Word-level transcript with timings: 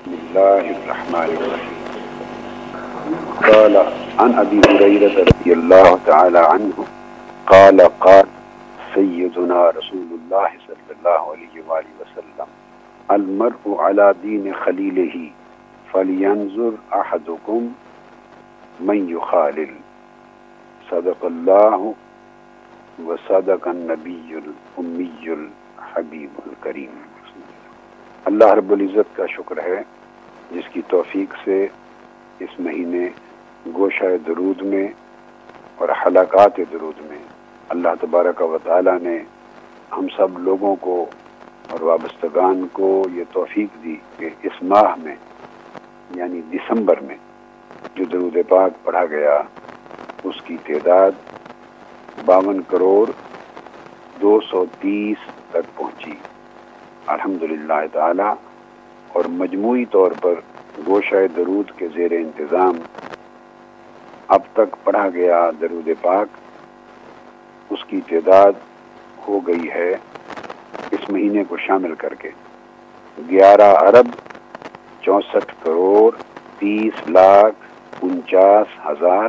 بسم 0.00 0.12
الله 0.12 0.64
الرحمن 0.76 1.30
الرحيم. 1.40 1.80
قال 3.52 3.74
عن 4.18 4.30
أبي 4.34 4.60
هريرة 4.68 5.24
رضي 5.28 5.52
الله 5.52 5.98
تعالى 6.06 6.38
عنه، 6.38 6.76
قال 7.46 7.80
قال، 7.80 8.26
سيدنا 8.94 9.70
رسول 9.70 10.08
الله 10.16 10.50
صلى 10.66 10.92
الله 10.96 11.20
عليه 11.32 11.54
وآله 11.68 11.92
وسلم، 12.00 12.48
المرء 13.10 13.76
على 13.76 14.14
دين 14.22 14.54
خليله 14.54 15.30
فلينظر 15.92 16.72
أحدكم 16.94 17.72
من 18.80 19.08
يخالل. 19.08 19.72
صدق 20.90 21.24
الله 21.24 21.94
وصدق 23.04 23.68
النبی 23.68 24.34
الامی 24.34 25.28
الحبیب 25.28 26.30
الکریم 26.46 27.09
اللہ 28.26 28.52
رب 28.54 28.72
العزت 28.72 29.16
کا 29.16 29.26
شکر 29.26 29.58
ہے، 29.64 29.82
جس 30.50 30.68
کی 30.72 30.80
توفیق 30.88 31.34
سے 31.44 31.66
اس 32.40 32.58
مہینے 32.60 33.08
گوشہ 33.74 34.16
درود 34.26 34.62
میں 34.62 34.86
اور 35.76 35.88
حلقات 36.06 36.60
درود 36.72 37.00
میں 37.08 37.18
اللہ 37.68 37.94
تبارک 38.00 38.42
و 38.42 38.58
تعالی 38.64 38.96
نے 39.02 39.18
ہم 39.92 40.06
سب 40.16 40.38
لوگوں 40.38 40.74
کو 40.80 41.04
اور 41.70 41.80
وابستگان 41.80 42.66
کو 42.72 42.90
یہ 43.12 43.24
توفیق 43.32 43.82
دی 43.84 43.96
کہ 44.18 44.28
اس 44.42 44.62
ماہ 44.62 44.94
میں 45.02 45.14
یعنی 46.16 46.40
دسمبر 46.52 47.00
میں 47.00 47.16
جو 47.94 48.04
درود 48.04 48.36
پاک 48.48 48.84
پڑھا 48.84 49.04
گیا، 49.06 49.40
اس 50.24 50.40
کی 50.44 50.56
تعداد 50.66 51.12
باون 52.24 52.60
کروڑ 52.68 53.10
دو 54.20 54.40
سو 54.50 54.64
تیس 54.80 55.30
تک 55.50 55.76
پہنچی۔ 55.76 56.14
الحمد 57.06 57.42
للہ 57.42 57.84
تعالی، 57.92 58.28
اور 59.12 59.24
مجموعی 59.38 59.84
طور 59.90 60.12
پر 60.20 60.40
گوشہ 60.86 61.26
درود 61.36 61.70
کے 61.76 61.86
زیر 61.94 62.12
انتظام 62.12 62.78
اب 64.28 64.42
تک 64.52 64.76
پڑھا 64.84 65.08
گیا 65.14 65.40
درود 65.60 65.88
پاک، 66.00 66.28
اس 67.70 67.84
کی 67.88 68.00
تعداد 68.08 68.52
ہو 69.26 69.38
گئی 69.46 69.70
ہے 69.70 69.90
اس 70.90 71.08
مہینے 71.10 71.44
کو 71.48 71.56
شامل 71.66 71.94
کر 71.98 72.14
کے۔ 72.14 72.30
گیارہ 73.30 73.70
ارب 73.78 74.14
چونسٹھ 75.02 75.52
کروڑ 75.62 76.10
تیس 76.58 77.08
لاکھ 77.08 78.02
انچاس 78.02 78.78
ہزار 78.86 79.28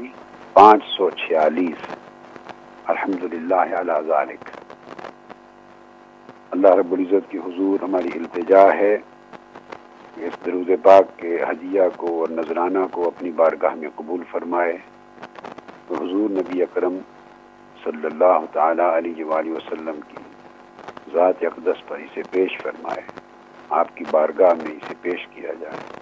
پانچ 0.53 0.83
سو 0.97 1.09
چھیالیس۔ 1.17 1.85
الحمد 2.85 3.33
للہ 3.33 3.99
ذالک۔ 4.07 4.60
اللہ 6.51 6.67
رب 6.67 6.91
العزت 6.91 7.31
کی 7.31 7.37
حضور 7.37 7.83
ہماری 7.83 8.09
التجا 8.15 8.73
ہے۔ 8.73 8.97
اس 10.17 10.45
درود 10.45 10.69
پاک 10.83 11.19
کے 11.19 11.37
حجیہ 11.47 11.81
کو 11.97 12.19
اور 12.19 12.29
نذرانہ 12.29 12.79
کو 12.91 13.07
اپنی 13.07 13.31
بارگاہ 13.31 13.75
میں 13.75 13.89
قبول 13.95 14.23
فرمائے۔ 14.31 14.77
تو 15.87 15.95
حضور 15.95 16.29
نبی 16.29 16.61
اکرم 16.61 16.97
صلی 17.83 18.05
اللہ 18.05 18.39
تعالی 18.51 18.81
علیہ 18.81 19.25
وآلہ 19.25 19.51
وسلم 19.51 19.99
کی 20.07 20.15
ذات 21.13 21.33
اقدس 21.41 21.87
پر 21.87 21.97
اسے 21.97 22.21
پیش 22.31 22.61
فرمائے۔ 22.61 23.01
آپ 23.69 23.97
کی 23.97 24.03
بارگاہ 24.11 24.53
میں 24.53 24.71
اسے 24.71 24.93
پیش 25.01 25.27
کیا 25.27 25.53
جائے۔ 25.59 26.01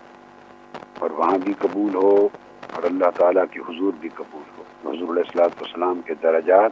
اور 1.00 1.12
وہاں 1.12 1.38
بھی 1.38 1.54
قبول 1.60 1.96
ہو 1.96 2.30
اور 2.76 2.84
اللہ 2.84 3.10
تعالیٰ 3.16 3.44
کی 3.52 3.60
حضور 3.60 3.94
بھی 4.00 4.10
قبول 4.10 4.44
ہو۔ 4.58 4.90
حضور 4.90 5.10
علیہ 5.10 5.24
السلاۃ 5.26 5.62
والسلام 5.62 6.02
کے 6.06 6.14
درجات 6.24 6.72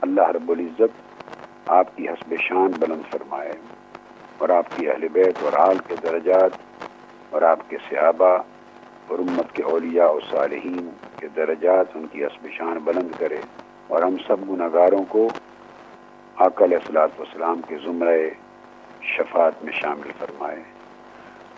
اللہ 0.00 0.30
رب 0.30 0.50
العزت 0.50 1.13
آپ 1.66 1.96
کی 1.96 2.08
حسب 2.08 2.34
شان 2.40 2.72
بلند 2.78 3.02
فرمائے 3.10 3.52
اور 4.38 4.48
آپ 4.48 4.66
کی 4.76 4.88
اہل 4.90 5.08
بیت 5.08 5.42
اور 5.42 5.52
آل 5.52 5.78
کے 5.78 5.94
درجات 6.02 6.50
اور 7.30 7.42
آپ 7.42 7.58
کے 7.68 7.76
صحابہ 7.88 8.36
اور 9.08 9.18
امت 9.18 9.52
کے 9.52 9.62
اولیاء 9.62 10.08
و 10.08 10.20
صالحین 10.20 10.90
کے 11.18 11.28
درجات 11.36 11.86
ان 11.94 12.06
کی 12.12 12.24
حسب 12.24 12.46
شان 12.52 12.78
بلند 12.84 13.10
کرے 13.18 13.40
اور 13.88 14.02
ہم 14.02 14.16
سب 14.26 14.48
گناہ 14.50 14.90
کو 15.08 15.28
علیہ 16.36 16.76
السلاۃ 16.76 17.18
والسلام 17.18 17.60
کے 17.68 17.76
زمرہ 17.84 18.16
شفاعت 19.02 19.64
میں 19.64 19.72
شامل 19.72 20.10
فرمائے۔ 20.18 20.62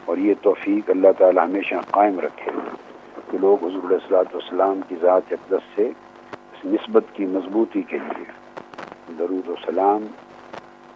اور 0.04 0.16
یہ 0.16 0.34
توفیق 0.42 0.90
اللہ 0.90 1.12
تعالی 1.18 1.40
ہمیشہ 1.40 1.74
قائم 1.90 2.20
رکھے 2.20 2.50
کہ 3.30 3.38
لوگ 3.38 3.64
حضور 3.64 3.84
علیہ 3.84 3.98
السلاۃ 4.02 4.34
والسلام 4.34 4.80
کی 4.88 4.96
ذات 5.00 5.32
اقدس 5.32 5.74
سے 5.74 5.90
اس 6.52 6.64
نسبت 6.64 7.04
کی 7.12 7.26
مضبوطی 7.26 7.82
کے 7.82 7.98
لیے 7.98 8.45
درود 9.08 9.48
و 9.48 9.54
سلام 9.66 10.06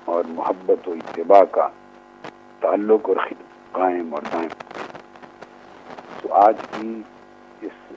اور 0.04 0.24
محبت 0.28 0.88
و 0.88 0.92
اتباع 0.92 1.44
کا 1.44 1.68
تعلق 2.60 3.08
اور 3.08 3.16
قائم 3.72 4.14
اور 4.14 4.22
دائم۔ 4.32 4.48
تو 6.22 6.34
آج 6.34 6.56
کی 6.70 7.02
اس 7.62 7.92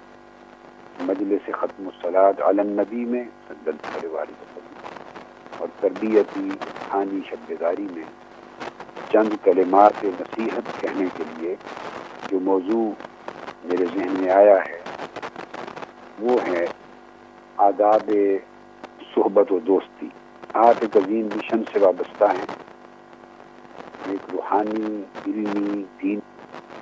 مجلس 0.99 1.49
ختم 1.53 1.87
الصلاۃ 1.87 2.41
عالم 2.41 2.79
نبی 2.79 3.05
میں 3.05 3.23
اور 5.57 5.67
تربیتی 5.79 6.49
خانی 6.89 7.19
شبداری 7.29 7.87
میں 7.91 8.03
چند 9.11 9.33
کلمات 9.43 10.03
نصیحت 10.03 10.81
کہنے 10.81 11.05
کے 11.17 11.23
لیے 11.37 11.55
جو 12.27 12.39
موضوع 12.39 12.91
میرے 13.63 13.85
ذہن 13.85 14.13
میں 14.19 14.31
آیا 14.31 14.55
ہے 14.55 14.81
وہ 16.19 16.37
ہے 16.47 16.65
آداب 17.57 18.11
صحبت 19.15 19.51
و 19.51 19.59
دوستی، 19.59 20.07
آپ 20.53 20.75
ایک 20.79 20.97
عظیم 20.97 21.25
مشن 21.35 21.63
سے 21.73 21.79
وابستہ 21.79 22.23
ہیں۔ 22.23 22.45
ایک 24.05 24.29
روحانی، 24.33 25.03
علمی 25.27 25.83
دین 26.01 26.19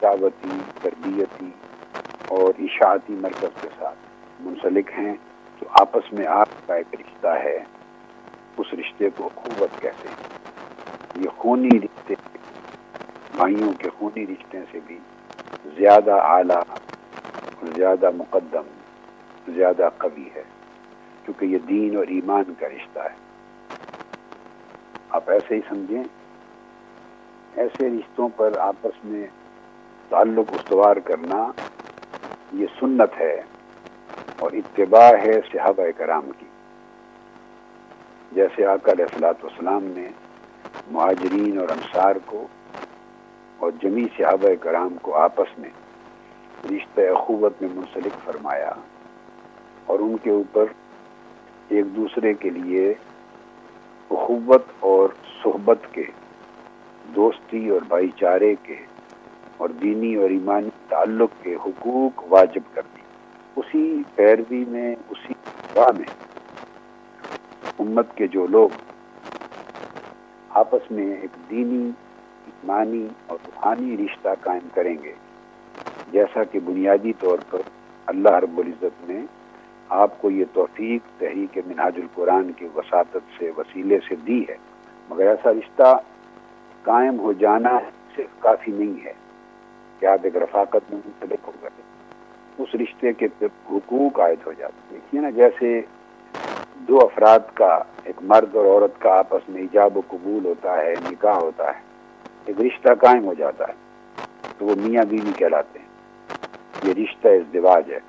دعوتی، 0.02 0.60
تربیتی 0.82 1.52
اور 2.28 2.54
اشاعتی 2.60 3.14
مرکز 3.14 3.62
کے 3.62 3.68
ساتھ 3.80 3.98
منسلک 4.40 4.92
ہیں۔ 4.98 5.16
تو 5.60 5.66
آپس 5.70 6.14
میں 6.14 6.26
آپ 6.26 6.50
کا 6.68 6.76
ایک 6.76 6.88
رشتہ 6.94 7.28
ہے۔ 7.28 7.64
اس 8.58 8.74
رشتے 8.74 9.10
کو 9.10 9.30
قوت 9.36 9.82
کہتے 9.82 10.08
ہیں۔ 10.08 10.40
یہ 11.16 11.30
خونی 11.38 11.80
رشتے، 11.84 12.14
بھائیوں 13.36 13.74
کے 13.74 13.90
خونی 14.00 14.28
رشتے 14.28 14.60
سے 14.72 14.80
بھی 14.88 15.00
زیادہ 15.66 16.12
اعلیٰ 16.12 16.62
زیادہ 17.76 18.10
مقدم، 18.18 18.62
زیادہ 19.54 19.90
قوی 19.98 20.30
ہے۔ 20.36 20.44
کیونکہ 21.26 21.46
یہ 21.46 21.58
دین 21.58 21.96
اور 21.98 22.08
ایمان 22.08 22.54
کا 22.60 22.70
رشتہ 22.70 23.00
ہے۔ 23.00 23.16
آپ 25.10 25.30
ایسے 25.30 25.56
ہی 25.56 25.62
سمجھیں، 25.70 26.04
ایسے 27.56 27.90
رشتوں 27.90 28.30
پر 28.36 28.58
آپس 28.58 29.06
میں 29.06 29.28
تعلق 30.10 30.54
استوار 30.54 30.96
کرنا 30.96 31.52
یہ 32.54 32.66
سنت 32.80 33.20
ہے 33.20 33.42
اور 34.40 34.52
اتباع 34.52 35.12
ہے 35.26 35.40
صحابہ 35.52 35.84
کرام 35.98 36.32
کی۔ 36.40 36.46
جیسے 38.32 38.66
آقا 38.66 38.92
علیہ 38.92 39.06
السلاۃ 39.06 39.44
والسلام 39.44 39.84
نے 39.84 40.08
مہاجرین 40.92 41.60
اور 41.60 41.70
انصار 41.70 42.16
کو 42.26 42.48
اور 43.58 43.72
جمی 43.82 44.06
صحابہ 44.18 44.54
کرام 44.62 44.96
کو 45.02 45.16
آپس 45.16 45.60
میں 45.60 45.70
رشتہ 46.72 47.02
اخوت 47.02 47.62
میں 47.62 47.70
منسلک 47.74 48.26
فرمایا 48.26 48.72
اور 49.86 50.00
ان 50.00 50.16
کے 50.24 50.30
اوپر 50.30 50.66
ایک 51.72 51.86
دوسرے 51.96 52.34
کے 52.34 52.50
لیے 52.50 52.88
اخوت 54.12 54.64
اور 54.80 55.10
صحبت 55.44 55.86
کے، 55.92 56.04
دوستی 57.16 57.68
اور 57.70 57.82
بھائی 57.88 58.10
چارے 58.20 58.54
کے 58.64 58.76
اور 59.58 59.70
دینی 59.82 60.14
اور 60.16 60.30
ایمانی 60.30 60.70
تعلق 60.90 61.44
کے 61.44 61.56
حقوق 61.66 62.24
واجب 62.30 62.74
کر 62.74 62.82
دی 62.96 63.02
اسی 63.58 63.84
پیروی 64.16 64.64
میں، 64.68 64.96
اسی 65.10 65.34
راہ 65.76 65.92
میں 65.98 66.12
امت 67.80 68.16
کے 68.16 68.28
جو 68.28 68.48
لوگ 68.48 68.70
آپس 70.52 70.92
میں 70.92 71.10
ایک 71.16 71.36
دینی، 71.50 71.90
ایمانی 72.46 73.06
اور 73.28 73.38
روحانی 73.46 73.98
رشتہ 73.98 74.30
قائم 74.42 74.68
کریں 74.74 74.96
گے، 75.04 75.14
جیسا 76.12 76.44
کہ 76.44 76.60
بنیادی 76.66 77.14
طور 77.20 77.40
پر 77.50 77.62
اللہ 78.08 78.40
رب 78.40 78.58
العزت 78.58 79.10
نے 79.10 79.22
آپ 79.92 80.22
کو 80.22 80.32
یہ 80.32 80.46
توفیق 80.54 81.20
تحریک 81.20 81.58
مناج 81.68 81.94
القرآن 81.96 82.52
کی 82.52 82.68
وساطت 82.76 83.18
سے، 83.38 83.52
وسیلے 83.58 84.00
سے 84.10 84.16
دی 84.16 84.44
ہے۔ 84.50 84.56
مگر 85.10 85.28
ایسا 85.28 85.52
رشتہ 85.52 86.00
قائم 86.82 87.20
ہو 87.20 87.34
جانا 87.34 87.80
صرف 88.16 88.40
کافی 88.40 88.72
نہیں 88.72 89.06
ہے 89.06 89.14
کہ 90.00 90.06
آپ 90.06 90.20
ایک 90.24 90.38
رفاقت 90.38 90.94
میں 90.94 91.02
منسلک 91.06 91.48
ہو 91.48 91.52
گئے 91.62 91.82
اس 92.58 92.76
رشتے 92.76 93.14
کے 93.14 93.28
حقوق 93.72 94.20
عائد 94.20 94.38
ہو 94.46 94.54
جاتے 94.58 94.88
دیکھیے 94.92 95.22
نا، 95.22 95.30
جیسے 95.30 95.82
دو 96.76 97.00
افراد 97.00 97.40
کا، 97.54 97.84
ایک 98.04 98.16
مرد 98.22 98.56
اور 98.56 98.66
عورت 98.66 99.02
کا 99.02 99.20
آپس 99.20 99.50
میں 99.50 99.62
ایجاب 99.62 99.98
و 99.98 100.02
قبول 100.08 100.46
ہوتا 100.46 100.78
ہے، 100.78 100.94
نکاح 101.12 101.36
ہوتا 101.36 101.68
ہے، 101.68 101.82
ایک 102.46 102.62
رشتہ 102.62 102.90
قائم 103.02 103.26
ہو 103.26 103.34
جاتا 103.34 103.68
ہے، 103.68 103.74
تو 104.58 104.66
وہ 104.66 104.76
میاں 104.78 105.04
بیوی 105.04 105.32
کہلاتے 105.36 105.80
ہیں۔ 105.80 105.88
یہ 106.84 106.94
رشتہ 107.04 107.28
ازدواج 107.28 107.92
ہے۔ 107.92 108.00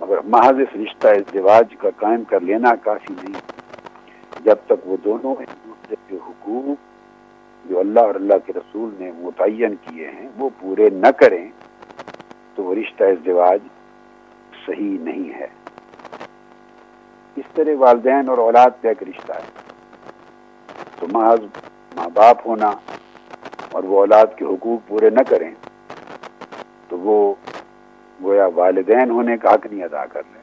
مگر 0.00 0.18
محض 0.24 0.54
اس 0.58 0.76
رشتہ 0.76 1.08
ازدواج 1.08 1.74
کا 1.78 1.88
قائم 1.96 2.24
کر 2.24 2.40
لینا 2.40 2.74
کافی 2.74 3.14
نہیں۔ 3.22 3.34
جب 4.44 4.56
تک 4.66 4.86
وہ 4.86 4.96
دونوں 5.04 5.34
ایک 5.38 5.48
دوسرے 5.66 5.96
کے 6.08 6.16
حقوق 6.16 7.68
جو 7.68 7.80
اللہ 7.80 8.00
اور 8.00 8.14
اللہ 8.14 8.34
کے 8.46 8.52
رسول 8.56 8.94
نے 8.98 9.10
متعین 9.16 9.74
کیے 9.74 10.10
ہیں، 10.10 10.28
وہ 10.36 10.48
پورے 10.60 10.90
نہ 10.90 11.10
کریں، 11.10 11.48
تو 12.54 12.62
وہ 12.62 12.74
رشتہ 12.74 13.04
ازدواج 13.04 13.58
صحیح 14.66 14.98
نہیں 15.00 15.32
ہے۔ 15.40 15.46
اس 17.36 17.44
طرح 17.54 17.74
والدین 17.78 18.28
اور 18.28 18.38
اولاد 18.38 18.82
کا 18.82 18.88
ایک 18.88 19.02
رشتہ 19.02 19.32
ہے۔ 19.32 19.72
تو 20.98 21.06
محض 21.12 21.40
ماں 21.96 22.08
باپ 22.14 22.46
ہونا 22.46 22.70
اور 23.70 23.84
وہ 23.84 23.98
اولاد 23.98 24.26
کے 24.36 24.44
حقوق 24.44 24.88
پورے 24.88 25.10
نہ 25.10 25.22
کریں، 25.28 25.50
تو 26.88 26.98
وہ 26.98 27.34
گویا 28.22 28.46
والدین 28.54 29.10
ہونے 29.10 29.36
کا 29.36 29.54
حق 29.54 29.66
نہیں 29.66 29.84
ادا 29.84 30.06
کر 30.06 30.22
رہے۔ 30.34 30.40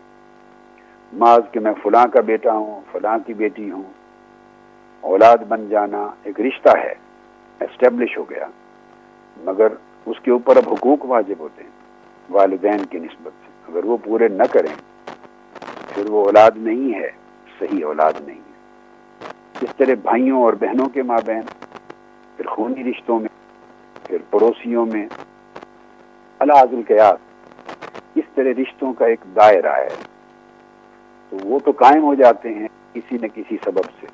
محض 1.13 1.51
کہ 1.51 1.59
میں 1.59 1.73
فلاں 1.83 2.07
کا 2.07 2.21
بیٹا 2.21 2.51
ہوں، 2.51 2.81
فلاں 2.91 3.17
کی 3.27 3.33
بیٹی 3.33 3.71
ہوں۔ 3.71 3.83
اولاد 5.01 5.37
بن 5.37 5.69
جانا 5.69 6.07
ایک 6.23 6.41
رشتہ 6.41 6.77
ہے 6.77 6.93
اسٹیبلش 7.59 8.17
ہو 8.17 8.23
گیا۔ 8.29 8.45
مگر 9.37 9.67
اس 10.05 10.19
کے 10.23 10.31
اوپر 10.31 10.57
اب 10.57 10.73
حقوق 10.73 11.05
واجب 11.05 11.35
ہوتے 11.39 11.63
ہیں، 11.63 11.69
والدین 12.29 12.85
کی 12.85 12.99
نسبت 12.99 13.31
سے۔ 13.45 13.71
اگر 13.71 13.85
وہ 13.85 13.97
پورے 14.03 14.27
نہ 14.27 14.43
کریں، 14.51 14.75
پھر 15.95 16.09
وہ 16.09 16.25
اولاد 16.25 16.51
نہیں 16.55 16.99
ہے، 16.99 17.09
صحیح 17.59 17.85
اولاد 17.85 18.13
نہیں 18.27 18.39
ہے۔ 18.39 18.51
اس 19.61 19.75
طرح 19.77 19.93
بھائیوں 20.01 20.43
اور 20.43 20.53
بہنوں 20.53 20.89
کے 20.89 21.03
ماں 21.03 21.19
بہن، 21.25 21.41
پھر 22.37 22.45
خونی 22.45 22.83
رشتوں 22.83 23.19
میں، 23.19 23.29
پھر 24.07 24.17
پڑوسیوں 24.29 24.85
میں 24.85 25.07
اللہ 26.39 26.53
القیات 26.53 27.30
اس 28.45 28.57
رشتوں 28.57 28.93
کا 28.93 29.05
ایک 29.05 29.19
دائرہ 29.35 29.75
ہے۔ 29.75 29.87
تو 31.29 31.37
وہ 31.43 31.59
تو 31.59 31.71
قائم 31.71 32.03
ہو 32.03 32.13
جاتے 32.13 32.53
ہیں 32.53 32.67
کسی 32.93 33.17
نہ 33.21 33.27
کسی 33.35 33.57
سبب 33.63 33.83
سے۔ 34.01 34.07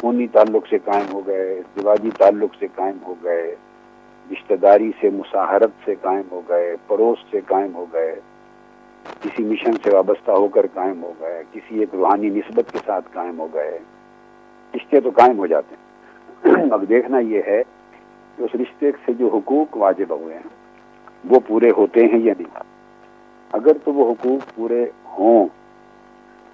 خونی 0.00 0.26
تعلق 0.26 0.66
سے 0.70 0.78
قائم 0.84 1.12
ہو 1.12 1.26
گئے 1.26 1.62
دیواجی 1.76 2.10
تعلق 2.18 2.50
سے 2.58 2.66
قائم 2.74 2.96
ہو 3.06 3.14
گئے، 3.24 3.56
رشتہ 4.32 4.54
داری 4.54 4.90
سے، 5.00 5.10
مساحرت 5.10 5.70
سے 5.84 5.94
قائم 6.00 6.22
ہو 6.30 6.42
گئے، 6.48 6.76
پڑوس 6.86 7.18
سے 7.30 7.40
قائم 7.46 7.74
ہو 7.74 7.86
گئے۔ 7.92 8.20
کسی 9.22 9.44
مشن 9.44 9.72
سے 9.72 9.90
وابستہ 9.90 10.30
ہو 10.30 10.48
کر 10.48 10.66
قائم 10.74 11.02
ہو 11.02 11.12
گئے، 11.20 11.42
کسی 11.52 11.78
ایک 11.78 11.88
روحانی 11.92 12.30
نسبت 12.30 12.72
کے 12.72 12.78
ساتھ 12.86 13.08
قائم 13.12 13.40
ہو 13.40 13.48
گئے۔ 13.54 13.78
رشتے 14.74 15.00
تو 15.00 15.10
قائم 15.10 15.38
ہو 15.38 15.46
جاتے 15.46 15.74
ہیں۔ 15.74 15.92
اب 16.72 16.84
دیکھنا 16.88 17.18
یہ 17.18 17.42
ہے 17.46 17.62
کہ 18.36 18.42
اس 18.42 18.50
رشتے 18.54 18.90
سے 19.06 19.12
جو 19.12 19.28
حقوق 19.28 19.76
واجب 19.76 20.10
ہوئے 20.10 20.34
ہیں، 20.34 20.48
وہ 21.24 21.40
پورے 21.46 21.70
ہوتے 21.70 22.00
ہیں 22.00 22.18
یا 22.18 22.34
نہیں؟ 22.38 22.71
اگر 23.52 23.72
تو 23.84 23.92
وہ 23.92 24.12
حقوق 24.12 24.54
پورے 24.54 24.86
ہوں، 25.04 25.48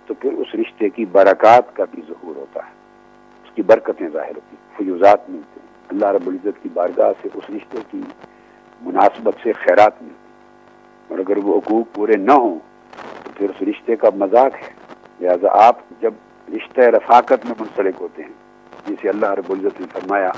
تو 0.07 0.15
پھر 0.15 0.33
اس 0.33 0.55
رشتے 0.55 0.89
کی 0.89 1.05
برکات 1.05 1.77
کا 1.77 1.85
بھی 1.91 2.03
ظہور 2.09 2.37
ہوتا 2.37 2.67
ہے۔ 2.67 2.71
اس 3.45 3.51
کی 3.55 3.63
برکتیں 3.63 4.09
ظاہر 4.09 4.37
ہوتی 4.37 4.57
ہیں، 4.57 4.77
فیوزات 4.77 5.31
ملتے 5.31 5.61
ہیں۔ 5.61 5.87
اللہ 5.89 6.07
رب 6.07 6.27
العزت 6.27 6.63
کی 6.63 6.69
بارگاہ 6.75 7.13
سے 7.23 7.29
اس 7.35 7.51
رشتے 7.51 7.79
کی 7.91 8.03
مناسبت 8.83 9.35
سے 9.43 9.53
خیرات 9.53 10.03
ملتی 10.03 10.15
اور 11.09 11.19
اگر 11.19 11.39
وہ 11.45 11.59
حقوق 11.59 11.95
پورے 11.95 12.17
نہ 12.17 12.33
ہوں، 12.33 12.59
تو 13.25 13.31
پھر 13.35 13.51
اس 13.51 13.63
رشتے 13.63 13.97
کا 13.97 14.09
مذاق 14.15 14.55
ہے۔ 14.55 14.73
لہٰذا 15.21 15.67
آپ 15.67 15.77
جب 16.01 16.15
رشتہ 16.57 16.81
رفاقت 16.81 17.45
میں 17.45 17.55
منسلک 17.61 17.95
ہوتے 18.01 18.23
ہیں، 18.23 18.33
جسے 18.87 19.09
اللہ 19.09 19.27
رب 19.27 19.53
العزت 19.53 19.81
نے 19.81 19.87
فرمایا 19.93 20.31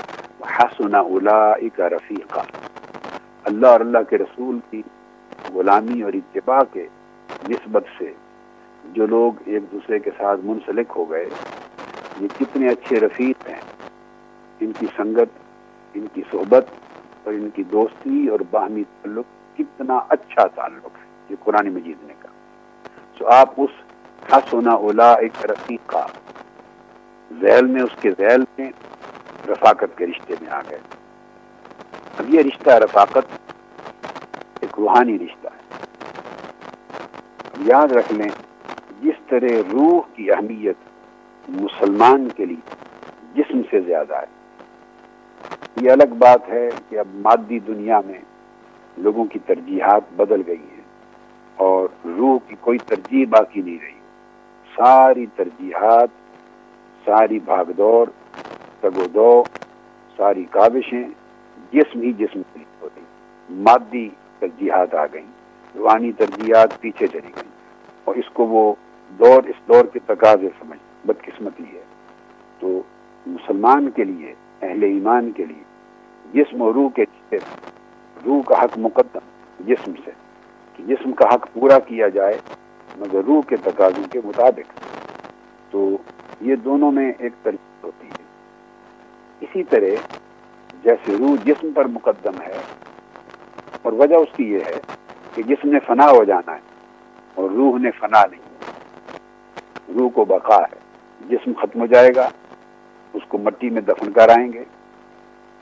حسن 0.57 0.95
اولا 0.95 1.53
کا 1.75 1.89
رفیقہ 1.89 2.39
اللہ 3.43 3.67
اور 3.67 3.79
اللہ 3.79 3.97
کے 4.09 4.17
رسول 4.17 4.59
کی 4.69 4.81
غلامی 5.49 6.01
اور 6.01 6.13
اتباع 6.13 6.61
کے 6.73 6.87
نسبت 7.49 7.83
سے 7.97 8.13
جو 8.83 9.05
لوگ 9.05 9.33
ایک 9.45 9.63
دوسرے 9.71 9.99
کے 9.99 10.11
ساتھ 10.17 10.39
منسلک 10.43 10.93
ہو 10.95 11.09
گئے، 11.09 11.29
یہ 12.21 12.27
کتنے 12.39 12.69
اچھے 12.69 12.99
رفیق 12.99 13.49
ہیں۔ 13.49 13.61
ان 14.59 14.71
کی 14.79 14.85
سنگت، 14.95 15.29
ان 15.93 16.05
کی 16.13 16.21
صحبت 16.31 16.65
اور 17.23 17.33
ان 17.33 17.49
کی 17.55 17.63
دوستی 17.63 18.27
اور 18.27 18.39
باہمی 18.51 18.83
تعلق 18.83 19.57
کتنا 19.57 19.99
اچھا 20.09 20.47
تعلق 20.47 20.97
ہے، 20.97 21.05
یہ 21.29 21.35
قرآن 21.39 21.69
مجید 21.69 21.97
نے 22.03 22.13
کہا۔ 22.21 22.31
تو 23.17 23.27
آپ 23.27 23.49
اس 23.57 23.69
حسنا 24.33 24.71
اولا 24.71 25.13
ایک 25.13 25.45
رفیق 25.45 25.89
کا 25.89 26.07
ذیل 27.41 27.65
میں، 27.65 27.81
اس 27.81 28.01
کے 28.01 28.11
ذیل 28.11 28.43
میں 28.57 28.71
رفاقت 29.49 29.97
کے 29.97 30.07
رشتے 30.07 30.33
میں 30.41 30.49
آ 30.49 30.61
گئے۔ 30.69 30.79
اب 32.17 32.33
یہ 32.33 32.39
رشتہ 32.39 32.69
رفاقت 32.69 33.40
ایک 34.71 34.79
روحانی 34.79 35.17
رشتہ 35.19 35.47
ہے۔ 35.47 35.59
یاد 37.65 37.91
رکھ 37.91 38.11
لیں 38.13 38.29
جس 39.01 39.17
طرح 39.29 39.61
روح 39.71 39.99
کی 40.15 40.31
اہمیت 40.31 41.49
مسلمان 41.49 42.27
کے 42.35 42.45
لیے 42.45 42.63
جسم 43.35 43.61
سے 43.69 43.81
زیادہ 43.81 44.15
ہے، 44.15 44.29
یہ 45.81 45.91
الگ 45.91 46.13
بات 46.17 46.49
ہے 46.49 46.67
کہ 46.89 46.99
اب 46.99 47.07
مادی 47.15 47.59
دنیا 47.59 47.99
میں 48.05 48.19
لوگوں 48.97 49.25
کی 49.25 49.39
ترجیحات 49.45 50.13
بدل 50.15 50.41
گئی 50.47 50.65
ہیں 50.71 50.85
اور 51.55 51.87
روح 52.17 52.37
کی 52.47 52.55
کوئی 52.59 52.77
ترجیح 52.85 53.25
باقی 53.29 53.61
نہیں 53.61 53.77
رہی۔ 53.81 53.99
ساری 54.75 55.25
ترجیحات، 55.35 56.09
ساری 57.05 57.39
بھاگ 57.45 57.71
دوڑ 57.77 58.05
تگ 58.79 58.97
و 58.97 59.07
دو 59.13 59.43
ساری 60.17 60.45
کابشیں 60.51 61.03
جسم 61.73 62.01
ہی 62.01 62.13
جسم 62.13 62.41
سے 62.53 62.59
مادی 63.49 64.07
ترجیحات 64.41 64.95
آ 64.95 65.05
گئیں۔ 65.05 65.25
روحانی 65.77 66.11
ترجیحات 66.11 66.81
پیچھے 66.81 67.07
چلی 67.07 67.31
گئیں۔ 67.35 67.51
اور 68.03 68.15
اس 68.15 68.29
کو 68.33 68.45
وہ 68.45 68.73
دور، 69.19 69.43
اس 69.43 69.67
دور 69.67 69.85
کے 69.85 69.99
تقاضے 70.05 70.49
سمجھ، 70.59 71.07
بدقسمتی 71.07 71.63
ہے۔ 71.73 71.81
تو 72.59 72.81
مسلمان 73.27 73.89
کے 73.89 74.03
لیے، 74.03 74.33
اہل 74.61 74.83
ایمان 74.83 75.31
کے 75.31 75.45
لیے 75.45 75.63
جسم 76.33 76.61
و 76.61 76.73
روح 76.73 76.89
کے 76.89 77.35
روح 78.25 78.41
کا 78.41 78.63
حق 78.63 78.77
مقدم 78.77 79.19
جسم 79.59 79.91
سے۔ 80.05 80.11
کہ 80.75 80.83
جسم 80.83 81.11
کا 81.11 81.35
حق 81.35 81.47
پورا 81.53 81.79
کیا 81.79 82.07
جائے، 82.07 82.37
مگر 82.97 83.21
روح 83.27 83.41
کے 83.47 83.55
تقاضوں 83.55 84.03
کے 84.11 84.19
مطابق۔ 84.23 84.79
تو 85.71 85.97
یہ 86.41 86.55
دونوں 86.55 86.91
میں 86.91 87.13
ایک 87.19 87.33
ترجیح 87.41 87.79
ہوتی 87.83 88.07
ہے۔ 88.07 88.23
اسی 89.41 89.63
طرح 89.63 90.17
جیسے 90.83 91.15
روح 91.19 91.35
جسم 91.45 91.71
پر 91.71 91.85
مقدم 91.85 92.41
ہے 92.41 92.57
اور 93.81 93.93
وجہ 93.93 94.15
اس 94.15 94.27
کی 94.35 94.51
یہ 94.51 94.59
ہے 94.65 94.79
کہ 95.35 95.43
جسم 95.43 95.69
نے 95.69 95.79
فنا 95.79 96.11
ہو 96.11 96.23
جانا 96.23 96.55
ہے 96.55 96.59
اور 97.35 97.49
روح 97.49 97.79
نے 97.79 97.91
فنا 97.91 98.25
نہیں 98.31 98.41
روح 99.99 100.09
کو 100.09 100.25
بقا 100.25 100.57
ہے۔ 100.57 100.79
جسم 101.29 101.51
ختم 101.61 101.81
ہو 101.81 101.85
جائے 101.85 102.09
گا، 102.15 102.29
اس 103.13 103.21
کو 103.27 103.37
مٹی 103.37 103.69
میں 103.69 103.81
دفن 103.81 104.11
کرائیں 104.11 104.53
گے۔ 104.53 104.63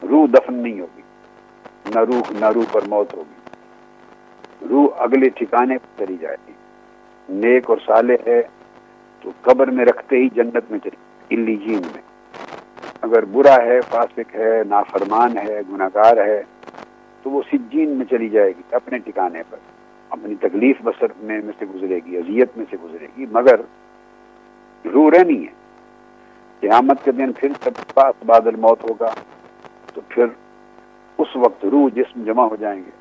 روح 0.10 0.27
دفن 0.33 0.54
نہیں 0.54 0.80
ہوگی۔ 0.80 1.01
نہ 1.95 2.00
روح 2.00 2.21
نہ 2.39 2.45
روح 2.45 2.63
پر 2.71 2.81
موت 2.88 3.13
ہوگی۔ 3.13 3.50
روح 4.69 4.88
اگلے 4.97 5.30
ٹھکانے 5.30 5.78
پر 5.78 6.06
چلی 6.06 6.18
جائے 6.18 6.38
گی۔ 6.47 6.54
نیک 7.30 7.69
اور 7.69 7.78
سالے 7.85 8.18
ہے 8.28 8.42
تو 9.21 9.31
قبر 9.42 9.68
میں 9.68 9.85
رکھتے 9.85 10.16
ہی 10.16 10.30
جنت 10.30 10.71
میں 10.71 10.80
چلی 10.80 11.56
جین 11.56 11.81
میں۔ 11.81 12.02
اگر 13.02 13.26
برا 13.26 13.56
ہے، 13.56 13.81
فاسق 13.81 14.35
ہے، 14.35 14.64
نافرمان 14.69 15.38
ہے 15.38 15.61
گناہ 15.71 15.90
ہے 16.18 16.44
تو 17.23 17.30
وہ 17.30 17.42
سجین 17.52 17.90
میں 17.90 18.06
چلی 18.06 18.30
جائے 18.30 18.49
گی 18.49 18.61
اپنے 18.71 18.97
ٹھکانے 18.97 19.44
پر۔ 19.49 19.57
اپنی 20.09 20.35
تکلیف 20.35 20.76
بسر 20.83 21.06
میں 21.18 21.42
میں 21.44 21.54
سے 21.59 21.66
گزرے 21.76 21.99
گی، 22.06 22.18
اذیت 22.18 22.57
میں 22.57 22.66
سے 22.69 22.78
گزرے 22.83 23.07
گی، 23.18 23.26
مگر 23.31 23.56
روح 24.94 25.11
رہنی 25.11 25.42
ہے۔ 25.42 25.54
قیامت 26.59 27.04
کے 27.04 27.11
دن 27.11 27.31
پھر 27.33 27.49
جب 27.66 27.94
پاس 27.94 28.23
بادل 28.26 28.56
موت 28.56 28.83
ہوگا، 28.83 29.14
تو 29.94 30.02
پھر 30.07 30.26
اس 31.18 31.28
وقت 31.35 31.66
روح 31.66 31.90
جسم 31.95 32.23
جمع 32.23 32.44
ہو 32.44 32.56
جائیں 32.56 32.81
گے۔ 32.85 32.92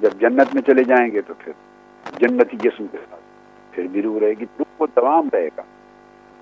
جب 0.00 0.10
جنت 0.20 0.54
میں 0.54 0.62
چلے 0.62 0.84
جائیں 0.84 1.12
گے 1.12 1.20
تو 1.20 1.34
پھر 1.38 1.52
جنتی 2.18 2.56
جسم 2.56 2.86
کے 2.92 2.98
ساتھ 3.10 3.22
پھر 3.70 3.86
بھی 3.86 4.02
روح 4.02 4.20
رہے 4.20 4.30
گی، 4.30 4.44
روح 4.58 4.74
کو 4.76 4.86
دوام 4.86 5.28
رہے 5.32 5.48
گا۔ 5.56 5.62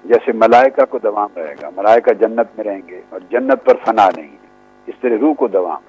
جیسے 0.04 0.32
ملائکہ 0.32 0.84
کو 0.84 0.98
دوام 0.98 1.28
رہے 1.36 1.54
گا، 1.62 1.70
ملائکہ 1.76 2.12
جنت 2.12 2.56
میں 2.56 2.64
رہیں 2.64 2.80
گے 2.88 3.00
اور 3.08 3.20
جنت 3.30 3.64
پر 3.64 3.74
فنا 3.84 4.08
نہیں 4.16 4.32
ہے، 4.32 4.46
اس 4.86 4.94
طرح 5.00 5.16
روح 5.20 5.34
کو 5.34 5.48
دوام 5.48 5.80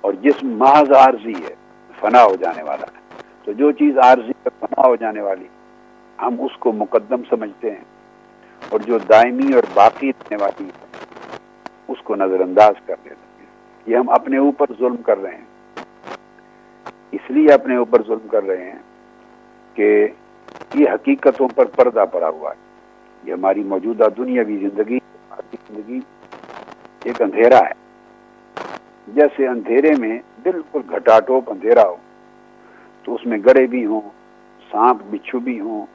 اور 0.00 0.12
جسم 0.12 0.48
محض 0.48 0.92
عارضی 0.92 1.34
ہے، 1.34 1.54
فنا 2.00 2.24
ہو 2.24 2.36
جانے 2.36 2.62
والا 2.62 2.86
ہے۔ 2.94 3.22
تو 3.44 3.52
جو 3.52 3.72
چیز 3.72 3.98
عارضی 3.98 4.30
ہے، 4.30 4.48
فنا 4.60 4.86
ہو 4.86 4.96
جانے 4.96 5.20
والی، 5.20 5.46
ہم 6.20 6.34
اس 6.38 6.56
کو 6.58 6.72
مقدم 6.72 7.22
سمجھتے 7.30 7.70
ہیں۔ 7.70 7.84
اور 8.68 8.80
جو 8.80 8.98
دائمی 8.98 9.52
اور 9.52 9.62
باقی 9.74 10.10
رہنے 10.10 10.36
والی 10.40 10.64
ہے، 10.64 11.04
اس 11.88 11.98
کو 12.02 12.16
نظر 12.16 12.40
انداز 12.40 12.74
کر 12.86 12.94
دیتے 13.04 13.14
ہیں۔ 13.38 13.46
یہ 13.86 13.96
ہم 13.96 14.08
اپنے 14.08 14.36
اوپر 14.36 14.66
ظلم 14.78 14.96
کر 14.96 15.18
رہے 15.18 15.34
ہیں۔ 15.34 15.44
اس 17.12 17.20
لیے 17.28 17.52
اپنے 17.52 17.76
اوپر 17.76 18.02
ظلم 18.06 18.28
کر 18.28 18.44
رہے 18.44 18.64
ہیں 18.64 18.78
کہ 19.74 20.08
یہ 20.74 20.90
حقیقتوں 20.90 21.48
پر 21.54 21.64
پردہ 21.64 22.04
پڑا 22.12 22.28
ہوا 22.28 22.50
ہے۔ 22.50 22.56
یہ 23.24 23.32
ہماری 23.32 23.62
موجودہ 23.62 24.04
دنیاوی 24.16 24.56
زندگی 24.56 24.98
زندگی، 25.68 26.00
ایک 27.04 27.22
اندھیرا 27.22 27.58
ہے۔ 27.58 27.87
جیسے 29.14 29.46
اندھیرے 29.48 29.90
میں 29.98 30.18
بالکل 30.42 30.80
گھٹا 30.90 31.20
ٹوپ 31.20 31.50
اندھیرا 31.50 31.82
ہو، 31.82 31.96
تو 33.02 33.14
اس 33.14 33.26
میں 33.26 33.38
گڑے 33.46 33.66
بھی 33.66 33.86
ہوں، 33.86 34.00
سانپ 34.70 35.02
بچھو 35.10 35.38
بھی 35.38 35.60
ہوں، 35.60 35.86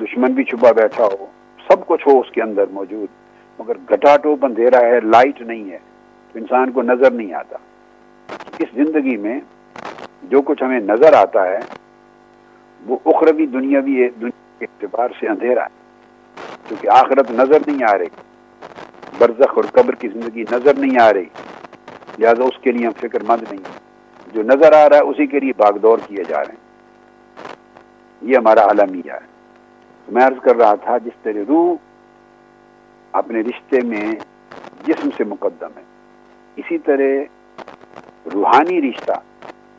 دشمن 0.00 0.32
بھی 0.32 0.44
چھپا 0.44 0.72
بیٹھا 0.72 1.04
ہو، 1.04 1.26
سب 1.68 1.86
کچھ 1.86 2.08
ہو 2.08 2.20
اس 2.20 2.30
کے 2.30 2.42
اندر 2.42 2.64
موجود۔ 2.70 3.08
مگر 3.58 3.76
گٹا 3.90 4.16
ٹوپ 4.16 4.44
اندھیرا 4.44 4.80
ہے، 4.80 5.00
لائٹ 5.00 5.40
نہیں 5.40 5.70
ہے، 5.70 5.78
تو 6.32 6.38
انسان 6.38 6.72
کو 6.72 6.82
نظر 6.82 7.10
نہیں 7.10 7.32
آتا۔ 7.34 7.56
اس 8.58 8.68
زندگی 8.74 9.16
میں 9.16 9.40
جو 10.22 10.42
کچھ 10.42 10.62
ہمیں 10.62 10.80
نظر 10.80 11.12
آتا 11.12 11.46
ہے، 11.46 11.58
وہ 12.86 12.98
اخروی 13.04 13.46
دنیاوی 13.46 14.08
دنیا 14.08 14.56
کے 14.58 14.64
اعتبار 14.64 15.08
سے 15.20 15.28
اندھیرا 15.28 15.62
ہے، 15.62 15.76
کیونکہ 16.68 16.88
آخرت 16.90 17.30
نظر 17.30 17.58
نہیں 17.66 17.84
آ 17.84 17.98
رہی۔ 17.98 18.08
برزخ 19.18 19.52
اور 19.56 19.64
قبر 19.72 19.94
کی 19.94 20.08
زندگی 20.08 20.44
نظر 20.52 20.78
نہیں 20.78 21.00
آ 21.00 21.12
رہی۔ 21.12 21.28
لہٰذا 22.18 22.44
اس 22.44 22.58
کے 22.60 22.72
لیے 22.72 22.86
ہم 22.86 22.92
فکر 23.00 23.22
مند 23.22 23.42
نہیں 23.50 23.64
ہیں۔ 23.70 23.88
جو 24.32 24.42
نظر 24.42 24.72
آ 24.72 24.88
رہا 24.88 24.96
ہے 24.96 25.02
اسی 25.02 25.26
کے 25.26 25.40
لیے 25.40 25.52
باغ 25.56 25.78
دور 25.78 25.98
کیے 26.06 26.24
جا 26.24 26.40
رہے 26.40 26.52
ہیں۔ 26.52 26.68
یہ 28.22 28.36
ہمارا 28.36 28.60
عالمیہ 28.60 29.12
ہے۔ 29.12 29.26
میں 30.08 30.26
عرض 30.26 30.40
کر 30.42 30.56
رہا 30.56 30.74
تھا، 30.74 30.98
جس 30.98 31.12
طرح 31.22 31.40
روح 31.48 31.76
اپنے 33.12 33.40
رشتے 33.40 33.80
میں 33.80 34.12
جسم 34.86 35.08
سے 35.16 35.24
مقدم 35.24 35.68
ہے، 35.76 35.82
اسی 36.56 36.78
طرح 36.78 37.22
روحانی 38.34 38.82
رشتہ 38.82 39.12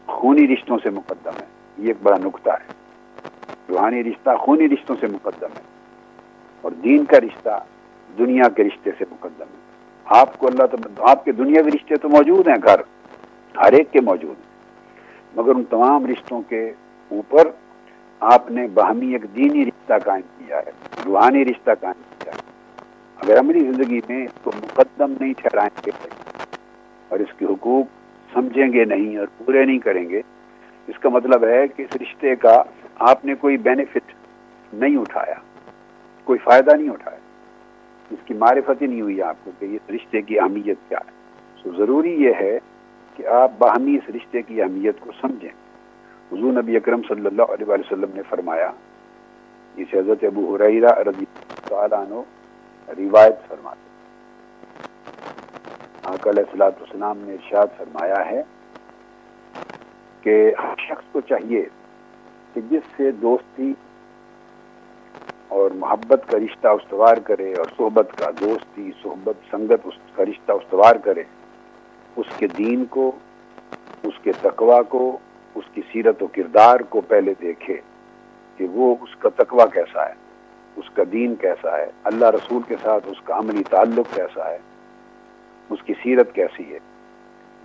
خونی 0.08 0.48
رشتوں 0.48 0.78
سے 0.84 0.90
مقدم 0.90 1.32
ہے۔ 1.42 1.46
یہ 1.78 1.88
ایک 1.88 1.98
بڑا 2.04 2.18
نقطہ 2.18 2.50
ہے۔ 2.50 2.74
روحانی 3.70 4.04
رشتہ 4.04 4.30
خونی 4.40 4.68
رشتوں 4.68 4.96
سے 5.00 5.08
مقدم 5.08 5.54
ہے 5.58 5.62
اور 6.62 6.72
دین 6.72 7.06
کا 7.06 7.18
رشتہ 7.20 7.64
دنیا 8.18 8.50
کے 8.50 8.64
رشتے 8.64 8.92
سے 8.98 9.06
مقدم 9.12 9.46
ہے۔ 9.54 9.59
آپ 10.18 10.38
کو 10.38 10.48
اللہ 10.48 10.66
تو 10.66 11.08
آپ 11.08 11.24
کے 11.26 11.32
دنیا 11.32 11.62
کے 11.62 11.70
رشتے 11.70 11.96
تو 11.96 12.10
موجود 12.10 12.48
ہیں، 12.48 12.56
گھر 12.64 12.82
ہر 13.56 13.74
ایک 13.74 13.92
کے 13.92 14.02
موجود 14.02 14.36
ہیں۔ 14.38 14.48
مگر 15.36 15.56
ان 15.56 15.64
تمام 15.70 16.06
رشتوں 16.06 16.42
کے 16.50 16.62
اوپر 17.12 17.50
آپ 18.22 18.50
نے 18.52 18.68
باہمی 18.74 19.12
ایک 19.14 19.26
دینی 19.36 19.66
رشتہ 19.66 19.94
قائم 20.06 20.22
کیا 20.38 20.58
ہے، 20.58 20.72
روحانی 21.06 21.46
رشتہ 21.46 21.72
قائم 21.82 22.02
کیا 22.20 22.34
ہے۔ 22.34 22.42
اگر 23.20 23.38
ہماری 23.38 23.60
زندگی 23.60 24.00
میں 24.10 24.24
اس 24.26 24.40
کو 24.44 24.52
مقدم 24.56 25.14
نہیں 25.20 25.34
ٹھہرائیں 25.38 25.70
گے 25.86 25.92
اور 27.12 27.20
اس 27.20 27.34
کے 27.38 27.46
حقوق 27.46 27.86
سمجھیں 28.34 28.74
گے 28.74 28.86
نہیں 28.86 29.18
اور 29.18 29.28
پورے 29.38 29.66
نہیں 29.66 29.80
کریں 29.80 30.08
گے، 30.10 30.22
اس 30.88 31.00
کا 31.00 31.10
مطلب 31.10 31.44
ہے 31.44 31.68
کہ 31.68 31.84
اس 31.84 31.96
رشتے 32.02 32.36
کا 32.36 32.62
آپ 33.12 33.26
نے 33.26 33.36
کوئی 33.36 33.58
بینیفٹ 33.58 34.14
نہیں 34.74 34.98
اٹھایا، 34.98 35.40
کوئی 36.28 36.40
فائدہ 36.40 36.76
نہیں 36.76 36.90
اٹھایا۔ 36.90 37.19
اس 38.12 38.20
کی 38.26 38.34
معرفت 38.34 38.82
ہی 38.82 38.88
نہیں 38.88 39.02
ہوئی 39.02 39.22
آپ 39.22 39.36
کو 39.44 39.52
کہ 39.60 39.66
اس 39.66 39.90
رشتے 39.90 40.22
کی 40.22 40.40
اہمیت 40.40 40.78
کیا 40.90 40.98
ہے۔ 41.06 41.12
سو 41.64 41.72
ضروری 41.78 42.14
یہ 42.24 42.34
ہے 42.40 42.58
کہ 43.16 43.28
آپ 43.28 43.52
باہمی 43.58 43.96
اس 43.96 44.10
رشتے 44.16 44.42
کی 44.42 44.62
اہمیت 44.62 45.00
کو 45.00 45.12
سمجھیں۔ 45.22 45.50
حضور 46.32 46.54
نبی 46.54 46.76
اکرم 46.76 47.02
صلی 47.08 47.26
اللہ 47.26 47.54
علیہ 47.54 47.68
وسلم 47.68 48.12
نے 48.14 48.22
فرمایا، 48.30 48.72
جسے 49.76 50.00
حضرت 50.00 50.24
ابو 50.24 50.56
حریرہ 50.56 50.94
رضی 51.10 51.26
اللہ 51.72 51.96
عنہ 51.96 52.22
روایت 52.88 53.48
فرماتے 53.48 53.88
آقا 56.04 56.30
علیہ 56.30 56.44
السلاۃ 56.44 56.80
والسلام 56.80 57.18
نے 57.18 57.34
ارشاد 57.34 57.78
فرمایا 57.78 58.26
ہے 58.26 58.42
کہ 60.22 60.36
ہر 60.60 60.76
شخص 60.88 61.12
کو 61.12 61.22
چاہیے 61.22 61.64
کہ 62.54 62.62
جس 62.70 62.84
سے 62.98 63.12
دوستی 63.12 63.74
اور 65.50 65.72
محبت 65.72 66.24
کا 66.28 66.38
رشتہ 66.38 66.68
استوار 66.68 67.18
کرے 67.18 67.54
اور 67.54 67.66
صحبت 67.78 68.10
کا 68.18 68.30
دوستی، 68.40 68.92
صحبت، 69.04 69.36
سنگت 69.52 69.86
اس 69.86 69.94
کا 70.16 70.24
رشتہ 70.26 70.52
استوار 70.52 70.96
کرے، 70.96 71.24
اس 72.16 72.26
کے 72.38 72.48
دین 72.48 72.86
کو، 72.86 73.12
اس 74.04 74.20
کے 74.24 74.32
تقوا 74.42 74.82
کو، 74.82 75.18
اس 75.56 75.64
کی 75.74 75.82
سیرت 75.92 76.24
و 76.24 76.28
کردار 76.28 76.80
کو 76.80 77.02
پہلے 77.02 77.34
دیکھے 77.42 77.80
کہ 78.58 78.68
وہ 78.68 78.96
اس 79.02 79.16
کا 79.16 79.30
تقوا 79.36 79.66
کیسا 79.66 80.08
ہے، 80.10 80.14
اس 80.76 80.90
کا 80.94 81.04
دین 81.12 81.36
کیسا 81.36 81.78
ہے، 81.78 81.86
اللہ 82.04 82.30
رسول 82.30 82.62
کے 82.68 82.76
ساتھ 82.82 83.08
اس 83.08 83.22
کا 83.24 83.38
عملی 83.38 83.64
تعلق 83.70 84.16
کیسا 84.16 84.50
ہے، 84.52 84.58
اس 85.70 85.84
کی 85.86 85.94
سیرت 86.04 86.34
کیسی 86.34 86.74
ہے۔ 86.74 86.80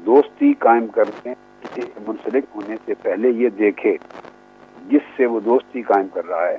دوستی 0.07 0.53
قائم 0.59 0.87
کرنے 0.87 1.35
سے 1.75 1.81
منسلک 2.07 2.45
ہونے 2.55 2.77
سے 2.85 2.95
پہلے 3.03 3.29
یہ 3.31 3.49
دیکھے 3.49 3.97
جس 4.89 5.17
سے 5.17 5.27
وہ 5.27 5.41
دوستی 5.41 5.83
قائم 5.83 6.07
کر 6.15 6.27
رہا 6.27 6.49
ہے۔ 6.49 6.59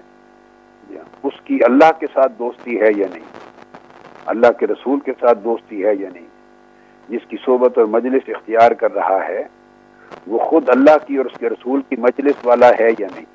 اس 1.23 1.33
کی 1.43 1.59
اللہ 1.65 1.91
کے 1.99 2.05
ساتھ 2.13 2.31
دوستی 2.39 2.81
ہے 2.81 2.89
یا 2.95 3.07
نہیں؟ 3.13 3.23
اللہ 4.25 4.51
کے 4.59 4.67
رسول 4.67 4.99
کے 4.99 5.11
ساتھ 5.19 5.39
دوستی 5.43 5.85
ہے 5.85 5.95
یا 5.95 6.09
نہیں؟ 6.13 6.25
جس 7.09 7.25
کی 7.27 7.37
صحبت 7.45 7.77
اور 7.77 7.85
مجلس 7.85 8.29
اختیار 8.35 8.71
کر 8.71 8.93
رہا 8.93 9.27
ہے، 9.27 9.43
وہ 10.27 10.37
خود 10.37 10.69
اللہ 10.69 10.97
کی 11.07 11.17
اور 11.17 11.25
اس 11.25 11.37
کے 11.39 11.49
رسول 11.49 11.81
کی 11.89 11.95
مجلس 11.95 12.45
والا 12.45 12.69
ہے 12.69 12.89
یا 12.99 13.07
نہیں؟ 13.15 13.25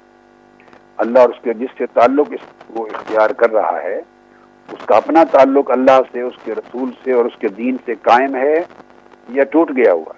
اللہ 0.96 1.18
اور 1.18 1.28
اس 1.28 1.42
کے 1.42 1.54
جس 1.54 1.68
سے 1.78 1.86
تعلق 1.86 2.26
اس 2.30 2.40
وہ 2.70 2.86
اختیار 2.94 3.30
کر 3.30 3.50
رہا 3.50 3.82
ہے، 3.82 4.00
اس 4.68 4.86
کا 4.86 4.96
اپنا 4.96 5.24
تعلق 5.24 5.70
اللہ 5.70 6.00
سے، 6.12 6.20
اس 6.20 6.34
کے 6.44 6.54
رسول 6.54 6.90
سے 7.04 7.12
اور 7.12 7.24
اس 7.24 7.36
کے 7.38 7.48
دین 7.48 7.76
سے 7.84 7.94
قائم 8.02 8.34
ہے 8.34 8.60
یا 9.28 9.44
ٹوٹ 9.44 9.70
گیا 9.76 9.92
ہوا؟ 9.92 10.12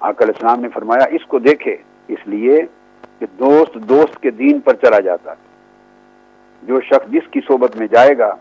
آکل 0.00 0.28
اسلام 0.28 0.60
نے 0.60 0.68
فرمایا، 0.74 1.04
اس 1.04 1.26
کو 1.26 1.38
دیکھے۔ 1.38 1.76
اس 2.08 2.26
لیے 2.26 2.60
کہ 3.18 3.26
دوست 3.38 3.74
دوست 3.74 4.22
کے 4.22 4.30
دین 4.30 4.60
پر 4.60 4.74
چلا 4.74 5.00
جاتا 5.00 5.30
ہے 5.30 5.47
جو 6.62 6.80
شخص 6.80 7.10
جس 7.12 7.28
کی 7.30 7.40
صحبت 7.48 7.76
میں 7.76 7.86
جائے 7.86 8.16
گا، 8.18 8.34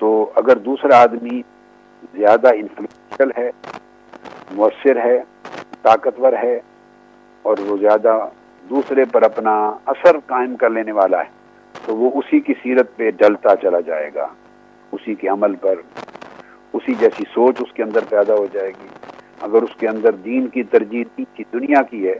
تو 0.00 0.08
اگر 0.36 0.58
دوسرا 0.64 1.00
آدمی 1.02 1.40
زیادہ 2.14 2.48
انفلوئنشل 2.54 3.30
ہے، 3.36 3.50
مؤثر 4.56 5.04
ہے، 5.04 5.18
طاقتور 5.82 6.32
ہے، 6.42 6.58
اور 7.44 7.58
وہ 7.66 7.76
زیادہ 7.76 8.18
دوسرے 8.64 9.04
پر 9.12 9.22
اپنا 9.22 9.54
اثر 9.86 10.18
قائم 10.26 10.56
کر 10.56 10.70
لینے 10.70 10.92
والا 10.92 11.22
ہے، 11.24 11.36
تو 11.74 11.96
وہ 11.96 12.10
اسی 12.14 12.40
کی 12.40 12.54
سیرت 12.62 12.96
پہ 12.96 13.10
ڈلتا 13.16 13.56
چلا 13.62 13.80
جائے 13.86 14.10
گا۔ 14.14 14.26
اسی 14.92 15.14
کے 15.14 15.28
عمل 15.28 15.54
پر، 15.60 15.80
اسی 16.74 16.94
جیسی 16.94 17.24
سوچ 17.34 17.60
اس 17.60 17.72
کے 17.74 17.82
اندر 17.82 18.04
پیدا 18.08 18.34
ہو 18.34 18.46
جائے 18.52 18.70
گی۔ 18.70 18.88
اگر 19.40 19.62
اس 19.62 19.76
کے 19.78 19.88
اندر 19.88 20.14
دین 20.24 20.46
کی 20.48 20.62
ترجیح 20.72 21.04
کی 21.34 21.44
دنیا 21.52 21.82
کی 21.90 22.06
ہے، 22.08 22.18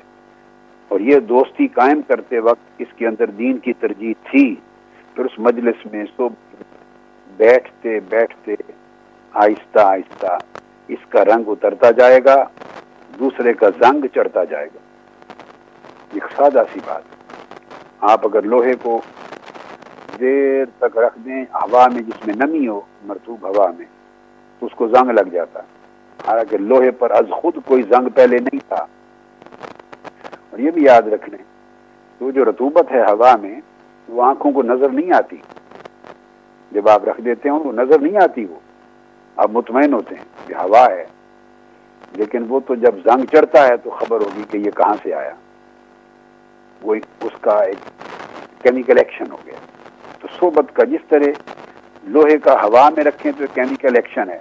اور 0.91 1.01
یہ 1.01 1.21
دوستی 1.29 1.67
قائم 1.75 2.01
کرتے 2.09 2.39
وقت 2.41 2.81
اس 2.83 2.93
کے 2.97 3.07
اندر 3.07 3.31
دین 3.39 3.59
کی 3.59 3.73
ترجیح 3.81 4.13
تھی 4.31 4.55
پھر 5.19 5.25
اس 5.25 5.39
مجلس 5.39 5.87
میں 5.93 6.05
سب 6.17 6.57
بیٹھتے 7.37 8.01
بیٹھتے 8.01 8.55
آہستہ 9.35 9.79
آہستہ 9.79 10.39
اس 10.89 10.99
کا 11.09 11.25
رنگ 11.25 11.45
اترتا 11.47 11.91
جائے 11.91 12.21
گا، 12.25 12.45
دوسرے 13.19 13.53
کا 13.53 13.69
زنگ 13.69 14.05
چڑھتا 14.15 14.45
جائے 14.45 14.67
گا۔ 14.67 14.79
ایک 16.13 16.23
سادہ 16.37 16.63
سی 16.73 16.81
بات۔ 16.87 17.03
آپ 18.01 18.27
اگر 18.27 18.43
لوہے 18.43 18.73
کو 18.83 19.01
دیر 20.21 20.65
تک 20.79 20.99
رکھ 20.99 21.19
دیں، 21.25 21.45
ہوا 21.55 21.89
میں 21.89 22.03
جس 22.03 22.27
میں 22.27 22.35
نمی 22.47 22.69
ہو 22.69 22.81
مرتوب 23.05 23.47
ہوا 23.47 23.69
میں، 23.79 23.87
تو 24.59 24.67
اس 24.67 24.73
کو 24.75 24.89
زنگ 24.89 25.11
لگ 25.11 25.29
جاتا۔ 25.33 25.61
حالانکہ 26.27 26.57
لوہے 26.57 26.91
پر 26.91 27.11
از 27.11 27.31
خود 27.31 27.55
کوئی 27.67 27.83
زنگ 27.83 28.09
پہلے 28.09 28.39
نہیں 28.39 28.61
تھا۔ 28.69 28.87
اور 30.51 30.59
یہ 30.59 30.71
بھی 30.71 30.85
یاد 30.85 31.03
رکھ 31.03 31.31
لیں 31.31 31.45
جو 32.31 32.45
رتوبت 32.45 32.93
ہے 32.93 33.01
ہوا 33.01 33.37
میں 33.37 33.61
وہ 34.09 34.23
آنکھوں 34.23 34.53
کو 34.53 34.63
نظر 34.63 34.89
نہیں 34.89 35.13
آتی۔ 35.13 35.37
جب 36.73 36.89
آپ 36.89 37.05
رکھ 37.05 37.21
دیتے 37.21 37.49
ہیں 37.49 37.57
وہ 37.57 37.73
نظر 37.73 37.99
نہیں 37.99 38.17
آتی 38.17 38.45
وہ۔ 38.45 38.55
آپ 39.37 39.51
مطمئن 39.51 39.93
ہوتے 39.93 40.15
ہیں 40.15 40.25
کہ 40.47 40.55
ہوا 40.55 40.87
ہے۔ 40.91 41.07
لیکن 42.13 42.45
وہ 42.49 42.61
تو 42.67 42.75
جب 42.75 42.95
زنگ 43.05 43.25
چڑھتا 43.25 43.69
ہے 43.69 43.77
تو 43.77 43.91
خبر 43.91 44.21
ہوگی 44.21 44.43
کہ 44.51 44.57
یہ 44.57 44.71
کہاں 44.71 44.95
سے 45.03 45.15
آیا۔ 45.15 45.35
وہ 46.83 46.95
اس 46.95 47.33
کا 47.41 47.63
ایک 47.63 47.79
کیمیکل 48.63 48.99
ایکشن 48.99 49.31
ہو 49.31 49.37
گیا۔ 49.47 49.55
تو 50.19 50.29
صحبت 50.41 50.77
کا 50.77 50.85
جس 50.85 51.01
طرح 51.09 51.53
لوہے 52.05 52.39
کا 52.39 52.63
ہوا 52.63 52.91
میں 52.91 53.05
رکھیں 53.05 53.33
تو 53.39 53.45
کیمیکل 53.55 53.97
ایکشن 53.97 54.31
ہے۔ 54.31 54.41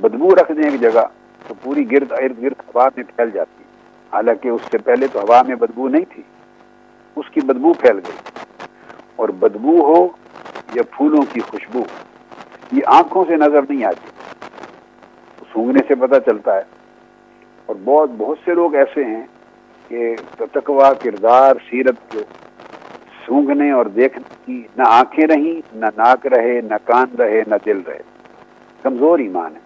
بدبو 0.00 0.34
رکھ 0.34 0.52
دیں 0.52 0.70
ایک 0.70 0.80
جگہ 0.80 1.06
تو 1.48 1.54
پوری 1.62 1.92
گرد 1.92 2.12
ارد 2.12 2.42
گرد 2.42 2.62
ہوا 2.74 2.88
میں 2.96 3.04
پھیل 3.16 3.30
جاتی۔ 3.30 3.64
حالانکہ 4.12 4.48
اس 4.48 4.60
سے 4.70 4.78
پہلے 4.78 5.06
تو 5.12 5.20
ہوا 5.20 5.42
میں 5.42 5.54
بدبو 5.54 5.88
نہیں 5.88 6.04
تھی۔ 6.08 6.22
اس 7.16 7.30
کی 7.30 7.40
بدبو 7.40 7.72
پھیل 7.72 7.96
گئی۔ 7.96 8.41
اور 9.22 9.28
بدبو 9.28 9.94
ہو 9.94 10.08
یا 10.74 10.82
پھولوں 10.96 11.22
کی 11.32 11.40
خوشبو، 11.40 11.82
یہ 12.72 12.80
آنکھوں 12.86 13.24
سے 13.28 13.36
نظر 13.36 13.60
نہیں 13.68 13.84
آتی۔ 13.84 14.08
سونگنے 15.52 15.80
سے 15.88 15.94
پتہ 15.94 16.30
چلتا 16.30 16.56
ہے۔ 16.56 16.62
اور 17.66 17.76
بہت 17.84 18.10
بہت 18.18 18.38
سے 18.44 18.54
لوگ 18.54 18.74
ایسے 18.74 19.04
ہیں 19.04 19.26
کہ 19.88 20.16
تتکوا 20.38 20.92
کردار، 20.92 21.54
سیرت 21.70 22.12
کو 22.12 22.18
سونگنے 23.26 23.70
اور 23.70 23.86
دیکھنے 23.86 24.34
کی 24.46 24.62
نہ 24.76 24.82
آنکھیں 24.86 25.26
رہیں، 25.26 25.76
نہ 25.76 25.86
ناک 25.96 26.26
رہے، 26.26 26.60
نہ 26.60 26.74
کان 26.84 27.16
رہے، 27.18 27.42
نہ 27.46 27.54
دل 27.64 27.80
رہے۔ 27.86 28.02
کمزور 28.82 29.18
ایمان 29.18 29.54
ہے۔ 29.54 29.60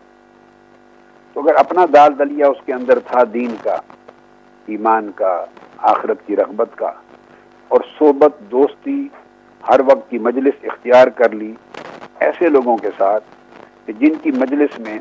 تو 1.32 1.40
اگر 1.40 1.54
اپنا 1.54 1.86
دال 1.94 2.18
دلیا 2.18 2.48
اس 2.48 2.58
کے 2.66 2.72
اندر 2.72 2.98
تھا 2.98 3.22
دین 3.34 3.54
کا، 3.62 3.76
ایمان 4.66 5.10
کا، 5.14 5.44
آخرت 5.78 6.26
کی 6.26 6.36
رغبت 6.36 6.68
کا، 6.74 6.92
اور 7.68 7.80
صحبت، 7.98 8.32
دوستی 8.50 9.08
ہر 9.68 9.80
وقت 9.80 10.10
کی 10.10 10.18
مجلس 10.18 10.54
اختیار 10.62 11.06
کر 11.06 11.30
لی 11.30 11.54
ایسے 12.18 12.48
لوگوں 12.48 12.76
کے 12.76 12.88
ساتھ 12.96 13.24
کہ 13.86 13.92
جن 13.92 14.14
کی 14.22 14.30
مجلس 14.30 14.78
میں 14.78 14.98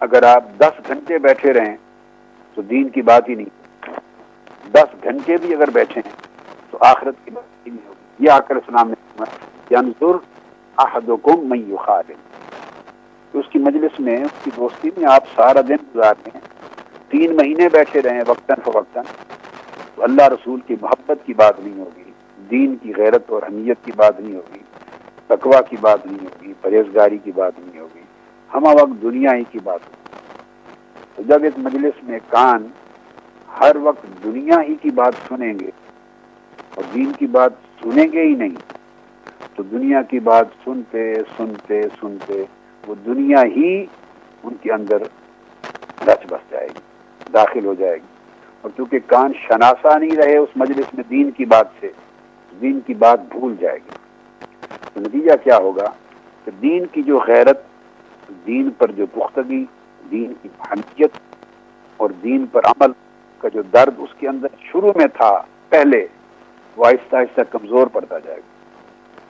اگر 0.00 0.22
آپ 0.22 0.44
دس 0.58 0.88
گھنٹے 0.88 1.18
بیٹھے 1.18 1.52
رہیں 1.52 1.76
تو 2.54 2.62
دین 2.62 2.88
کی 2.88 3.02
بات 3.02 3.28
ہی 3.28 3.34
نہیں 3.34 3.92
دس 4.70 5.02
گھنٹے 5.02 5.36
بھی 5.36 5.54
اگر 5.54 5.70
بیٹھے 5.70 6.00
ہیں 6.04 6.12
تو 6.70 6.78
آخرت 6.80 7.14
کی 7.24 7.30
بات 7.30 7.66
ہی 7.66 7.70
نہیں 7.70 7.88
ہوگی 7.88 8.24
یہ 8.24 8.30
آ 8.30 8.40
کر 8.40 8.56
اسلام 8.56 8.90
نے 8.90 9.24
احدکم 10.78 11.48
من 11.48 11.72
اس 13.34 13.48
کی 13.50 13.58
مجلس 13.58 14.00
میں 14.00 14.24
اس 14.24 14.44
کی 14.44 14.50
دوستی 14.56 14.90
میں 14.96 15.12
آپ 15.12 15.24
سارا 15.34 15.60
دن 15.60 15.74
گزار 15.96 16.14
ہیں۔ 16.26 16.40
تین 17.08 17.36
مہینے 17.36 17.68
بیٹھے 17.68 18.02
رہے 18.02 18.20
وقتاً 18.26 18.56
فوقتاً 18.64 19.04
تو 19.94 20.02
اللہ 20.02 20.22
رسول 20.22 20.60
کی 20.66 20.76
محبت 20.80 21.26
کی 21.26 21.34
بات 21.34 21.60
نہیں 21.60 21.80
ہوگی۔ 21.80 22.10
دین 22.50 22.74
کی 22.82 22.92
غیرت 22.96 23.30
اور 23.30 23.42
حمیت 23.42 23.84
کی 23.84 23.92
بات 23.96 24.20
نہیں 24.20 24.34
ہوگی 24.34 24.62
تقوا 25.26 25.60
کی 25.60 25.76
بات 25.80 26.06
نہیں 26.06 26.18
ہوگی، 26.22 26.52
پرہیزگاری 26.60 27.18
کی 27.24 27.32
بات 27.32 27.58
نہیں 27.58 27.80
ہوگی، 27.80 28.02
ہم 28.50 28.64
وقت 28.64 29.02
دنیا 29.02 29.34
ہی 29.34 29.44
کی 29.50 29.58
بات 29.64 29.80
ہوگی۔ 29.86 30.02
تو 31.16 31.22
جب 31.22 31.44
اس 31.44 31.58
مجلس 31.58 32.02
میں 32.02 32.18
کان 32.28 32.66
ہر 33.60 33.76
وقت 33.76 34.06
دنیا 34.24 34.60
ہی 34.68 34.74
کی 34.82 34.90
بات 34.90 35.14
سنیں 35.28 35.52
گے 35.58 35.70
اور 36.74 36.84
دین 36.94 37.12
کی 37.18 37.26
بات 37.26 37.52
سنیں 37.82 38.06
گے 38.12 38.22
ہی 38.22 38.34
نہیں، 38.34 38.56
تو 39.54 39.62
دنیا 39.62 40.02
کی 40.02 40.18
بات 40.20 40.46
سنتے 40.64 41.12
سنتے 41.36 41.80
سنتے 42.00 42.42
وہ 42.86 42.94
دنیا 43.06 43.42
ہی 43.56 43.84
ان 44.42 44.54
کے 44.62 44.72
اندر 44.72 45.02
رچ 46.06 46.26
بس 46.30 46.50
جائے 46.50 46.68
گی، 46.68 46.80
داخل 47.32 47.64
ہو 47.64 47.74
جائے 47.74 47.96
گی۔ 47.96 48.12
اور 48.60 48.70
چونکہ 48.76 48.98
کان 49.06 49.32
شناسا 49.38 49.98
نہیں 49.98 50.16
رہے 50.16 50.36
اس 50.36 50.56
مجلس 50.56 50.94
میں 50.94 51.04
دین 51.10 51.30
کی 51.30 51.44
بات 51.44 51.68
سے 51.80 51.90
دین 52.60 52.80
کی 52.86 52.94
بات 52.94 53.20
بھول 53.20 53.54
جائے 53.60 53.78
گی۔ 53.78 53.90
تو 54.94 55.00
نتیجہ 55.00 55.32
کیا 55.44 55.56
ہوگا؟ 55.56 55.92
کہ 56.44 56.50
دین 56.62 56.84
کی 56.92 57.02
جو 57.02 57.18
غیرت، 57.18 57.62
دین 58.46 58.70
پر 58.70 58.90
جو 58.90 59.06
پختگی، 59.06 59.64
دین 60.10 60.32
کی 60.42 60.48
حمیت 60.70 61.10
اور 61.96 62.10
دین 62.10 62.46
پر 62.46 62.64
عمل 62.64 62.92
کا 63.38 63.48
جو 63.48 63.62
درد 63.62 63.94
اس 63.98 64.14
کے 64.18 64.28
اندر 64.28 64.48
شروع 64.60 64.92
میں 64.96 65.06
تھا، 65.06 65.42
پہلے، 65.68 66.06
وہ 66.76 66.86
آہستہ 66.86 67.16
آہستہ 67.16 67.40
کمزور 67.50 67.86
پڑتا 67.86 68.18
جائے 68.18 68.38
گا۔ 68.38 68.54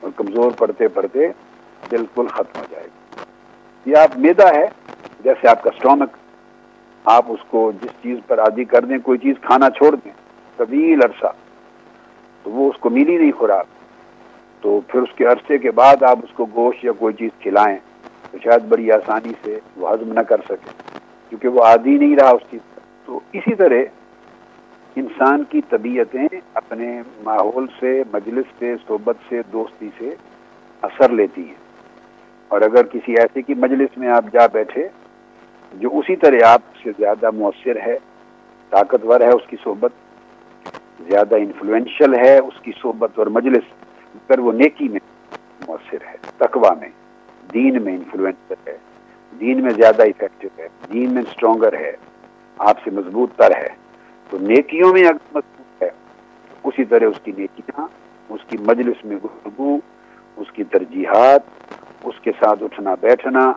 اور 0.00 0.10
کمزور 0.16 0.50
پڑتے 0.50 0.88
پڑتے 0.88 1.28
بالکل 1.90 2.26
ختم 2.26 2.58
ہو 2.58 2.64
جائے 2.70 2.86
گا۔ 2.86 3.22
یہ 3.86 3.96
آپ 3.96 4.18
میدا 4.18 4.48
ہے، 4.48 4.68
جیسے 5.24 5.48
آپ 5.48 5.62
کا 5.62 5.70
اسٹامک 5.74 6.16
آپ 7.04 7.24
اس 7.28 7.40
کو 7.48 7.72
جس 7.82 7.90
چیز 8.02 8.18
پر 8.26 8.38
عادی 8.38 8.64
کر 8.64 8.84
دیں، 8.84 8.98
کوئی 8.98 9.18
چیز 9.18 9.34
کھانا 9.42 9.70
چھوڑ 9.70 9.94
دیں، 9.94 10.12
طویل 10.56 11.00
عرصہ 11.02 11.26
تو 12.44 12.50
وہ 12.50 12.70
اس 12.70 12.78
کو 12.80 12.90
ملی 12.90 13.18
نہیں 13.18 13.32
خوراک۔ 13.32 13.66
تو 14.60 14.80
پھر 14.88 15.02
اس 15.02 15.14
کے 15.16 15.24
عرصے 15.24 15.58
کے 15.58 15.70
بعد 15.70 16.02
آپ 16.02 16.18
اس 16.22 16.32
کو 16.34 16.46
گوشت 16.54 16.84
یا 16.84 16.92
کوئی 16.92 17.14
چیز 17.14 17.30
کھلائیں 17.40 17.78
تو 18.30 18.38
شاید 18.44 18.62
بڑی 18.62 18.92
آسانی 18.92 19.32
سے 19.44 19.58
وہ 19.76 19.92
ہضم 19.92 20.12
نہ 20.12 20.20
کر 20.20 20.40
سکے، 20.44 20.98
کیونکہ 21.28 21.48
وہ 21.48 21.62
عادی 21.62 21.98
نہیں 21.98 22.16
رہا 22.16 22.30
اس 22.30 22.42
چیز 22.50 22.60
پر۔ 22.74 22.80
تو 23.06 23.20
اسی 23.32 23.54
طرح 23.54 23.82
انسان 24.96 25.44
کی 25.44 25.60
طبیعتیں 25.68 26.28
اپنے 26.54 27.02
ماحول 27.24 27.66
سے، 27.80 28.02
مجلس 28.12 28.44
سے، 28.58 28.74
صحبت 28.88 29.16
سے، 29.28 29.40
دوستی 29.52 29.88
سے 29.98 30.14
اثر 30.82 31.08
لیتی 31.08 31.46
ہیں۔ 31.46 31.54
اور 32.48 32.60
اگر 32.60 32.82
کسی 32.82 33.12
ایسے 33.12 33.42
کی 33.42 33.54
مجلس 33.54 33.98
میں 33.98 34.08
آپ 34.08 34.24
جا 34.32 34.46
بیٹھے 34.46 34.88
جو 35.74 35.88
اسی 35.92 36.16
طرح 36.16 36.46
آپ 36.46 36.62
سے 36.82 36.90
زیادہ 36.98 37.30
مؤثر 37.30 37.76
ہے، 37.76 37.98
طاقتور 38.70 39.20
ہے 39.20 39.28
اس 39.28 39.46
کی 39.46 39.56
صحبت 39.64 39.90
زیادہ 41.00 41.34
انفلوئنشل 41.34 42.14
ہے 42.14 42.38
اس 42.38 42.60
کی 42.62 42.72
صحبت 42.82 43.18
اور 43.18 43.26
مجلس 43.26 43.64
پر 44.26 44.38
وہ 44.38 44.52
نیکی 44.52 44.88
میں 44.88 45.00
مؤثر 45.68 46.06
ہے 46.06 46.16
تقوا 46.36 46.74
میں، 46.74 46.88
دین 47.52 47.82
میں 47.82 47.96
انفلوئنسر 47.96 48.68
ہے۔ 48.68 48.76
دین 49.40 49.62
میں 49.62 49.70
زیادہ 49.70 50.02
افیکٹو 50.02 50.48
ہے، 50.58 50.68
دین 50.92 51.14
میں 51.14 51.22
اسٹرانگر 51.22 51.72
ہے، 51.72 51.92
آپ 52.58 52.78
سے 52.84 52.90
مضبوط 52.90 53.30
تر 53.36 53.56
ہے۔ 53.56 53.68
تو 54.30 54.38
نیکیوں 54.38 54.92
میں 54.92 55.02
اگر 55.02 55.14
مضبوط 55.34 55.82
ہے 55.82 55.90
اسی 56.64 56.84
طرح 56.84 57.04
اس 57.04 57.20
کی 57.24 57.32
نیکیاں، 57.36 57.86
اس 58.28 58.40
کی 58.48 58.56
مجلس 58.60 59.04
میں 59.04 59.16
گفتگو، 59.16 59.76
اس 60.36 60.52
کی 60.52 60.64
ترجیحات، 60.64 61.40
اس 62.04 62.20
کے 62.20 62.32
ساتھ 62.40 62.62
اٹھنا 62.62 62.94
بیٹھنا، 63.00 63.52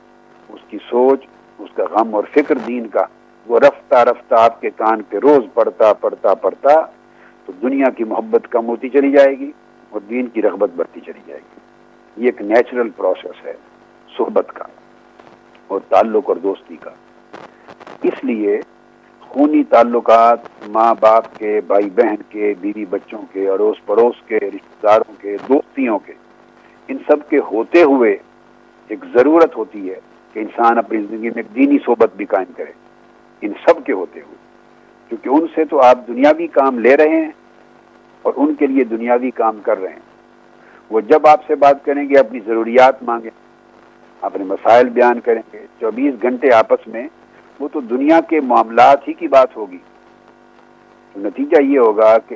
اس 0.50 0.60
کی 0.70 0.78
سوچ، 0.90 1.26
اس 1.60 1.70
کا 1.76 1.84
غم 1.92 2.16
اور 2.16 2.24
فکر 2.34 2.58
دین 2.58 2.88
کا، 2.88 3.06
وہ 3.48 3.60
رفتہ 3.60 3.96
رفتہ 3.96 4.36
آپ 4.36 4.62
کے 4.62 4.70
کان 4.70 5.02
پہ 5.04 5.18
روز 5.18 5.54
پڑھتا 5.54 5.94
پڑھتا 5.94 6.34
پڑھتا 6.34 6.70
تو 7.48 7.54
دنیا 7.62 7.90
کی 7.90 8.04
محبت 8.04 8.52
کم 8.52 8.66
ہوتی 8.66 8.90
چلی 8.90 9.12
جائے 9.12 9.40
گی 9.40 9.52
اور 9.90 10.02
دین 10.10 10.28
کی 10.28 10.42
رغبت 10.42 10.70
بڑھتی 10.76 11.00
چلی 11.00 11.20
جائے 11.28 11.40
گی۔ 11.40 11.60
یہ 12.18 12.26
ایک 12.26 12.42
نیچرل 12.42 12.90
پروسیس 12.90 13.46
ہے، 13.46 13.54
صحبت 14.18 14.52
کا 14.54 14.66
اور 15.68 15.80
تعلق 15.90 16.30
اور 16.30 16.36
دوستی 16.36 16.76
کا۔ 16.76 16.90
اس 18.04 18.24
لیے 18.24 18.62
خونی 19.22 19.64
تعلقات 19.64 20.40
ماں 20.68 20.96
باپ 21.00 21.38
کے، 21.38 21.62
بھائی 21.68 21.90
بہن 21.90 22.16
کے، 22.30 22.54
بیوی 22.62 22.86
بچوں 22.86 23.22
کے، 23.34 23.50
اڑوس 23.50 23.86
پڑوس 23.86 24.16
کے، 24.28 24.38
رشتہ 24.40 24.88
داروں 24.88 25.14
کے، 25.22 25.38
دوستیوں 25.50 26.00
کے، 26.00 26.14
ان 26.88 26.98
سب 27.08 27.30
کے 27.30 27.38
ہوتے 27.38 27.84
ہوئے 27.84 28.18
ایک 28.88 29.00
ضرورت 29.14 29.58
ہوتی 29.58 29.90
ہے 29.90 30.00
کہ 30.34 30.40
انسان 30.40 30.78
اپنی 30.78 31.02
زندگی 31.02 31.30
میں 31.30 31.38
ایک 31.38 31.56
دینی 31.56 31.78
صحبت 31.86 32.10
بھی 32.18 32.26
قائم 32.26 32.52
کرے۔ 32.58 32.72
ان 33.42 33.54
سب 33.66 33.86
کے 33.86 33.94
ہوتے 33.94 34.20
ہوئے۔ 34.20 34.37
کیونکہ 35.10 35.30
ان 35.30 35.48
سے 35.56 35.66
تو 35.66 35.82
آپ 35.82 36.08
دنیاوی 36.08 36.48
کام 36.48 36.80
لے 36.80 36.98
رہے 36.98 37.10
ہیں 37.10 37.32
اور 38.22 38.34
ان 38.36 38.56
کے 38.56 38.68
لیے 38.68 38.84
دنیاوی 38.84 39.32
کام 39.32 39.60
کر 39.64 39.82
رہے 39.82 39.90
ہیں۔ 39.90 40.06
وہ 40.90 41.02
جب 41.02 41.28
آپ 41.28 41.42
سے 41.48 41.56
بات 41.56 41.86
کریں 41.86 42.10
گے، 42.10 42.18
اپنی 42.18 42.40
ضروریات 42.46 43.04
مانگیں 43.04 43.30
اپنے 44.22 44.44
مسائل 44.44 44.90
بیان 44.90 45.20
کریں 45.20 45.42
گے، 45.54 45.66
چوبیس 45.80 46.14
گھنٹے 46.22 46.54
آپس 46.54 46.88
میں، 46.88 47.08
وہ 47.60 47.68
تو 47.74 47.80
دنیا 47.80 48.20
کے 48.30 48.42
معاملات 48.42 49.08
ہی 49.08 49.14
کی 49.14 49.28
بات 49.28 49.58
ہوگی۔ 49.58 49.78
تو 51.14 51.20
نتیجہ 51.20 51.62
یہ 51.62 51.80
ہوگا 51.80 52.18
کہ 52.18 52.36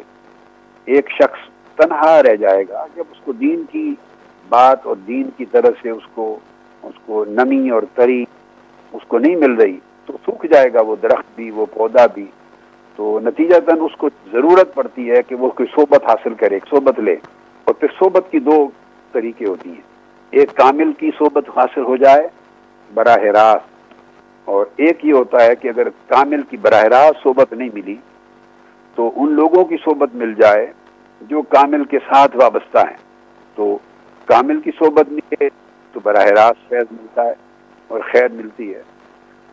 ایک 0.85 1.09
شخص 1.09 1.49
تنہا 1.75 2.23
رہ 2.23 2.35
جائے 2.35 2.63
گا 2.69 2.85
جب 2.95 3.03
اس 3.11 3.17
کو 3.23 3.31
دین 3.31 3.63
کی 3.71 3.95
بات 4.49 4.85
اور 4.85 4.95
دین 4.95 5.29
کی 5.37 5.45
طرح 5.45 5.69
سے 5.81 5.89
اس 5.89 6.03
کو 6.13 6.39
اس 6.83 6.99
کو 7.05 7.25
نمی 7.25 7.69
اور 7.69 7.83
تری 7.95 8.25
اس 8.91 9.01
کو 9.07 9.19
نہیں 9.19 9.35
مل 9.35 9.51
رہی 9.51 9.77
تو 10.05 10.17
سوکھ 10.25 10.45
جائے 10.45 10.73
گا 10.73 10.81
وہ 10.81 10.95
درخت 11.03 11.35
بھی، 11.35 11.51
وہ 11.51 11.65
پودا 11.73 12.05
بھی۔ 12.05 12.25
تو 12.95 13.19
نتیجہ 13.23 13.59
تن 13.59 13.81
اس 13.81 13.95
کو 13.97 14.09
ضرورت 14.31 14.73
پڑتی 14.73 15.11
ہے 15.11 15.23
کہ 15.23 15.35
وہ 15.35 15.49
کوئی 15.49 15.67
صحبت 15.75 16.03
حاصل 16.03 16.33
کرے، 16.33 16.55
ایک 16.55 16.65
صحبت 16.69 16.99
لے۔ 16.99 17.15
اور 17.63 17.73
پھر 17.73 17.87
صحبت 17.99 18.31
کی 18.31 18.39
دو 18.39 18.69
طریقے 19.11 19.45
ہوتی 19.45 19.69
ہیں۔ 19.69 19.81
ایک 20.31 20.55
کامل 20.55 20.93
کی 20.93 21.11
صحبت 21.19 21.49
حاصل 21.55 21.81
ہو 21.83 21.95
جائے 21.95 22.27
براہ 22.93 23.17
راست، 23.17 23.93
اور 24.45 24.65
ایک 24.75 25.05
یہ 25.05 25.13
ہوتا 25.13 25.43
ہے 25.43 25.55
کہ 25.55 25.67
اگر 25.67 25.87
کامل 26.07 26.41
کی 26.41 26.57
براہ 26.57 26.83
راست 26.83 27.23
صحبت 27.23 27.53
نہیں 27.53 27.69
ملی 27.73 27.95
تو 28.95 29.11
ان 29.15 29.31
لوگوں 29.31 29.65
کی 29.65 29.77
صحبت 29.85 30.15
مل 30.15 30.33
جائے 30.33 30.73
جو 31.21 31.41
کامل 31.41 31.83
کے 31.83 31.99
ساتھ 31.99 32.37
وابستہ 32.37 32.77
ہیں۔ 32.77 32.97
تو 33.55 33.77
کامل 34.25 34.61
کی 34.61 34.71
صحبت 34.79 35.11
ملے 35.11 35.49
تو 35.91 35.99
براہ 36.03 36.25
راست 36.25 36.69
فیض 36.69 36.85
ملتا 36.91 37.25
ہے 37.25 37.33
اور 37.87 37.99
خیر 38.11 38.27
ملتی 38.31 38.75
ہے۔ 38.75 38.81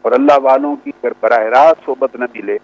اور 0.03 0.13
اللہ 0.13 0.39
والوں 0.43 0.77
کی 0.85 0.91
اگر 1.03 1.13
براہ 1.21 1.45
راست 1.45 1.87
صحبت 1.87 2.17
نہ 2.17 2.25
ملے 2.35 2.59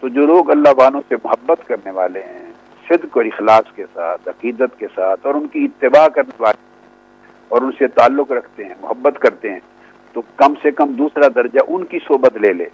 تو 0.00 0.08
جو 0.08 0.26
لوگ 0.26 0.50
اللہ 0.50 0.68
والوں 0.76 1.00
سے 1.08 1.14
محبت 1.24 1.68
کرنے 1.68 1.90
والے 1.90 2.20
ہیں، 2.22 2.52
صدق 2.88 3.16
اور 3.16 3.24
اخلاص 3.24 3.72
کے 3.76 3.84
ساتھ، 3.92 4.28
عقیدت 4.28 4.78
کے 4.78 4.86
ساتھ 4.94 5.26
اور 5.26 5.34
ان 5.34 5.48
کی 5.48 5.64
اتباع 5.64 6.08
کرنے 6.08 6.36
والے 6.38 6.66
اور 7.48 7.62
ان 7.62 7.70
سے 7.78 7.86
تعلق 7.86 8.32
رکھتے 8.32 8.64
ہیں، 8.64 8.74
محبت 8.80 9.18
کرتے 9.18 9.52
ہیں، 9.52 9.60
تو 10.12 10.22
کم 10.36 10.54
سے 10.62 10.70
کم 10.70 10.92
دوسرا 10.92 11.28
درجہ 11.34 11.60
ان 11.68 11.84
کی 11.84 11.98
صحبت 12.08 12.36
لے 12.36 12.52
لے۔ 12.52 12.68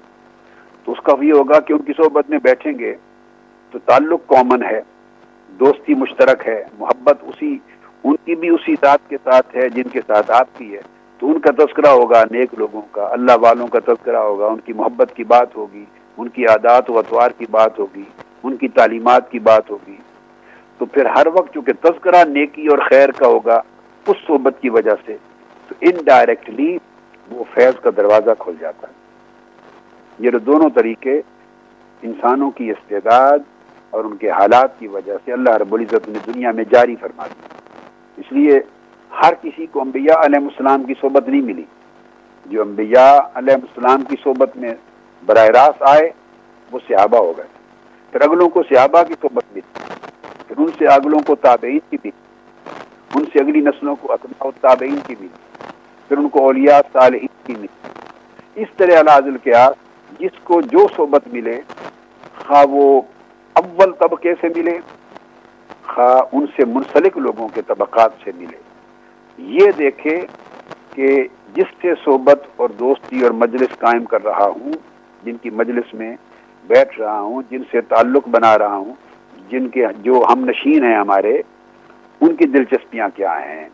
تو 0.85 0.93
اس 0.93 0.99
کا 1.03 1.15
بھی 1.15 1.33
ہوگا 1.33 1.61
کہ 1.61 1.73
ان 1.73 1.79
کی 1.79 1.93
صحبت 1.97 2.31
میں 2.31 2.39
بیٹھیں 2.39 2.73
گے 2.79 2.95
تو 3.71 3.79
تعلق 3.85 4.21
کامن 4.27 4.65
ہے، 4.65 4.81
دوستی 5.49 5.95
مشترک 5.95 6.49
ہے، 6.49 6.65
محبت 6.79 7.19
اسی، 7.23 7.59
ان 8.05 8.17
کی 8.25 8.35
بھی 8.35 8.49
اسی 8.49 8.75
ذات 8.81 9.09
کے 9.09 9.17
ساتھ 9.25 9.57
ہے، 9.57 9.69
جن 9.69 9.83
کے 9.83 10.01
ساتھ 10.07 10.31
آپ 10.31 10.59
کی 10.59 10.75
ہے۔ 10.75 10.81
تو 11.19 11.27
ان 11.27 11.41
کا 11.41 11.51
تذکرہ 11.51 11.89
ہوگا، 11.89 12.23
نیک 12.31 12.55
لوگوں 12.59 12.83
کا، 12.91 13.09
اللہ 13.11 13.33
والوں 13.41 13.67
کا 13.67 13.79
تذکرہ 13.79 14.17
ہوگا، 14.17 14.47
ان 14.47 14.61
کی 14.65 14.73
محبت 14.73 15.13
کی 15.17 15.25
بات 15.25 15.57
ہوگی۔ 15.57 15.85
ان 16.16 16.29
کی 16.29 16.46
عادات 16.46 16.90
و 16.90 16.98
اتوار 16.98 17.31
کی 17.31 17.44
بات 17.50 17.79
ہوگی، 17.79 18.03
ان 18.42 18.57
کی 18.57 18.68
تعلیمات 18.68 19.31
کی 19.31 19.38
بات 19.38 19.70
ہوگی۔ 19.70 19.96
تو 20.79 20.85
پھر 20.85 21.05
ہر 21.05 21.27
وقت 21.27 21.55
چونکہ 21.55 21.72
تذکرہ 21.81 22.24
نیکی 22.24 22.66
اور 22.66 22.79
خیر 22.79 23.11
کا 23.11 23.27
ہوگا 23.27 23.62
اس 24.07 24.16
صحبت 24.27 24.55
کی 24.61 24.68
وجہ 24.68 24.90
سے، 25.07 25.16
تو 25.68 25.74
انڈائریکٹلی 25.81 26.79
وہ 27.31 27.44
فیض 27.55 27.81
کا 27.81 27.90
دروازہ 27.96 28.31
کھل 28.38 28.53
جاتا 28.61 28.88
ہے۔ 28.88 28.92
یہ 30.18 30.31
دونوں 30.31 30.70
طریقے 30.74 31.22
انسانوں 32.03 32.50
کی 32.50 32.70
استعداد 32.70 33.38
اور 33.90 34.05
ان 34.05 34.16
کے 34.16 34.31
حالات 34.31 34.79
کی 34.79 34.87
وجہ 34.87 35.12
سے 35.24 35.33
اللہ 35.33 35.50
رب 35.50 35.74
العزت 35.74 36.09
نے 36.09 36.18
دنیا 36.27 36.53
میں 36.53 36.64
جاری 36.70 36.96
فرما 36.96 37.27
دی۔ 37.27 37.46
اس 38.16 38.33
لیے 38.33 38.61
ہر 39.22 39.33
کسی 39.42 39.66
کو 39.66 39.81
انبیاء 39.81 40.24
علیہ 40.24 40.38
السلام 40.38 40.83
کی 40.83 40.94
صحبت 41.00 41.29
نہیں 41.29 41.40
ملی۔ 41.40 41.62
جو 42.46 42.62
انبیاء 42.62 43.16
علیہ 43.35 43.55
السلام 43.55 44.03
کی 44.03 44.16
صحبت 44.24 44.57
میں 44.57 44.74
براہ 45.27 45.47
راست 45.47 45.83
آئے، 45.83 46.11
وہ 46.73 46.79
صحابہ 46.89 47.19
ہو 47.19 47.37
گئے۔ 47.37 47.47
پھر 48.13 48.21
اگلوں 48.21 48.49
کو 48.49 48.63
صحابہ 48.63 49.03
کی 49.03 49.15
صحبت 49.23 49.45
ملی 49.53 49.61
پھر 50.47 50.59
ان 50.59 50.67
سے 50.79 50.87
اگلوں 50.87 51.19
کو 51.27 51.35
تابعین 51.35 51.79
کی 51.91 51.97
ملی 52.05 52.11
ان 53.15 53.25
سے 53.33 53.41
اگلی 53.41 53.61
نسلوں 53.61 53.97
کو 53.97 54.13
اطباء 54.13 54.51
تابعین 54.61 54.99
کی 55.07 55.15
ملی 55.21 55.29
پھر 56.09 56.17
ان 56.17 56.29
کو 56.29 56.45
اولیاء 56.45 56.79
صالحین 56.93 57.27
کی 57.47 57.55
ملی 57.59 58.63
اس 58.63 58.69
طرح 58.77 58.99
الحاظل 58.99 59.37
کیا 59.37 59.71
جس 60.21 60.39
کو 60.45 60.61
جو 60.61 60.87
صحبت 60.97 61.29
ملے، 61.33 61.61
خواہ 62.37 62.65
وہ 62.71 63.03
اول 63.53 63.93
طبقے 63.93 64.35
سے 64.41 64.49
ملے، 64.57 64.79
خواہ 65.83 66.21
ان 66.33 66.47
سے 66.57 66.65
منسلک 66.65 67.19
لوگوں 67.19 67.49
کے 67.49 67.63
طبقات 67.63 68.13
سے 68.25 68.31
ملے۔ 68.37 68.57
یہ 69.39 69.71
دیکھے 69.79 70.27
کہ 70.91 71.29
جس 71.55 71.75
سے 71.83 71.95
صحبت 72.05 72.47
اور 72.57 72.69
دوستی 72.69 73.23
اور 73.23 73.31
مجلس 73.31 73.79
قائم 73.79 74.05
کر 74.05 74.25
رہا 74.25 74.45
ہوں 74.45 74.73
جن 75.25 75.37
کی 75.37 75.51
مجلس 75.51 75.95
میں 75.95 76.17
بیٹھ 76.67 77.01
رہا 77.01 77.21
ہوں، 77.21 77.43
جن 77.51 77.63
سے 77.71 77.81
تعلق 77.81 78.29
بنا 78.29 78.59
رہا 78.59 78.77
ہوں، 78.77 78.95
جن 79.49 79.69
کے 79.69 79.87
جو 79.99 80.25
ہم 80.33 80.45
نشین 80.45 80.85
ہیں 80.85 80.97
ہمارے، 80.97 81.43
ان 82.21 82.37
کی 82.37 82.47
دلچسپیاں 82.47 83.09
کیا 83.15 83.39
ہیں؟ 83.45 83.69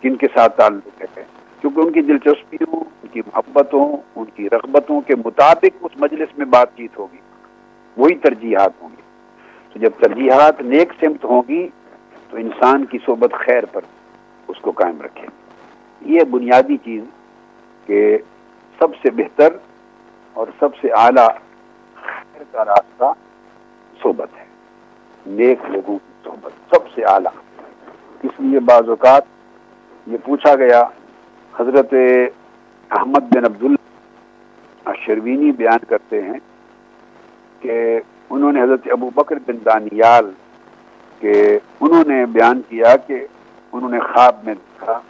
کن 0.00 0.16
کے 0.16 0.26
ساتھ 0.34 0.56
تعلق 0.56 1.02
ہے؟ 1.02 1.24
کیونکہ 1.60 1.80
ان 1.80 1.92
کی 1.92 2.00
دلچسپیوں، 2.00 2.76
ان 2.76 3.08
کی 3.12 3.20
محبتوں، 3.26 3.96
ان 4.16 4.24
کی 4.34 4.50
رغبتوں 4.50 5.00
کے 5.00 5.14
مطابق 5.14 5.76
اس 5.80 5.90
مجلس 5.96 6.38
میں 6.38 6.46
بات 6.46 6.68
چیت 6.76 6.98
ہوگی، 6.98 7.16
وہی 7.96 8.14
ترجیحات 8.14 8.72
ہوں 8.82 8.88
گی۔ 8.88 9.02
تو 9.72 9.78
جب 9.78 9.90
ترجیحات 10.00 10.62
نیک 10.62 10.92
سمت 11.00 11.24
ہوں 11.24 11.42
گی، 11.48 11.68
تو 12.30 12.36
انسان 12.36 12.84
کی 12.84 12.98
صحبت 13.06 13.32
خیر 13.32 13.64
پر 13.64 13.80
اس 14.48 14.60
کو 14.60 14.70
قائم 14.70 15.02
رکھے۔ 15.02 15.26
یہ 16.00 16.24
بنیادی 16.24 16.76
چیز 16.76 17.02
کہ 17.86 18.18
سب 18.78 18.88
سے 19.02 19.10
بہتر 19.10 19.48
اور 20.34 20.46
سب 20.58 20.68
سے 20.80 20.88
اعلیٰ 20.92 21.28
خیر 21.94 22.42
کا 22.52 22.64
راستہ 22.64 23.04
صحبت 24.02 24.28
ہے۔ 24.38 24.44
نیک 25.26 25.58
لوگوں 25.68 25.98
کی 25.98 26.12
صحبت 26.24 26.74
سب 26.74 26.88
سے 26.94 27.04
اعلیٰ۔ 27.04 27.32
اس 28.22 28.30
لیے 28.38 28.60
بعض 28.60 28.88
اوقات 28.88 29.22
یہ 30.06 30.16
پوچھا 30.24 30.54
گیا، 30.54 30.84
حضرت 31.60 31.94
احمد 32.90 33.34
بن 33.34 33.44
عبداللہ 33.44 34.90
شروینی 35.04 35.52
بیان 35.52 35.78
کرتے 35.88 36.22
ہیں 36.22 36.38
کہ 37.60 38.00
انہوں 38.30 38.52
نے 38.52 38.62
حضرت 38.62 38.80
ابو 38.90 39.10
بکر 39.14 39.36
بن 39.46 39.56
دانیال 39.64 40.30
کہ 41.20 41.58
انہوں 41.80 42.04
نے 42.06 42.26
بیان 42.26 42.62
کیا 42.68 42.96
کہ 42.96 43.26
انہوں 43.72 43.90
نے 43.90 44.00
خواب 44.00 44.36
میں 44.44 44.54
دیکھا 44.54 45.00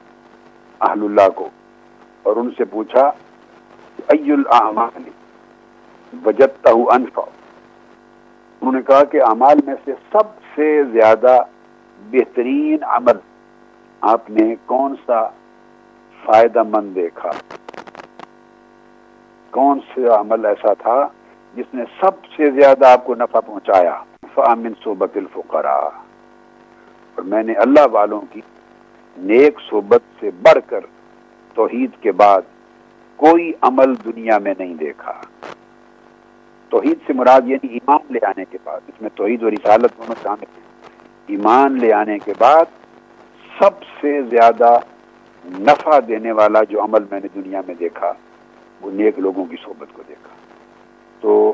اہل 0.80 1.04
اللہ 1.04 1.28
کو 1.34 1.48
اور 2.22 2.37
ان 2.37 2.50
سے 2.58 2.64
پوچھا 2.64 3.12
ای 4.08 4.32
الاعمال 4.32 5.02
وجدتہ 6.26 6.68
انفع 6.68 7.22
انہوں 8.60 8.72
نے 8.72 8.82
کہا 8.82 9.04
کہ 9.04 9.22
اعمال 9.22 9.56
میں 9.66 9.74
سے 9.84 9.92
سب 10.12 10.40
سے 10.54 10.84
زیادہ 10.84 11.38
بہترین 12.10 12.84
عمل 12.84 13.18
آپ 14.00 14.30
نے 14.30 14.54
کون 14.66 14.94
سا 15.06 15.28
فائدہ 16.24 16.62
مند 16.62 16.94
دیکھا؟ 16.94 17.30
کون 19.50 19.80
سا 19.80 20.20
عمل 20.20 20.44
ایسا 20.44 20.74
تھا 20.74 21.08
جس 21.54 21.74
نے 21.74 21.84
سب 22.00 22.24
سے 22.36 22.50
زیادہ 22.50 22.86
آپ 22.86 23.04
کو 23.04 23.14
نفع 23.14 23.40
پہنچایا؟ 23.40 24.02
فامن 24.34 24.72
صحبت 24.84 25.16
الفقراء۔ 25.16 25.88
اور 27.14 27.22
میں 27.22 27.42
نے 27.42 27.52
اللہ 27.52 27.86
والوں 27.92 28.20
کی 28.30 28.40
نیک 29.16 29.58
صحبت 29.70 30.02
سے 30.20 30.30
بڑھ 30.42 30.58
کر 30.66 30.80
توحید 31.54 31.90
کے 32.00 32.12
بعد 32.12 32.42
کوئی 33.16 33.53
عمل 33.61 33.94
دنیا 34.05 34.38
میں 34.38 34.55
نہیں 34.59 34.74
دیکھا۔ 34.74 35.20
توحید 36.68 36.98
سے 37.07 37.12
مراد 37.12 37.40
یعنی 37.44 37.72
ایمان 37.72 38.12
لے 38.12 38.27
آنے 38.27 38.44
کے 38.50 38.59
بعد، 38.64 38.81
اس 38.88 39.03
میں 39.03 39.11
توحید 39.14 39.42
اور 39.42 39.53
رسالت 39.53 39.98
دونوں 39.98 40.14
شامل 40.22 40.44
ہیں۔ 40.57 40.64
ایمان 41.27 41.79
لے 41.79 41.92
آنے 41.92 42.18
کے 42.18 42.33
بعد 42.38 42.64
سب 43.59 43.83
سے 44.00 44.22
زیادہ 44.22 44.79
نفع 45.44 45.98
دینے 46.09 46.33
والا 46.33 46.61
جو 46.70 46.85
عمل 46.85 47.05
میں 47.11 47.20
نے 47.20 47.29
دنیا 47.35 47.61
میں 47.66 47.74
دیکھا، 47.74 48.12
وہ 48.81 48.90
نیک 48.90 49.18
لوگوں 49.18 49.44
کی 49.44 49.57
صحبت 49.64 49.88
کو 49.92 50.03
دیکھا۔ 50.09 50.35
تو 51.20 51.53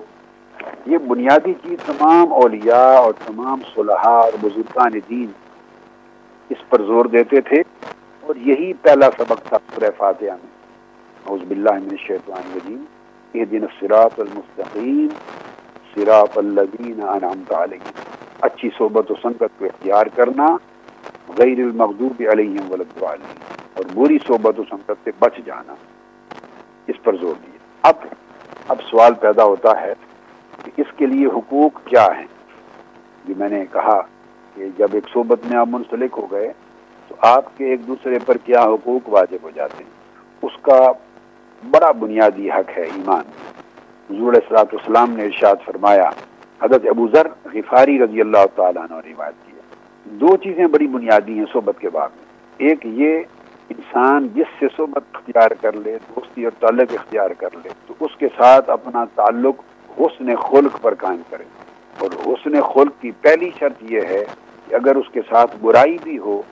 یہ 0.87 0.99
بنیادی 0.99 1.53
چیز 1.53 1.79
تمام 1.87 2.33
اولیاء 2.33 2.97
اور 2.97 3.13
تمام 3.27 3.61
صلحاء 3.75 4.19
اور 4.19 4.33
بزرگان 4.41 4.93
دین 5.09 5.27
اس 6.49 6.69
پر 6.69 6.83
زور 6.83 7.05
دیتے 7.05 7.41
تھے 7.41 7.63
اور 8.21 8.35
یہی 8.37 8.73
پہلا 8.73 9.07
سبق 9.19 9.43
تھا 9.45 9.59
سورہ 9.75 9.91
فاتحہ 9.97 10.31
میں۔ 10.31 10.50
حوض 11.29 11.41
باللہ 11.41 11.71
من 11.71 11.91
الشیطان 11.91 12.43
الرجیم 12.45 12.85
اہدن 13.35 13.63
الصراط 13.63 14.21
المستقیم، 14.21 15.09
صراط 15.95 16.39
الذین 16.39 17.03
انعمت 17.03 17.53
علیہم۔ 17.53 18.01
اچھی 18.41 18.71
صحبت 18.79 19.11
و 19.11 19.15
سنگت 19.23 19.59
کو 19.59 19.65
اختیار 19.65 20.07
کرنا 20.15 20.47
غیر 21.39 21.59
المغضوب 21.59 22.23
علیہم 22.33 22.73
ولدعالین 22.73 23.39
اور 23.75 23.85
بری 23.95 24.19
صحبت 24.27 24.59
و 24.59 24.63
سنگت 24.71 25.05
سے 25.05 25.11
بچ 25.19 25.39
جانا۔ 25.47 25.75
اس 26.89 27.03
پر 27.03 27.17
زور 27.17 27.35
دیا 27.43 27.59
اب 27.83 28.07
اب 28.69 28.83
سوال 28.91 29.15
پیدا 29.21 29.45
ہوتا 29.45 29.81
ہے 29.81 29.93
کہ 30.65 30.71
اس 30.77 30.93
کے 30.97 31.07
لیے 31.07 31.27
حقوق 31.27 31.85
کیا 31.85 32.07
ہیں؟ 32.19 32.27
جو 33.25 33.35
میں 33.39 33.49
نے 33.49 33.65
کہا 33.73 34.01
کہ 34.57 34.69
جب 34.79 34.89
ایک 34.93 35.09
صحبت 35.13 35.47
میں 35.51 35.59
آپ 35.59 35.69
منسلک 35.69 36.19
ہو 36.19 36.27
گئے 36.33 36.53
تو 37.09 37.15
آپ 37.21 37.57
کے 37.57 37.71
ایک 37.71 37.87
دوسرے 37.87 38.19
پر 38.27 38.37
کیا 38.45 38.63
حقوق 38.63 39.09
واجب 39.09 39.39
ہو 39.43 39.51
جاتے 39.55 39.85
ہیں؟ 39.85 39.91
اس 40.43 40.53
کا 40.63 40.81
بڑا 41.71 41.91
بنیادی 41.91 42.51
حق 42.51 42.79
ہے 42.79 42.83
ایمان۔ 42.83 43.23
حضور 44.11 44.33
السلاۃ 44.33 44.73
السلام 44.73 45.11
نے 45.11 45.25
ارشاد 45.25 45.57
فرمایا، 45.65 46.11
حضرت 46.63 46.87
ابو 46.89 47.09
ذر 47.09 47.27
غفاری 47.55 47.99
رضی 47.99 48.21
اللہ 48.21 48.47
تعالیٰ 48.55 48.87
نے 48.91 48.97
روایت 49.11 49.47
کیا 49.47 49.61
دو 50.05 50.37
چیزیں 50.37 50.67
بڑی 50.67 50.87
بنیادی 50.87 51.39
ہیں 51.39 51.45
صحبت 51.53 51.75
کے 51.79 51.89
بعد۔ 51.89 52.09
میں 52.09 52.69
ایک 52.69 52.79
یہ 52.83 53.19
انسان 53.69 54.29
جس 54.35 54.47
سے 54.59 54.67
صحبت 54.77 55.03
اختیار 55.13 55.51
کر 55.61 55.73
لے، 55.73 55.99
دوستی 56.17 56.45
اور 56.45 56.53
تعلق 56.61 56.95
اختیار 56.99 57.31
کر 57.31 57.49
لے، 57.65 57.69
تو 57.87 57.95
اس 58.01 58.17
کے 58.17 58.29
ساتھ 58.37 58.71
اپنا 58.71 59.05
تعلق 59.15 59.55
حسن 60.01 60.37
خلق 60.37 60.81
پر 60.83 60.95
قائم 60.95 61.23
کرے۔ 61.31 61.45
اور 61.99 62.11
حسن 62.27 62.61
خلق 62.75 63.03
کی 63.03 63.11
پہلی 63.21 63.51
شرط 63.59 63.83
یہ 63.83 64.01
ہے 64.01 64.25
کہ 64.69 64.75
اگر 64.75 64.97
اس 64.97 65.07
کے 65.13 65.21
ساتھ 65.29 65.57
برائی 65.61 65.99
بھی 66.03 66.19
ہو، 66.19 66.43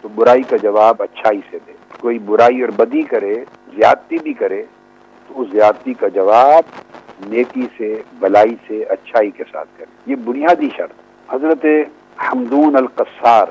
تو 0.00 0.08
برائی 0.08 0.42
کا 0.42 0.56
جواب 0.56 1.02
اچھائی 1.02 1.40
سے 1.50 1.58
دے۔ 1.66 1.72
کوئی 2.00 2.18
برائی 2.18 2.60
اور 2.60 2.68
بدی 2.68 3.02
کرے 3.02 3.44
زیادتی 3.78 4.16
بھی 4.22 4.32
کرے، 4.32 4.62
تو 5.28 5.40
اس 5.40 5.48
زیادتی 5.52 5.92
کا 5.94 6.08
جواب 6.08 6.64
نیکی 7.26 7.66
سے، 7.76 8.02
بلائی 8.18 8.54
سے، 8.66 8.82
اچھائی 8.82 9.30
کے 9.30 9.44
ساتھ 9.52 9.68
کرے۔ 9.76 9.86
یہ 10.06 10.16
بنیادی 10.16 10.68
شرط۔ 10.76 11.32
حضرت 11.32 11.64
حمدون 12.22 12.76
القصار 12.76 13.46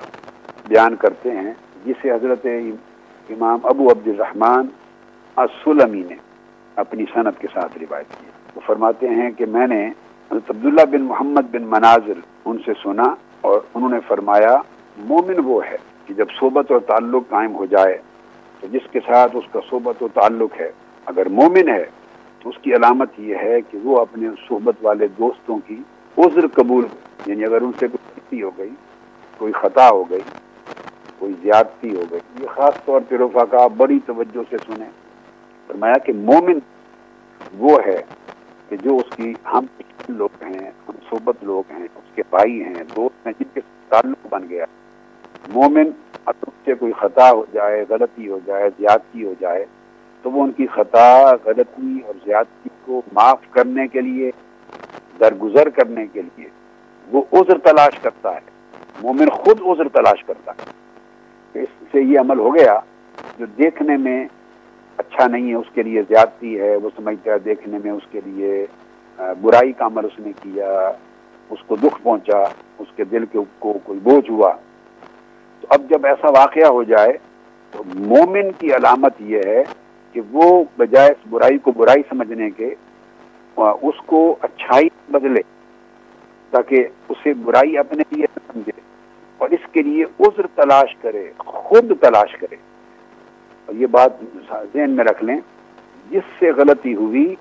بیان 0.68 0.96
کرتے 0.96 1.32
ہیں، 1.32 1.54
جسے 1.86 2.12
حضرت 2.12 2.46
امام 3.30 3.60
ابو 3.64 3.92
عبد 3.92 4.08
الرحمن 4.08 4.68
السلمی 5.36 6.04
نے 6.10 6.16
اپنی 6.76 7.06
صنعت 7.14 7.40
کے 7.40 7.48
ساتھ 7.54 7.78
روایت 7.78 8.10
کی۔ 8.10 8.26
وہ 8.56 8.62
فرماتے 8.66 9.10
ہیں 9.10 9.32
کہ 9.32 9.46
میں 9.46 9.68
نے 9.68 9.88
حضرت 10.32 10.50
عبداللہ 10.50 10.86
بن 10.92 11.02
محمد 11.02 11.52
بن 11.52 11.64
مناظر 11.64 12.20
ان 12.46 12.58
سے 12.66 12.72
سنا 12.84 13.16
اور 13.42 13.60
انہوں 13.74 13.90
نے 13.90 14.00
فرمایا، 14.08 14.58
مومن 14.98 15.40
وہ 15.46 15.66
ہے 15.66 15.78
کہ 16.06 16.14
جب 16.14 16.26
صحبت 16.40 16.72
اور 16.72 16.80
تعلق 16.80 17.24
قائم 17.30 17.56
ہو 17.56 17.66
جائے 17.66 17.98
تو 18.60 18.68
جس 18.68 18.88
کے 18.92 19.00
ساتھ 19.00 19.36
اس 19.36 19.44
کا 19.52 19.60
صحبت 19.70 20.04
و 20.04 20.08
تعلق 20.14 20.60
ہے، 20.60 20.72
اگر 21.06 21.30
مومن 21.30 21.70
ہے، 21.70 21.84
تو 22.40 22.50
اس 22.50 22.56
کی 22.62 22.74
علامت 22.74 23.20
یہ 23.20 23.36
ہے 23.36 23.62
کہ 23.62 23.78
وہ 23.84 24.00
اپنے 24.02 24.28
صحبت 24.50 24.76
والے 24.82 25.08
دوستوں 25.08 25.60
کی 25.68 25.82
عذر 26.18 26.48
قبول 26.48 26.86
یعنی 27.26 27.46
اگر 27.46 27.62
ان 27.62 27.72
سے 27.80 27.88
کوئی 27.88 28.12
غلطی 28.16 28.44
ہو 28.44 28.52
گئی، 28.58 28.70
کوئی 29.38 29.54
خطا 29.54 29.90
ہو 29.90 30.04
گئی، 30.10 30.22
کوئی 31.18 31.34
زیادتی 31.42 31.96
ہو 31.96 32.04
گئی، 32.12 32.20
یہ 32.42 32.48
خاص 32.48 32.86
طور 32.86 33.02
پہ 33.10 33.16
رفاقہ 33.16 33.68
بڑی 33.78 34.00
توجہ 34.06 34.44
سے 34.50 34.58
سنیں۔ 34.66 34.90
فرمایا 35.68 35.98
کہ 35.98 36.14
مومن 36.14 36.60
وہ 37.58 37.78
ہے 37.86 38.02
کہ 38.70 38.76
جو 38.78 38.96
اس 38.96 39.16
کی 39.16 39.34
ہم 39.54 39.66
لوگ 40.08 40.44
ہیں، 40.44 40.72
ہم 40.88 40.96
صحبت 41.10 41.36
لوگ 41.42 41.72
ہیں، 41.72 41.84
اس 41.84 42.16
کے 42.16 42.24
بھائی 42.30 42.64
ہیں، 42.64 42.84
دوست 42.96 43.28
ہیں، 43.28 43.34
جن 43.40 43.50
کے 43.54 43.62
تعلق 43.90 44.28
بن 44.30 44.50
گیا۔ 44.50 44.66
مومن 45.48 45.92
اگر 46.28 46.48
اس 46.48 46.54
سے 46.66 46.74
کوئی 46.74 46.92
خطا 46.92 47.30
ہو 47.32 47.46
جائے، 47.54 47.86
غلطی 47.90 48.30
ہو 48.30 48.40
جائے، 48.46 48.70
زیادتی 48.80 49.26
ہو 49.26 49.34
جائے، 49.40 49.66
تو 50.22 50.32
وہ 50.32 50.44
ان 50.44 50.52
کی 50.52 50.68
خطا، 50.68 51.08
غلطی 51.46 52.00
اور 52.06 52.14
زیادتی 52.26 52.70
کو 52.86 53.02
معاف 53.14 53.40
کرنے 53.52 53.88
کے 53.88 54.02
لیے، 54.02 54.32
درگزر 55.20 55.70
کرنے 55.70 56.06
کے 56.08 56.22
لیے 56.22 56.48
وہ 57.12 57.22
عذر 57.32 57.58
تلاش 57.58 58.00
کرتا 58.00 58.36
ہے۔ 58.36 58.40
مومن 59.02 59.30
خود 59.30 59.62
عذر 59.62 59.88
تلاش 59.88 60.24
کرتا 60.24 60.52
ہے۔ 60.52 61.62
اس 61.62 61.70
سے 61.92 62.02
یہ 62.02 62.20
عمل 62.20 62.40
ہو 62.40 62.56
گیا 62.56 62.80
جو 63.40 63.46
دیکھنے 63.46 63.98
میں 63.98 64.28
اچھا 64.98 65.28
نہیں 65.28 65.50
ہے، 65.50 65.56
اس 65.56 65.70
کے 65.74 65.84
لیے 65.84 66.02
زیادتی 66.10 66.60
ہے، 66.60 66.76
وہ 66.76 66.90
سمجھتا 66.96 67.32
ہے 67.32 67.40
دیکھنے 67.40 67.78
میں 67.84 67.92
اس 67.92 68.08
کے 68.12 68.20
لیے 68.26 68.66
برائی 69.18 69.72
کا 69.72 69.86
عمل 69.86 70.06
اس 70.06 70.20
نے 70.20 70.32
کیا، 70.42 70.92
اس 71.50 71.60
کو 71.68 71.76
دکھ 71.76 72.02
پہنچا، 72.04 72.44
اس 72.80 72.88
کے 72.96 73.04
دل 73.04 73.26
کے 73.26 73.40
کو 73.60 73.74
کوئی 73.84 74.00
بوجھ 74.00 74.32
ہوا۔ 74.32 74.54
اب 75.70 75.82
جب 75.90 76.06
ایسا 76.06 76.28
واقعہ 76.30 76.68
ہو 76.68 76.84
جائے 76.84 77.14
تو 77.72 77.84
مومن 77.96 78.52
کی 78.52 78.76
علامت 78.76 79.14
یہ 79.20 79.42
ہے 79.46 79.64
کہ 80.14 80.22
وہ 80.32 80.64
بجائے 80.78 81.10
اس 81.10 81.28
برائی 81.30 81.58
کو 81.58 81.72
برائی 81.72 82.04
سمجھنے 82.10 82.50
کے 82.50 82.76
اس 83.56 84.02
کو 84.06 84.36
اچھائی 84.42 84.90
بدلے 85.10 85.42
تاکہ 86.50 86.88
اسے 87.10 87.34
برائی 87.34 87.78
اپنے 87.78 88.04
لیے 88.12 88.26
سمجھے 88.36 88.82
اور 89.38 89.50
اس 89.50 89.68
کے 89.72 89.82
لیے 89.82 90.04
عذر 90.04 90.48
تلاش 90.56 90.96
کرے، 91.02 91.32
خود 91.38 91.92
تلاش 92.02 92.36
کرے۔ 92.38 92.56
اور 93.66 93.76
یہ 93.76 93.88
بات 93.88 94.12
ذہن 94.74 94.90
میں 94.90 95.06
رکھ 95.06 95.24
لیں، 95.24 95.38
جس 96.10 96.22
سے 96.40 96.52
غلطی 96.52 96.96
ہوئی، 96.96 97.36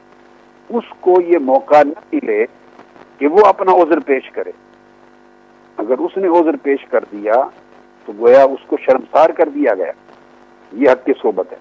اس 0.68 0.84
کو 1.00 1.20
یہ 1.20 1.38
موقع 1.38 1.82
نہ 1.82 2.00
ملے 2.12 2.46
کہ 3.18 3.26
وہ 3.26 3.46
اپنا 3.46 3.72
عذر 3.72 4.00
پیش 4.00 4.30
کرے۔ 4.30 4.52
اگر 5.76 5.98
اس 5.98 6.16
نے 6.16 6.28
عذر 6.28 6.56
پیش 6.62 6.86
کر 6.86 7.04
دیا 7.12 7.32
تو 8.06 8.12
گویا 8.18 8.42
اس 8.42 8.66
کو 8.66 8.76
شرمسار 8.80 9.30
کر 9.30 9.48
دیا 9.48 9.74
گیا۔ 9.74 9.92
یہ 10.72 10.90
حق 10.90 11.06
کی 11.06 11.12
صحبت 11.22 11.52
ہے۔ 11.52 11.56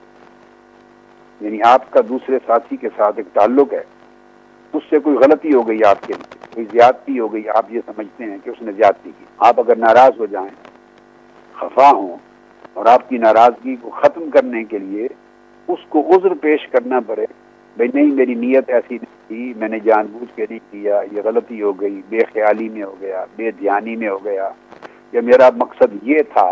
یعنی 1.42 1.62
آپ 1.62 1.92
کا 1.92 2.00
دوسرے 2.10 2.40
ساتھی 2.46 2.78
کے 2.78 2.90
ساتھ 2.96 3.14
ایک 3.18 3.26
تعلق 3.34 3.74
ہے۔ 3.74 3.84
اس 4.74 4.84
سے 4.90 5.00
کوئی 5.00 5.18
غلطی 5.18 5.54
ہو 5.54 5.68
گئی 5.68 5.84
آپ 5.84 6.08
کے 6.08 6.14
لیے، 6.14 6.48
کوئی 6.54 6.66
زیادتی 6.72 7.20
ہو 7.20 7.34
گئی، 7.34 7.50
آپ 7.50 7.66
یہ 7.70 7.80
سمجھتے 7.86 8.24
ہیں 8.24 8.38
کہ 8.44 8.50
اس 8.50 8.62
نے 8.62 8.72
زیادتی 8.72 9.12
کی۔ 9.20 9.26
آپ 9.38 9.60
اگر 9.60 9.76
ناراض 9.76 10.20
ہو 10.20 10.26
جائیں، 10.26 10.50
خفا 11.54 11.90
ہوں 11.90 12.18
اور 12.74 12.86
آپ 12.86 13.10
کی 13.10 13.18
ناراضگی 13.18 13.76
کو 13.76 13.90
ختم 13.90 14.30
کرنے 14.30 14.64
کے 14.64 14.78
لیے 14.78 15.08
اس 15.68 15.80
کو 15.90 16.00
عذر 16.00 16.34
پیش 16.42 16.68
کرنا 16.68 17.00
پڑے 17.00 17.26
بھائی 17.78 17.90
نہیں، 17.94 18.16
میری 18.16 18.34
نیت 18.34 18.70
ایسی 18.70 18.94
نہیں 18.94 19.28
تھی، 19.28 19.54
میں 19.58 19.70
نے 19.70 19.80
جان 19.80 20.06
بوجھ 20.12 20.36
کے 20.36 20.46
نہیں 20.50 20.60
کیا، 20.72 21.02
یہ 21.12 21.22
غلطی 21.22 21.62
ہو 21.62 21.72
گئی، 21.72 22.02
بے 22.10 22.20
خیالی 22.34 22.70
میں 22.70 22.84
ہو 22.84 22.96
گیا، 23.02 23.26
بے 23.36 23.52
دھیانی 23.52 23.96
میں 23.96 24.10
ہو 24.10 24.24
گیا۔ 24.24 24.50
یا 25.16 25.22
میرا 25.22 25.50
مقصد 25.56 25.94
یہ 26.02 26.22
تھا، 26.34 26.46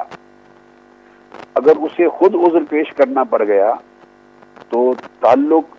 اگر 1.56 1.78
اسے 1.78 2.08
خود 2.10 2.36
عذر 2.36 2.64
پیش 2.70 2.94
کرنا 2.94 3.24
پڑ 3.24 3.44
گیا 3.44 3.74
تو 4.70 4.94
تعلق 5.20 5.76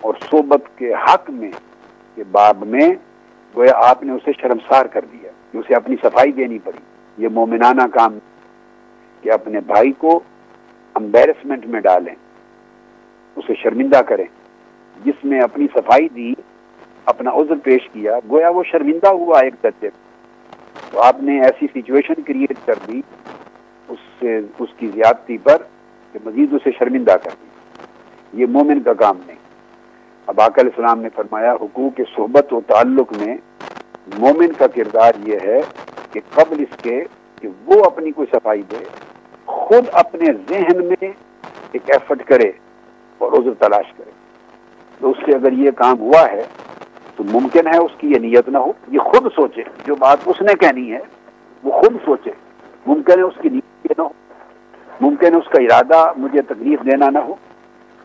اور 0.00 0.14
صحبت 0.30 0.68
کے 0.76 0.92
حق 0.94 1.30
میں، 1.30 1.50
کے 2.14 2.24
باب 2.30 2.66
میں 2.66 2.88
گویا 3.56 3.72
آپ 3.76 4.02
نے 4.02 4.12
اسے 4.12 4.32
شرمسار 4.40 4.86
کر 4.86 5.04
دیا 5.12 5.30
کہ 5.52 5.58
اسے 5.58 5.74
اپنی 5.74 5.96
صفائی 6.02 6.32
دینی 6.32 6.58
پڑی۔ 6.64 6.78
یہ 7.18 7.28
مومنانہ 7.28 7.86
کام 7.92 8.18
کہ 9.20 9.32
اپنے 9.32 9.60
بھائی 9.60 9.92
کو 9.92 10.20
امبیرسمنٹ 10.94 11.66
میں 11.66 11.80
ڈالیں، 11.80 12.14
اسے 13.36 13.54
شرمندہ 13.54 14.02
کریں۔ 14.02 14.24
جس 15.04 15.24
میں 15.24 15.40
اپنی 15.40 15.66
صفائی 15.74 16.08
دی، 16.08 16.32
اپنا 17.04 17.30
عذر 17.30 17.54
پیش 17.62 17.88
کیا، 17.92 18.18
گویا 18.30 18.48
وہ 18.48 18.62
شرمندہ 18.70 19.08
ہوا 19.08 19.40
ایک 19.40 19.54
درجے۔ 19.62 19.90
تو 20.90 21.00
آپ 21.00 21.22
نے 21.22 21.40
ایسی 21.40 21.66
سچویشن 21.74 22.22
کریٹ 22.22 22.52
کر 22.66 22.74
دی، 22.88 23.00
اس 23.88 23.98
سے، 24.20 24.40
اس 24.58 24.68
کی 24.76 24.86
زیادتی 24.94 25.38
پر 25.38 25.62
کہ 26.12 26.18
مزید 26.24 26.52
اسے 26.52 26.70
شرمندہ 26.78 27.16
کر 27.24 27.30
دی۔ 27.42 27.46
یہ 28.40 28.46
مومن 28.46 28.80
کا 28.80 28.92
کام 28.92 29.18
نہیں۔ 29.26 29.36
اب 30.26 30.40
آکل 30.40 30.66
السلام 30.66 31.00
نے 31.00 31.08
فرمایا، 31.14 31.52
حقوق 31.52 32.00
صحبت 32.16 32.52
و 32.52 32.60
تعلق 32.66 33.12
میں 33.12 33.36
مومن 34.18 34.52
کا 34.52 34.66
کردار 34.66 35.12
یہ 35.26 35.38
ہے 35.42 35.60
کہ 36.12 36.20
قبل 36.30 36.60
اس 36.60 36.82
کے 36.82 37.04
کہ 37.40 37.48
وہ 37.66 37.84
اپنی 37.84 38.10
کوئی 38.10 38.26
صفائی 38.32 38.62
دے، 38.62 38.84
خود 39.44 39.84
اپنے 39.92 40.32
ذہن 40.48 40.86
میں 40.86 41.08
ایک 41.72 41.90
ایفرٹ 41.90 42.24
کرے 42.24 42.52
اور 43.18 43.32
عذر 43.32 43.54
تلاش 43.58 43.92
کرے۔ 43.96 44.10
تو 44.98 45.10
اس 45.10 45.16
سے 45.26 45.34
اگر 45.34 45.52
یہ 45.52 45.70
کام 45.70 45.98
ہوا 45.98 46.32
ہے 46.32 46.42
تو 47.20 47.40
ممکن 47.40 47.66
ہے 47.66 47.78
اس 47.78 47.90
کی 47.98 48.10
یہ 48.10 48.18
نیت 48.18 48.48
نہ 48.48 48.58
ہو۔ 48.58 48.72
یہ 48.88 48.98
خود 48.98 49.32
سوچے۔ 49.34 49.62
جو 49.86 49.94
بات 49.94 50.18
اس 50.26 50.40
نے 50.40 50.54
کہنی 50.54 50.92
ہے، 50.92 50.98
وہ 51.64 51.72
خود 51.72 51.96
سوچے۔ 52.04 52.30
ممکن 52.86 53.18
ہے 53.18 53.22
اس 53.22 53.34
کی 53.42 53.48
نیت 53.48 53.86
یہ 53.90 53.94
نہ 53.98 54.02
ہو۔ 54.02 54.08
ممکن 55.00 55.26
ہے 55.26 55.38
اس 55.38 55.48
کا 55.48 55.62
ارادہ 55.62 56.12
مجھے 56.16 56.42
تکلیف 56.42 56.80
دینا 56.84 57.10
نہ 57.10 57.18
ہو۔ 57.18 57.34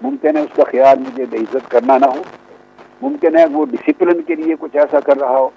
ممکن 0.02 0.38
ہے 0.38 0.42
اس 0.42 0.56
کا 0.56 0.64
خیال 0.64 1.00
مجھے 1.00 1.26
بے 1.30 1.38
عزت 1.38 1.72
کرنا 1.72 1.98
نہ 1.98 2.06
ہو۔ 2.06 2.24
ممکن 3.02 3.38
ہے 3.38 3.46
وہ 3.46 3.66
ڈسپلن 3.66 4.22
کے 4.22 4.36
لیے 4.36 4.56
کچھ 4.60 4.76
ایسا 4.76 5.00
کر 5.00 5.18
رہا 5.18 5.38
ہو۔ 5.38 5.50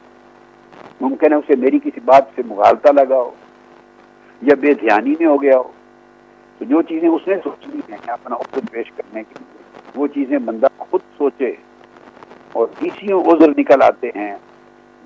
ممکن 1.01 1.33
ہے 1.33 1.39
اسے 1.39 1.57
میری 1.57 1.79
کسی 1.79 2.01
بات 2.05 2.25
سے 2.37 2.43
مغالطہ 2.47 2.89
لگا 2.89 3.17
ہو 3.17 3.31
یا 4.43 4.55
بے 4.61 4.75
دھیانی 4.75 5.15
میں 5.21 5.27
ہو 5.27 5.43
گیا 5.43 5.57
ہو۔ 5.57 5.73
تو 6.59 6.65
جو 6.65 6.83
چیزیں 6.83 7.09
اس 7.09 7.29
نے 7.29 7.35
سوچنی 7.45 7.81
ہیں، 7.89 7.99
اپنا 8.07 8.37
عزر 8.37 8.61
پیش 8.71 8.93
کرنے 8.97 9.23
کے 9.23 9.35
لیے، 9.39 9.81
وہ 9.97 10.07
چیزیں 10.07 10.39
بندہ 10.39 10.67
خود 10.79 11.01
سوچے۔ 11.19 11.53
اور 12.53 12.67
اسی 12.81 13.13
عذر 13.13 13.49
نکل 13.59 13.83
آتے 13.83 14.11
ہیں 14.17 14.37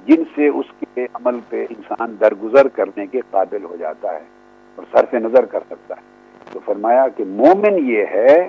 جن 0.06 0.22
سے 0.34 0.48
اس 0.48 0.66
کے 0.80 1.06
عمل 1.14 1.38
پہ 1.48 1.66
انسان 1.70 2.16
درگزر 2.20 2.68
کرنے 2.68 3.06
کے 3.06 3.20
قابل 3.30 3.64
ہو 3.64 3.76
جاتا 3.76 4.14
ہے 4.14 4.20
اور 4.78 4.84
سر 4.92 5.04
سے 5.10 5.18
نظر 5.18 5.44
کر 5.44 5.60
سکتا 5.70 5.94
ہے۔ 5.96 6.00
تو 6.52 6.60
فرمایا 6.64 7.08
کہ 7.08 7.24
مومن 7.24 7.90
یہ 7.90 8.04
ہے 8.14 8.48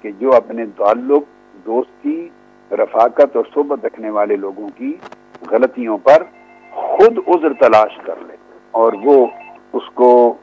کہ 0.00 0.10
جو 0.18 0.34
اپنے 0.34 0.64
تعلق، 0.76 1.22
دوستی، 1.66 2.28
رفاقت 2.70 3.36
اور 3.36 3.44
صحبت 3.54 3.84
رکھنے 3.84 4.10
والے 4.10 4.36
لوگوں 4.36 4.68
کی 4.76 4.96
غلطیوں 5.50 5.98
پر 5.98 6.22
خود 6.70 7.18
عذر 7.26 7.52
تلاش 7.52 7.98
کر 8.04 8.14
لے 8.26 8.36
اور 8.70 8.92
وہ 9.04 9.26
اس 9.72 9.90
کو 9.94 10.34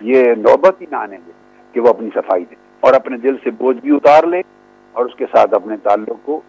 یہ 0.00 0.34
نوبت 0.34 0.80
ہی 0.80 0.86
نہ 0.90 0.96
آنے 0.96 1.16
دے 1.26 1.32
کہ 1.72 1.80
وہ 1.80 1.88
اپنی 1.88 2.08
صفائی 2.14 2.44
دے 2.50 2.54
اور 2.80 2.94
اپنے 2.94 3.16
دل 3.16 3.36
سے 3.44 3.50
بوجھ 3.50 3.76
بھی 3.76 3.94
اتار 3.96 4.24
لے 4.24 4.42
اور 4.92 5.04
اس 5.04 5.14
کے 5.14 5.26
ساتھ 5.32 5.54
اپنے 5.54 5.76
تعلق 5.76 6.26
کو 6.26 6.40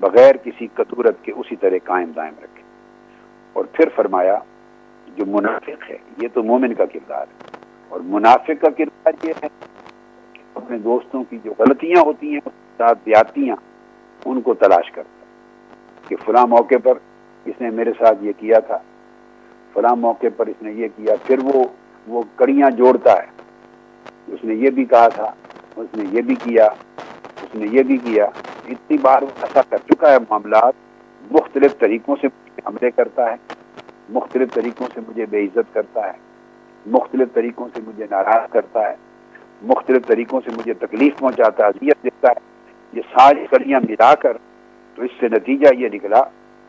بغیر 0.00 0.34
کسی 0.36 0.66
کتورت 0.66 1.14
کے 1.22 1.32
اسی 1.32 1.56
طرح 1.56 1.76
قائم 1.84 2.10
دائم 2.16 2.34
رکھے۔ 2.42 2.62
اور 3.52 3.64
پھر 3.72 3.88
فرمایا، 3.96 4.38
جو 5.16 5.26
منافق 5.26 5.90
ہے، 5.90 5.96
یہ 6.22 6.28
تو 6.34 6.42
مومن 6.42 6.74
کا 6.74 6.84
کردار 6.86 7.22
ہے۔ 7.22 7.56
اور 7.88 8.00
منافق 8.04 8.60
کا 8.60 8.70
کردار 8.78 9.12
یہ 9.22 9.32
ہے 9.42 9.48
اپنے 10.54 10.78
دوستوں 10.78 11.24
کی 11.30 11.38
جو 11.44 11.52
غلطیاں 11.58 12.00
ہوتی 12.00 12.32
ہیں 12.32 12.40
ساتھ 12.76 12.98
دیاتیاں 13.06 13.56
ان 14.24 14.40
کو 14.40 14.54
تلاش 14.54 14.90
کرتا 14.90 15.20
ہے 15.20 15.26
کہ 16.08 16.16
فلاں 16.24 16.46
موقع 16.46 16.74
پر 16.84 16.92
اس 17.44 17.54
نے 17.60 17.70
میرے 17.70 17.92
ساتھ 17.98 18.24
یہ 18.24 18.32
کیا 18.38 18.58
تھا، 18.58 18.78
فلاں 19.72 19.96
موقع 19.96 20.26
پر 20.36 20.46
اس 20.46 20.62
نے 20.62 20.72
یہ 20.72 20.88
کیا، 20.96 21.14
پھر 21.26 21.38
وہ 21.42 21.64
وہ 22.06 22.22
کڑیاں 22.36 22.70
جوڑتا 22.70 23.12
ہے۔ 23.12 23.26
اس 24.26 24.44
نے 24.44 24.54
یہ 24.54 24.70
بھی 24.70 24.84
کہا 24.84 25.08
تھا، 25.08 25.32
اس 25.76 25.96
نے 25.96 26.04
یہ 26.10 26.22
بھی 26.22 26.34
کیا، 26.34 26.66
اس 27.42 27.54
نے 27.54 27.66
یہ 27.70 27.82
بھی 27.82 27.96
کیا۔ 27.96 28.26
اتنی 28.72 28.96
بار 29.02 29.22
ایسا 29.22 29.60
کر 29.68 29.78
چکا 29.86 30.10
ہے 30.12 30.18
معاملات، 30.18 30.74
مختلف 31.30 31.78
طریقوں 31.78 32.16
سے 32.20 32.26
حملے 32.66 32.90
کرتا 32.90 33.30
ہے، 33.30 33.36
مختلف 34.14 34.52
طریقوں 34.54 34.86
سے 34.94 35.00
مجھے 35.08 35.26
بے 35.30 35.42
عزت 35.42 35.74
کرتا 35.74 36.06
ہے، 36.06 36.12
مختلف 36.86 37.28
طریقوں 37.34 37.68
سے 37.74 37.80
مجھے 37.86 38.06
ناراض 38.10 38.50
کرتا 38.52 38.88
ہے، 38.88 38.94
مختلف 39.62 40.06
طریقوں 40.06 40.40
سے 40.44 40.50
مجھے 40.56 40.74
تکلیف 40.74 41.18
پہنچاتا 41.18 41.64
ہے، 41.64 41.68
اذیت 41.68 42.02
دیتا 42.04 42.28
ہے، 42.28 42.40
یہ 42.92 43.02
ساری 43.12 43.46
کڑیاں 43.50 43.80
ملا 43.88 44.14
کر 44.14 44.36
تو 44.98 45.02
اس 45.02 45.10
سے 45.20 45.28
نتیجہ 45.28 45.74
یہ 45.74 45.88
نکلا 45.92 46.22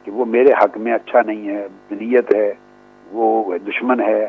کہ 0.06 0.12
وہ 0.12 0.26
میرے 0.26 0.52
حق 0.54 0.78
میں 0.78 0.94
اچھا 0.94 1.22
نہیں 1.26 1.48
ہے 1.48 1.68
دلیت 1.89 2.34
ہے، 2.36 2.52
وہ 3.12 3.58
دشمن 3.68 4.00
ہے 4.00 4.26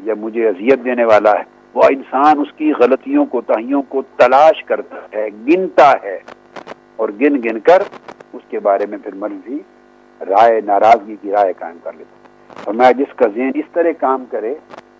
یا 0.00 0.14
مجھے 0.18 0.48
اذیت 0.48 0.84
دینے 0.84 1.04
والا 1.04 1.32
ہے۔ 1.38 1.44
وہ 1.74 1.82
انسان 1.90 2.40
اس 2.40 2.52
کی 2.56 2.72
غلطیوں 2.78 3.24
کو 3.24 3.40
تہیوں 3.46 3.82
کو 3.88 4.02
تلاش 4.16 4.62
کرتا 4.64 4.96
ہے، 5.12 5.28
گنتا 5.48 5.90
ہے۔ 6.02 6.18
اور 7.00 7.08
گن 7.20 7.36
گن 7.44 7.58
کر 7.60 7.82
اس 8.32 8.42
کے 8.48 8.58
بارے 8.60 8.86
میں 8.86 8.98
پھر 8.98 9.14
مرضی 9.14 9.58
رائے 10.20 10.60
ناراضگی 10.60 11.16
کی 11.20 11.32
رائے 11.32 11.52
قائم 11.58 11.76
کر 11.82 11.92
لیتا 11.92 12.62
اور 12.64 12.74
میں 12.74 12.92
جس 12.92 13.14
کا 13.16 13.28
ذہن 13.34 13.50
اس 13.54 13.72
طرح 13.72 13.92
کام 13.98 14.24
کرے، 14.30 14.54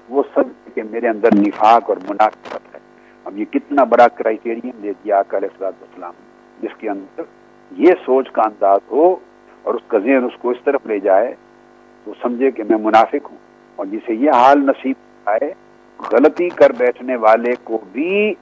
وہ 0.08 0.22
سب 0.34 0.74
کہ 0.74 0.82
میرے 0.90 1.08
اندر 1.08 1.34
نفاق 1.34 1.90
اور 1.90 1.96
منافقت 2.08 2.74
ہے۔ 2.74 2.78
اب 3.24 3.38
یہ 3.38 3.44
کتنا 3.50 3.84
بڑا 3.84 4.08
کرائٹیرین 4.08 4.70
دے 4.82 4.92
دیا 5.04 5.22
السلام 5.32 6.12
جس 6.62 6.76
کے 6.78 6.90
اندر 6.90 7.22
یہ 7.70 7.94
سوچ 8.04 8.30
کا 8.30 8.42
انداز 8.42 8.80
ہو 8.90 9.04
اور 9.62 9.74
اس 9.74 9.82
کا 9.86 9.98
ذہن 9.98 10.24
اس 10.24 10.40
کو 10.40 10.50
اس 10.50 10.64
طرف 10.64 10.86
لے 10.86 10.98
جائے، 11.00 11.34
تو 12.06 12.12
سمجھے 12.22 12.50
کہ 12.50 12.62
میں 12.70 12.78
منافق 12.78 13.30
ہوں۔ 13.30 13.38
اور 13.76 13.86
جسے 13.86 14.14
یہ 14.14 14.30
حال 14.30 14.66
نصیب 14.66 15.28
آئے، 15.28 15.52
غلطی 16.12 16.48
کر 16.48 16.72
بیٹھنے 16.72 17.16
والے 17.16 17.54
کو 17.64 17.78
بھی 17.92 18.34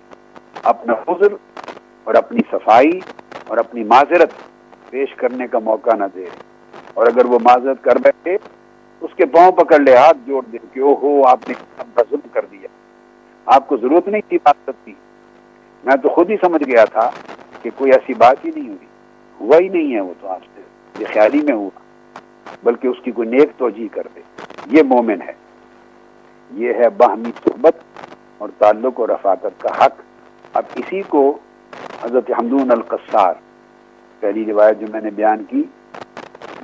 اپنا 0.62 0.94
عذر 1.07 1.35
اور 2.05 2.14
اپنی 2.14 2.40
صفائی 2.51 2.99
اور 3.49 3.59
اپنی 3.59 3.85
معذرت 3.85 4.31
پیش 4.91 5.15
کرنے 5.15 5.47
کا 5.47 5.59
موقع 5.59 5.95
نہ 5.95 6.05
دے۔ 6.15 6.25
اور 6.95 7.07
اگر 7.07 7.25
وہ 7.25 7.39
معذرت 7.43 7.83
کر 7.83 7.97
بیٹھے، 7.97 8.37
اس 9.01 9.11
کے 9.17 9.27
پاؤں 9.27 9.53
پکڑ 9.53 9.79
لے، 9.79 9.97
ہاتھ 9.97 10.19
جوڑ 10.27 10.45
دے 10.45 10.59
کہ 10.73 10.81
او 10.81 10.95
ہو 10.95 11.27
آپ 11.27 11.49
نے 11.49 11.55
ظلم 12.11 12.29
کر 12.33 12.45
دیا۔ 12.51 12.69
آپ 13.47 13.69
کو 13.69 13.77
ضرورت 13.77 14.09
نہیں 14.09 14.23
تھی 14.29 14.39
معذرت 14.45 14.87
کی۔ 14.87 14.93
میں 15.85 15.97
تو 15.97 16.09
خود 16.09 16.31
ہی 16.31 16.37
سمجھ 16.37 16.63
گیا 16.63 16.85
تھا 16.85 17.11
کہ 17.63 17.71
کوئی 17.77 17.93
ایسی 17.93 18.15
بات 18.15 18.45
ہی 18.45 18.51
نہیں 18.57 18.69
ہوئی۔ 18.69 18.87
ہوا 19.41 19.59
ہی 19.59 19.69
نہیں 19.69 19.95
ہے 19.95 20.01
وہ 20.01 20.15
تو 20.21 20.29
آپ 20.29 20.41
سے، 20.57 20.63
یہ 20.99 21.07
خیالی 21.13 21.43
میں 21.43 21.55
ہوا۔ 21.55 21.79
بلکہ 22.63 22.87
اس 22.87 22.97
کی 23.03 23.11
کوئی 23.11 23.29
نیک 23.29 23.51
توجہ 23.57 23.95
کر 23.95 24.03
دے۔ 24.15 24.21
یہ 24.67 24.83
مومن 24.83 25.23
ہے۔ 25.23 25.33
یہ 26.55 26.73
ہے 26.75 26.89
باہمی 26.89 27.31
صحبت 27.45 27.75
اور 28.39 28.49
تعلق 28.59 29.01
اور 29.01 29.09
رفاقت 29.09 29.61
کا 29.61 29.69
حق۔ 29.69 30.03
اب 30.53 30.63
اسی 30.75 31.03
کو 31.09 31.39
حضرت 32.03 32.31
حمدون 32.31 32.71
القصار. 32.71 33.35
پہلی 34.21 34.45
روایت 34.45 34.81
جو 34.81 34.87
میں 34.93 35.01
نے 35.01 35.11
بیان 35.11 35.45
کی، 35.45 35.62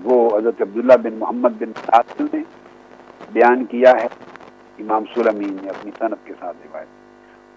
وہ 0.02 0.38
حضرت 0.38 0.62
عبداللہ 0.62 0.96
بن 1.02 1.14
محمد 1.14 1.48
بن 1.58 1.68
ناصل 1.68 2.26
نے 2.32 2.42
بیان 3.32 3.64
کیا 3.64 3.92
ہے۔ 3.92 4.06
امام 4.78 5.04
سلمین 5.14 5.56
نے 5.62 5.68
اپنی 5.70 5.90
صنعت 5.98 6.26
کے 6.26 6.32
ساتھ 6.40 6.56
روایت 6.64 6.86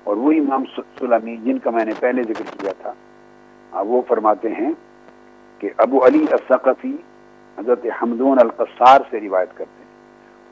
اور 0.04 0.18
وہ 0.18 0.32
امام 0.32 0.64
سلمین 1.00 1.44
جن 1.44 1.60
کا 1.60 1.70
میں 1.70 1.86
نے 1.86 1.92
پہلے 2.00 2.24
ذکر 2.24 2.58
کیا 2.58 2.72
تھا 2.82 2.94
وہ 3.82 4.02
فرماتے 4.08 4.50
ہیں 4.50 4.72
کہ 5.60 5.70
ابو 5.78 6.06
علی 6.06 6.26
الثقفی 6.32 6.96
حضرت 7.58 7.86
حمدون 8.02 8.40
القصار 8.40 9.02
سے 9.10 9.20
روایت 9.20 9.50
کرتے 9.58 9.84
ہیں۔ 9.84 9.92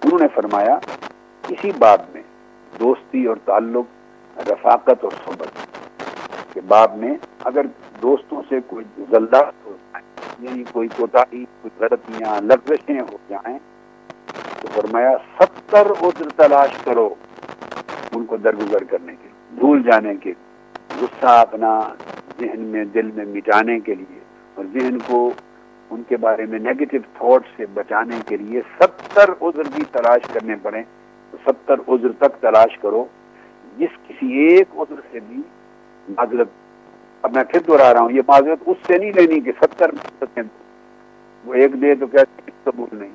انہوں 0.04 0.20
نے 0.20 0.28
فرمایا، 0.36 0.78
اسی 1.50 1.72
باب 1.80 2.02
میں 2.14 2.22
دوستی 2.80 3.26
اور 3.26 3.38
تعلق، 3.46 3.86
رفاقت 4.50 5.04
اور 5.04 5.12
صحبت۔ 5.26 5.65
کے 6.56 6.62
باب 6.68 6.98
میں 6.98 7.14
اگر 7.50 7.66
دوستوں 8.02 8.42
سے 8.50 8.60
کوئی 8.68 8.86
غلط 9.12 9.54
ہو 9.66 9.72
جائے 9.72 10.04
یعنی 10.40 10.64
کوئی 10.72 10.88
کوتاہی، 10.98 11.44
کوئی 11.62 11.72
غلطیاں 11.80 12.40
لفظیں 12.42 13.00
ہو 13.00 13.18
جائیں، 13.30 13.58
تو 14.62 14.68
فرمایا، 14.74 15.12
ستر 15.40 15.92
عذر 15.92 16.30
تلاش 16.38 16.78
کرو 16.84 17.08
ان 18.16 18.26
کو 18.26 18.38
درگزر 18.44 18.84
کرنے 18.90 19.16
کے 19.22 19.30
بھول 19.60 19.82
جانے 19.84 20.14
کے 20.24 20.34
غصہ 21.02 21.34
اپنا 21.40 21.80
ذہن 22.40 22.62
میں، 22.72 22.84
دل 22.94 23.12
میں 23.16 23.26
مٹانے 23.26 23.80
کے 23.86 23.96
لیے، 23.96 24.20
اور 24.56 24.66
ذہن 24.74 24.98
کو 25.08 25.20
ان 25.92 26.02
کے 26.08 26.18
بارے 26.18 26.46
میں 26.52 26.60
نیگیٹو 26.60 26.98
تھاٹ 27.18 27.48
سے 27.58 27.66
بچانے 27.74 28.20
کے 28.28 28.38
لیے 28.38 28.62
ستر 28.78 29.32
عذر 29.42 29.70
بھی 29.76 29.84
تلاش 29.92 30.28
کرنے 30.34 30.56
پڑے 30.62 30.84
تو 31.34 31.38
ستر 31.46 31.80
عذر 31.88 32.12
تک 32.20 32.42
تلاش 32.42 32.78
کرو، 32.82 33.06
جس 33.78 33.98
کسی 34.08 34.34
ایک 34.48 34.80
عذر 34.80 35.02
سے 35.12 35.20
بھی 35.28 35.42
معذرت 36.08 36.48
اب 37.24 37.36
میں 37.36 37.44
پھر 37.52 37.60
دوہرا 37.68 37.94
رہا 37.94 38.02
ہوں، 38.02 38.12
یہ 38.12 38.22
معذرت 38.28 38.60
اس 38.66 38.78
سے 38.88 38.98
نہیں 38.98 39.12
لینی 39.16 39.40
کہ 39.42 39.52
ستر 39.62 39.90
وہ 41.46 41.54
ایک 41.54 41.82
دے 41.82 41.94
تو 42.00 42.08
کیا 42.08 42.24
قبول 42.64 42.98
نہیں۔ 42.98 43.14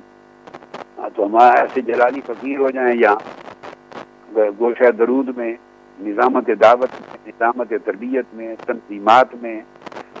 ہاں 0.97 1.09
تو 1.15 1.25
ہمارا 1.25 1.59
ایسے 1.59 1.81
جلالی 1.81 2.21
فقیر 2.25 2.59
ہو 2.59 2.69
جائیں 2.71 2.93
یہاں 2.99 4.41
گوشہ 4.59 4.91
درود 4.99 5.37
میں، 5.37 5.53
نظامت 5.99 6.49
دعوت 6.61 7.01
میں، 7.01 7.17
نظامت 7.27 7.73
تربیت 7.85 8.33
میں، 8.33 8.55
تنظیمات 8.65 9.35
میں، 9.41 9.59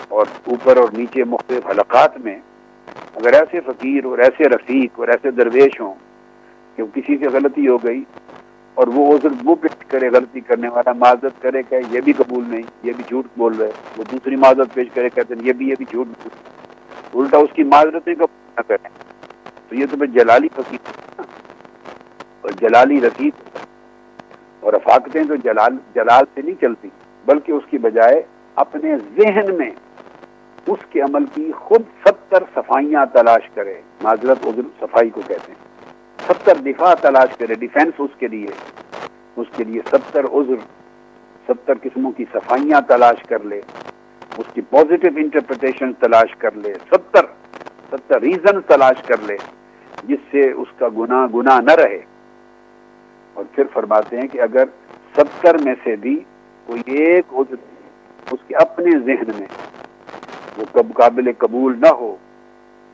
اور 0.07 0.25
اوپر 0.47 0.77
اور 0.77 0.89
نیچے 0.97 1.23
مختلف 1.33 1.69
حلقات 1.69 2.17
میں، 2.23 2.37
اگر 3.15 3.33
ایسے 3.33 3.59
فقیر 3.65 4.05
اور 4.05 4.19
ایسے 4.25 4.49
رفیق 4.49 4.99
اور 4.99 5.07
ایسے 5.07 5.31
درویش 5.31 5.79
ہوں 5.81 5.93
کہ 6.77 6.83
کسی 6.93 7.17
سے 7.17 7.29
غلطی 7.33 7.67
ہو 7.67 7.77
گئی 7.83 8.03
اور 8.73 8.87
وہ 8.87 9.17
عذر 9.17 9.29
وہ 9.43 9.55
پیش 9.55 9.85
کرے، 9.87 10.09
غلطی 10.09 10.39
کرنے 10.39 10.67
والا 10.67 10.93
معذرت 10.93 11.41
کرے 11.41 11.63
کہ 11.63 11.79
یہ 11.89 12.01
بھی 12.01 12.13
قبول 12.13 12.43
نہیں، 12.47 12.61
یہ 12.83 12.93
بھی 12.95 13.03
جھوٹ 13.07 13.25
بول 13.37 13.55
رہے 13.55 13.71
وہ 13.97 14.03
دوسری 14.11 14.35
معذرت 14.35 14.73
پیش 14.73 14.87
کرے، 14.93 15.09
کہتے 15.09 15.33
ہیں 15.33 15.47
یہ 15.47 15.53
بھی 15.53 15.69
یہ 15.69 15.75
بھی 15.77 15.85
جھوٹ 15.89 16.07
بول 17.11 17.25
الٹا 17.25 17.37
اس 17.37 17.49
کی 17.53 17.63
معذرتیں 17.63 18.13
قبول 18.15 18.51
نہ 18.57 18.61
کریں۔ 18.67 18.89
تو 19.69 19.75
یہ 19.75 19.85
تو 19.91 19.97
میں 19.97 20.07
جلالی 20.07 20.47
فقیر 20.55 20.89
اور 22.41 22.49
جلالی 22.61 23.01
رفیق 23.01 23.57
اور 24.59 24.73
افاقتیں 24.73 25.23
تو 25.23 25.35
جلال 25.35 25.77
جلال 25.95 26.25
سے 26.33 26.41
نہیں 26.41 26.61
چلتی، 26.61 26.89
بلکہ 27.25 27.51
اس 27.51 27.63
کی 27.69 27.77
بجائے 27.77 28.21
اپنے 28.55 28.95
ذہن 29.17 29.55
میں 29.57 29.71
اس 30.67 30.79
کے 30.89 31.01
عمل 31.01 31.25
کی 31.33 31.51
خود 31.51 31.81
ستر 32.05 32.43
صفائیاں 32.53 33.05
تلاش 33.13 33.49
کرے۔ 33.53 33.81
معذرت، 34.03 34.45
عذر، 34.47 34.61
صفائی 34.79 35.09
کو 35.09 35.21
کہتے 35.27 35.51
ہیں۔ 35.51 35.70
ستر 36.31 36.55
دفاع 36.55 36.93
تلاش 36.93 37.35
کرے 37.37 37.53
ڈیفینس 37.53 37.99
اس 37.99 38.11
کے 38.19 38.27
لیے، 38.27 38.47
اس 39.35 39.47
کے 39.55 39.63
لیے 39.63 39.81
ستر 39.87 40.25
عذر، 40.25 40.59
ستر 41.47 41.73
قسموں 41.81 42.11
کی 42.11 42.25
صفائیاں 42.33 42.81
تلاش 42.81 43.23
کر 43.23 43.43
لے، 43.43 43.61
اس 44.37 44.53
کی 44.53 44.61
پازیٹیو 44.61 45.11
انٹرپریٹیشن 45.17 45.93
تلاش 45.93 46.35
کر 46.35 46.51
لے، 46.55 46.73
ستر 46.91 47.25
ستر 47.89 48.21
ریزن 48.21 48.61
تلاش 48.61 49.01
کر 49.03 49.21
لے، 49.27 49.37
جس 50.03 50.19
سے 50.31 50.51
اس 50.51 50.67
کا 50.77 50.87
گناہ 50.97 51.25
گناہ 51.33 51.59
نہ 51.61 51.71
رہے۔ 51.71 51.99
اور 53.33 53.43
پھر 53.51 53.63
فرماتے 53.73 54.19
ہیں 54.19 54.27
کہ 54.27 54.41
اگر 54.41 54.65
ستر 55.17 55.57
میں 55.57 55.75
سے 55.83 55.95
بھی 55.95 56.15
کوئی 56.67 56.81
ایک 56.97 57.33
عذر 57.33 57.55
اس 58.31 58.47
کے 58.47 58.55
اپنے 58.55 58.99
ذہن 59.05 59.31
میں 59.39 59.47
وہ 60.57 60.81
قابل 60.93 61.31
قبول 61.37 61.79
نہ 61.79 61.93
ہو، 61.99 62.15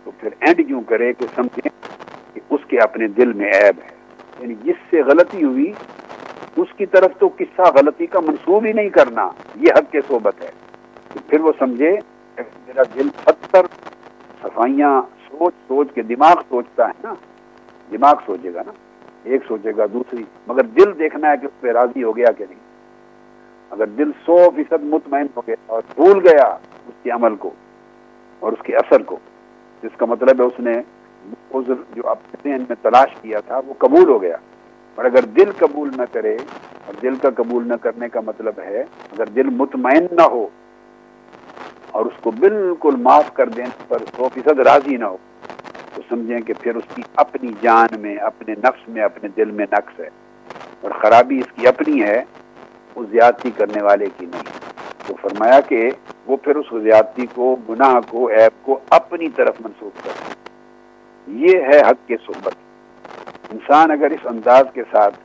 تو 0.06 0.12
پھر 0.19 0.30
اینڈ 0.39 0.69
یوں 0.69 0.82
کرے 0.88 1.13
کہ 1.13 1.26
سمجھیں 1.36 1.69
کہ 2.38 2.54
اس 2.54 2.60
کے 2.67 2.78
اپنے 2.80 3.08
دل 3.08 3.34
میں 3.34 3.45
عیب 3.45 3.82
ہے۔ 3.84 3.89
یعنی 4.39 4.54
جس 4.63 4.76
سے 4.89 5.02
غلطی 5.02 5.43
ہوئی، 5.43 5.73
اس 6.58 6.67
کی 6.78 6.86
طرف 6.86 7.12
تو 7.19 7.30
قصہ 7.38 7.62
غلطی 7.62 8.06
کا 8.06 8.19
منسوب 8.19 8.65
ہی 8.65 8.73
نہیں 8.73 8.89
کرنا، 8.89 9.30
یہ 9.56 9.67
حق 9.76 9.91
کے 9.91 10.02
صحبت 10.08 10.41
ہے۔ 10.41 10.52
تو 11.13 11.19
پھر 11.28 11.39
وہ 11.39 11.52
سمجھے 11.60 11.97
میرا 12.38 12.82
دل 12.95 13.10
ستر 13.26 13.65
صفائیاں 14.41 15.02
سوچ 15.02 15.54
سوچ 15.67 15.88
کے 15.93 16.02
دماغ 16.02 16.36
سوچتا 16.50 16.88
ہے 16.88 16.93
نا۔ 17.04 17.13
دماغ 17.91 18.13
سوچے 18.26 18.54
گا 18.54 18.62
نا۔ 18.65 18.71
ایک 19.23 19.41
سوچے 19.47 19.71
گا، 19.78 19.86
دوسری۔ 19.93 20.23
مگر 20.47 20.63
دل 20.63 21.00
دیکھنا 21.00 21.32
ہے 21.32 21.38
کہ 21.38 21.45
اس 21.45 21.62
پہ 21.62 21.71
راضی 21.71 22.04
ہو 22.04 22.17
گیا 22.17 22.32
کہ 22.38 22.45
نہیں۔ 22.50 22.60
اگر 23.69 23.86
دل 23.86 24.12
سو 24.26 24.50
فیصد 24.56 24.84
مطمئن 24.84 25.28
ہو 25.36 25.41
گیا 25.47 25.56
اور 25.65 25.82
بھول 25.95 26.28
گیا 26.28 26.58
اس 26.88 26.93
کے 27.04 27.10
عمل 27.10 27.36
کو 27.36 27.50
اور 28.39 28.52
اس 28.52 28.60
کے 28.63 28.76
اثر 28.76 29.04
کو۔ 29.04 29.17
جس 29.84 29.97
کا 29.97 30.06
مطلب 30.06 30.41
ہے 30.41 30.45
اس 30.45 30.60
نے 30.60 30.73
عذر 31.54 31.74
جو 31.94 32.10
اپنے 32.10 32.52
ذہن 32.52 32.63
میں 32.70 32.76
تلاش 32.82 33.16
کیا 33.22 33.40
تھا، 33.40 33.62
وہ 33.68 33.74
قبول 33.78 34.10
ہو 34.10 34.22
گیا۔ 34.22 34.38
اور 34.96 35.06
اگر 35.06 35.26
دل 35.26 35.52
قبول 35.58 35.90
نہ 35.98 36.02
کرے، 36.12 36.38
اور 36.86 36.94
دل 37.02 37.16
کا 37.16 37.30
قبول 37.36 37.68
نہ 37.68 37.74
کرنے 37.82 38.10
کا 38.10 38.20
مطلب 38.26 38.54
ہے، 38.60 38.82
اگر 38.82 39.26
دل 39.26 39.44
مطمئن 39.44 40.08
نہ 40.12 40.22
ہو، 40.22 40.48
اور 41.92 42.06
اس 42.06 42.22
کو 42.22 42.32
بالکل 42.32 42.96
معاف 42.96 43.34
کر 43.34 43.50
دینے 43.50 43.84
پر 43.88 43.98
سو 44.18 44.30
فیصد 44.34 44.60
راضی 44.60 44.98
نہ 44.98 45.06
ہو، 45.06 45.18
تو 45.96 46.02
سمجھیں 46.10 46.40
کہ 46.40 46.54
پھر 46.62 46.76
اس 46.76 46.96
کی 46.96 47.02
اپنی 47.16 47.48
جان 47.62 48.00
میں، 48.00 48.16
اپنے 48.16 48.56
نفس 48.58 48.90
میں، 48.90 49.02
اپنے 49.02 49.30
دل 49.38 49.52
میں 49.52 49.66
نقص 49.72 50.00
ہے۔ 50.00 50.10
اور 50.82 50.92
خرابی 50.92 51.40
اس 51.40 51.52
کی 51.56 51.68
اپنی 51.68 52.04
ہے، 52.04 52.24
وہ 52.96 53.04
زیادتی 53.12 53.52
کرنے 53.52 53.82
والے 53.82 54.06
کی 54.18 54.26
نہیں۔ 54.26 54.44
تو 55.08 55.13
فرمایا 55.22 55.60
کہ 55.60 55.92
وہ 56.28 56.38
پھر 56.38 56.56
اس 56.56 56.66
زیادتی 56.84 57.26
کو، 57.36 57.56
گناہ 57.70 58.00
کو، 58.08 58.30
عیب 58.30 58.66
کو 58.66 58.80
اپنی 58.90 59.30
طرف 59.30 59.56
منسوخ 59.60 60.04
کر 60.04 60.12
یہ 61.28 61.60
ہے 61.60 61.80
حق 61.80 62.08
کے 62.08 62.18
صحبت۔ 62.18 62.54
انسان 63.52 63.92
اگر 63.92 64.10
اس 64.10 64.26
انداز 64.26 64.66
کے 64.74 64.84
ساتھ 64.92 65.16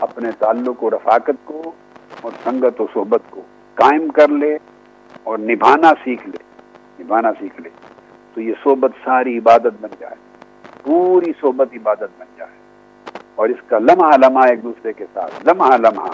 اپنے 0.00 0.30
تعلق 0.38 0.84
و 0.84 0.90
رفاقت 0.90 1.44
کو 1.44 1.72
اور 2.20 2.32
سنگت 2.44 2.80
و 2.80 2.86
صحبت 2.94 3.20
کو 3.30 3.42
قائم 3.74 4.08
کر 4.08 4.28
لے 4.28 4.58
اور 5.22 5.38
نبھانا 5.38 5.92
سیکھ 6.04 6.28
لے، 6.28 6.42
نبھانا 7.02 7.32
سیکھ 7.40 7.60
لے، 7.60 7.68
تو 8.34 8.40
یہ 8.40 8.54
صحبت 8.64 8.90
ساری 9.04 9.38
عبادت 9.38 9.74
بن 9.80 9.88
جائے، 9.98 10.14
پوری 10.82 11.32
صحبت 11.40 11.68
عبادت 11.72 12.10
بن 12.18 12.26
جائے۔ 12.36 12.50
اور 13.34 13.48
اس 13.48 13.56
کا 13.66 13.78
لمحہ 13.78 14.16
لمحہ 14.16 14.48
ایک 14.48 14.62
دوسرے 14.62 14.92
کے 14.92 15.04
ساتھ، 15.12 15.48
لمحہ 15.48 15.76
لمحہ 15.76 16.12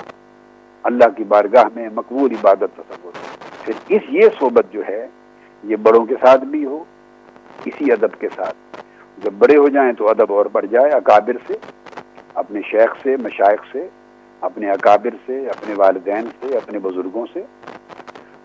اللہ 0.83 1.05
کی 1.17 1.25
بارگاہ 1.25 1.65
میں 1.75 1.89
مقبول 1.95 2.33
عبادت 2.33 2.77
تصور۔ 2.77 3.13
پھر 3.65 3.75
اس 3.89 4.03
یہ 4.09 4.29
صحبت 4.41 4.65
جو 4.73 4.83
ہے، 4.89 5.07
یہ 5.65 5.77
بڑوں 5.77 6.07
کے 6.07 6.15
ساتھ 6.21 6.45
بھی 6.45 6.65
ہو 6.65 6.85
اسی 7.65 7.93
ادب 7.93 8.21
کے 8.21 8.29
ساتھ۔ 8.37 8.83
جب 9.19 9.33
بڑے 9.39 9.57
ہو 9.57 9.69
جائیں 9.69 9.93
تو 9.93 10.09
ادب 10.09 10.33
اور 10.33 10.47
بڑھ 10.53 10.67
جائے 10.71 10.91
اکابر 10.91 11.33
سے، 11.47 11.55
اپنے 12.35 12.61
شیخ 12.71 12.95
سے، 13.03 13.17
مشائق 13.17 13.61
سے، 13.73 13.89
اپنے 14.41 14.71
اکابر 14.71 15.17
سے، 15.27 15.49
اپنے 15.49 15.75
والدین 15.75 16.27
سے، 16.41 16.57
اپنے 16.57 16.79
بزرگوں 16.79 17.27
سے۔ 17.33 17.43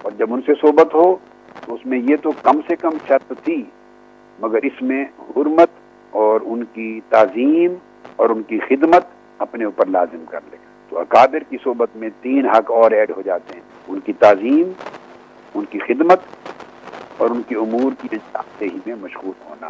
اور 0.02 0.12
جب 0.18 0.34
ان 0.34 0.42
سے 0.46 0.52
صحبت 0.62 0.94
ہو 0.94 1.16
تو 1.66 1.74
اس 1.74 1.86
میں 1.86 2.00
یہ 2.00 2.16
تو 2.24 2.30
کم 2.44 2.60
سے 2.68 2.76
کم 2.76 2.90
شرط 3.08 3.34
تھی، 3.44 3.64
مگر 4.40 4.60
اس 4.64 4.82
میں 4.82 5.06
حرمت 5.30 5.70
اور 6.12 6.42
ان 6.44 6.64
کی 6.74 7.00
تعظیم 7.10 7.74
اور 8.16 8.30
ان 8.30 8.44
کی 8.44 8.60
خدمت 8.60 9.06
اپنے 9.38 9.66
اوپر 9.66 9.86
لازم 9.86 10.24
کر 10.30 10.40
لے 10.52 10.58
تو 10.90 11.00
اکابر 11.00 11.40
کی 11.40 11.58
صحبت 11.64 11.90
میں 11.96 12.10
تین 12.22 12.50
حق 12.50 12.72
اور 12.72 12.92
ایڈ 12.92 13.12
ہو 13.12 13.22
جاتے 13.22 13.54
ہیں۔ 13.54 13.62
ان 13.88 14.00
کی 14.00 14.14
تعظیم، 14.14 14.72
ان 15.56 15.66
کی 15.70 15.80
خدمت 15.80 16.20
اور 17.18 17.30
ان 17.30 17.42
کی 17.48 17.56
امور 17.56 17.92
کی 18.02 18.08
ہی 18.62 18.68
میں 18.86 18.96
مشغول 18.96 19.38
ہونا، 19.46 19.68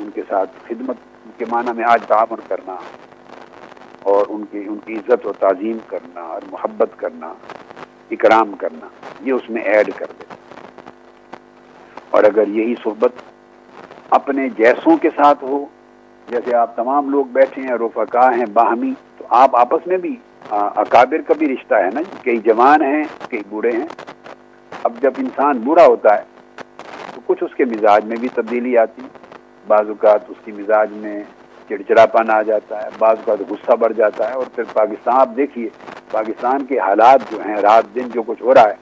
ان 0.00 0.10
کے 0.14 0.22
ساتھ 0.28 0.50
خدمت 0.66 1.38
کے 1.38 1.44
معنی 1.50 1.72
میں 1.76 1.84
آج 1.84 2.02
تعاون 2.08 2.40
کرنا، 2.48 2.76
اور 4.10 4.26
ان 4.28 4.44
کی 4.50 4.64
ان 4.66 4.78
کی 4.84 4.94
عزت 4.94 5.26
و 5.26 5.32
تعظیم 5.38 5.78
کرنا 5.86 6.20
اور 6.34 6.42
محبت 6.50 6.98
کرنا، 6.98 7.32
اکرام 8.10 8.52
کرنا، 8.58 8.88
یہ 9.20 9.32
اس 9.32 9.48
میں 9.50 9.62
ایڈ 9.62 9.90
کر 9.96 10.12
دے 10.18 10.34
اور 12.10 12.24
اگر 12.24 12.48
یہی 12.50 12.74
صحبت 12.84 13.22
اپنے 14.18 14.48
جیسوں 14.58 14.96
کے 14.96 15.10
ساتھ 15.16 15.44
ہو، 15.44 15.64
جیسے 16.28 16.54
آپ 16.56 16.74
تمام 16.76 17.10
لوگ 17.10 17.24
بیٹھے 17.32 17.62
ہیں 17.62 17.76
رفقا 17.80 18.30
ہیں، 18.36 18.46
باہمی، 18.52 18.92
تو 19.18 19.24
آپ 19.36 19.56
آپس 19.56 19.86
میں 19.86 19.96
بھی 19.98 20.14
اکابر 20.50 21.22
کا 21.26 21.34
بھی 21.38 21.46
رشتہ 21.48 21.74
ہے 21.74 21.90
نا؟ 21.94 22.00
کئی 22.22 22.38
جوان 22.44 22.82
ہیں، 22.82 23.02
کئی 23.28 23.42
بوڑھے 23.48 23.70
ہیں۔ 23.72 23.86
اب 24.88 24.94
جب 25.02 25.10
انسان 25.18 25.58
بوڑھا 25.58 25.86
ہوتا 25.86 26.18
ہے، 26.18 26.22
تو 27.14 27.20
کچھ 27.26 27.44
اس 27.44 27.54
کے 27.54 27.64
مزاج 27.64 28.04
میں 28.04 28.16
بھی 28.16 28.28
تبدیلی 28.34 28.78
آتی 28.78 29.02
بعض 29.66 29.88
اوقات 29.88 30.20
اس 30.28 30.36
کی 30.44 30.52
مزاج 30.52 30.92
میں 30.92 31.22
چڑچڑاپن 31.68 32.30
آ 32.30 32.42
جاتا 32.42 32.82
ہے، 32.82 32.88
بعض 32.98 33.16
اوقات 33.16 33.50
غصہ 33.50 33.76
بڑھ 33.76 33.92
جاتا 33.92 34.28
ہے۔ 34.28 34.34
اور 34.34 34.44
پھر 34.54 34.64
پاکستان، 34.72 35.14
آپ 35.14 35.28
دیکھیے، 35.36 35.68
پاکستان 36.10 36.66
کے 36.66 36.78
حالات 36.78 37.20
جو 37.30 37.40
ہیں، 37.46 37.56
رات 37.56 37.94
دن 37.94 38.08
جو 38.14 38.22
کچھ 38.22 38.42
ہو 38.42 38.54
رہا 38.54 38.68
ہے، 38.68 38.74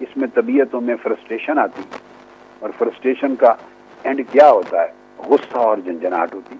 اس 0.00 0.16
میں 0.16 0.28
طبیعتوں 0.34 0.80
میں 0.80 0.94
فرسٹریشن 1.02 1.58
آتی 1.58 1.82
ہے۔ 1.82 1.98
اور 2.58 2.70
فرسٹریشن 2.78 3.34
کا 3.34 3.54
اینڈ 4.02 4.20
کیا 4.32 4.50
ہوتا 4.50 4.82
ہے؟ 4.82 4.88
غصہ 5.18 5.58
اور 5.58 5.76
جنجناٹ 5.84 6.34
ہوتی 6.34 6.56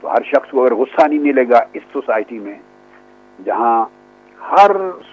تو 0.00 0.12
ہر 0.12 0.22
شخص 0.22 0.50
کو 0.50 0.62
اگر 0.62 0.74
غصہ 0.74 1.06
نہیں 1.06 1.18
ملے 1.18 1.48
گا 1.50 1.60
اس 1.72 1.82
سوسائٹی 1.92 2.38
میں، 2.38 2.58
جہاں 3.44 3.84
ہر 4.52 4.70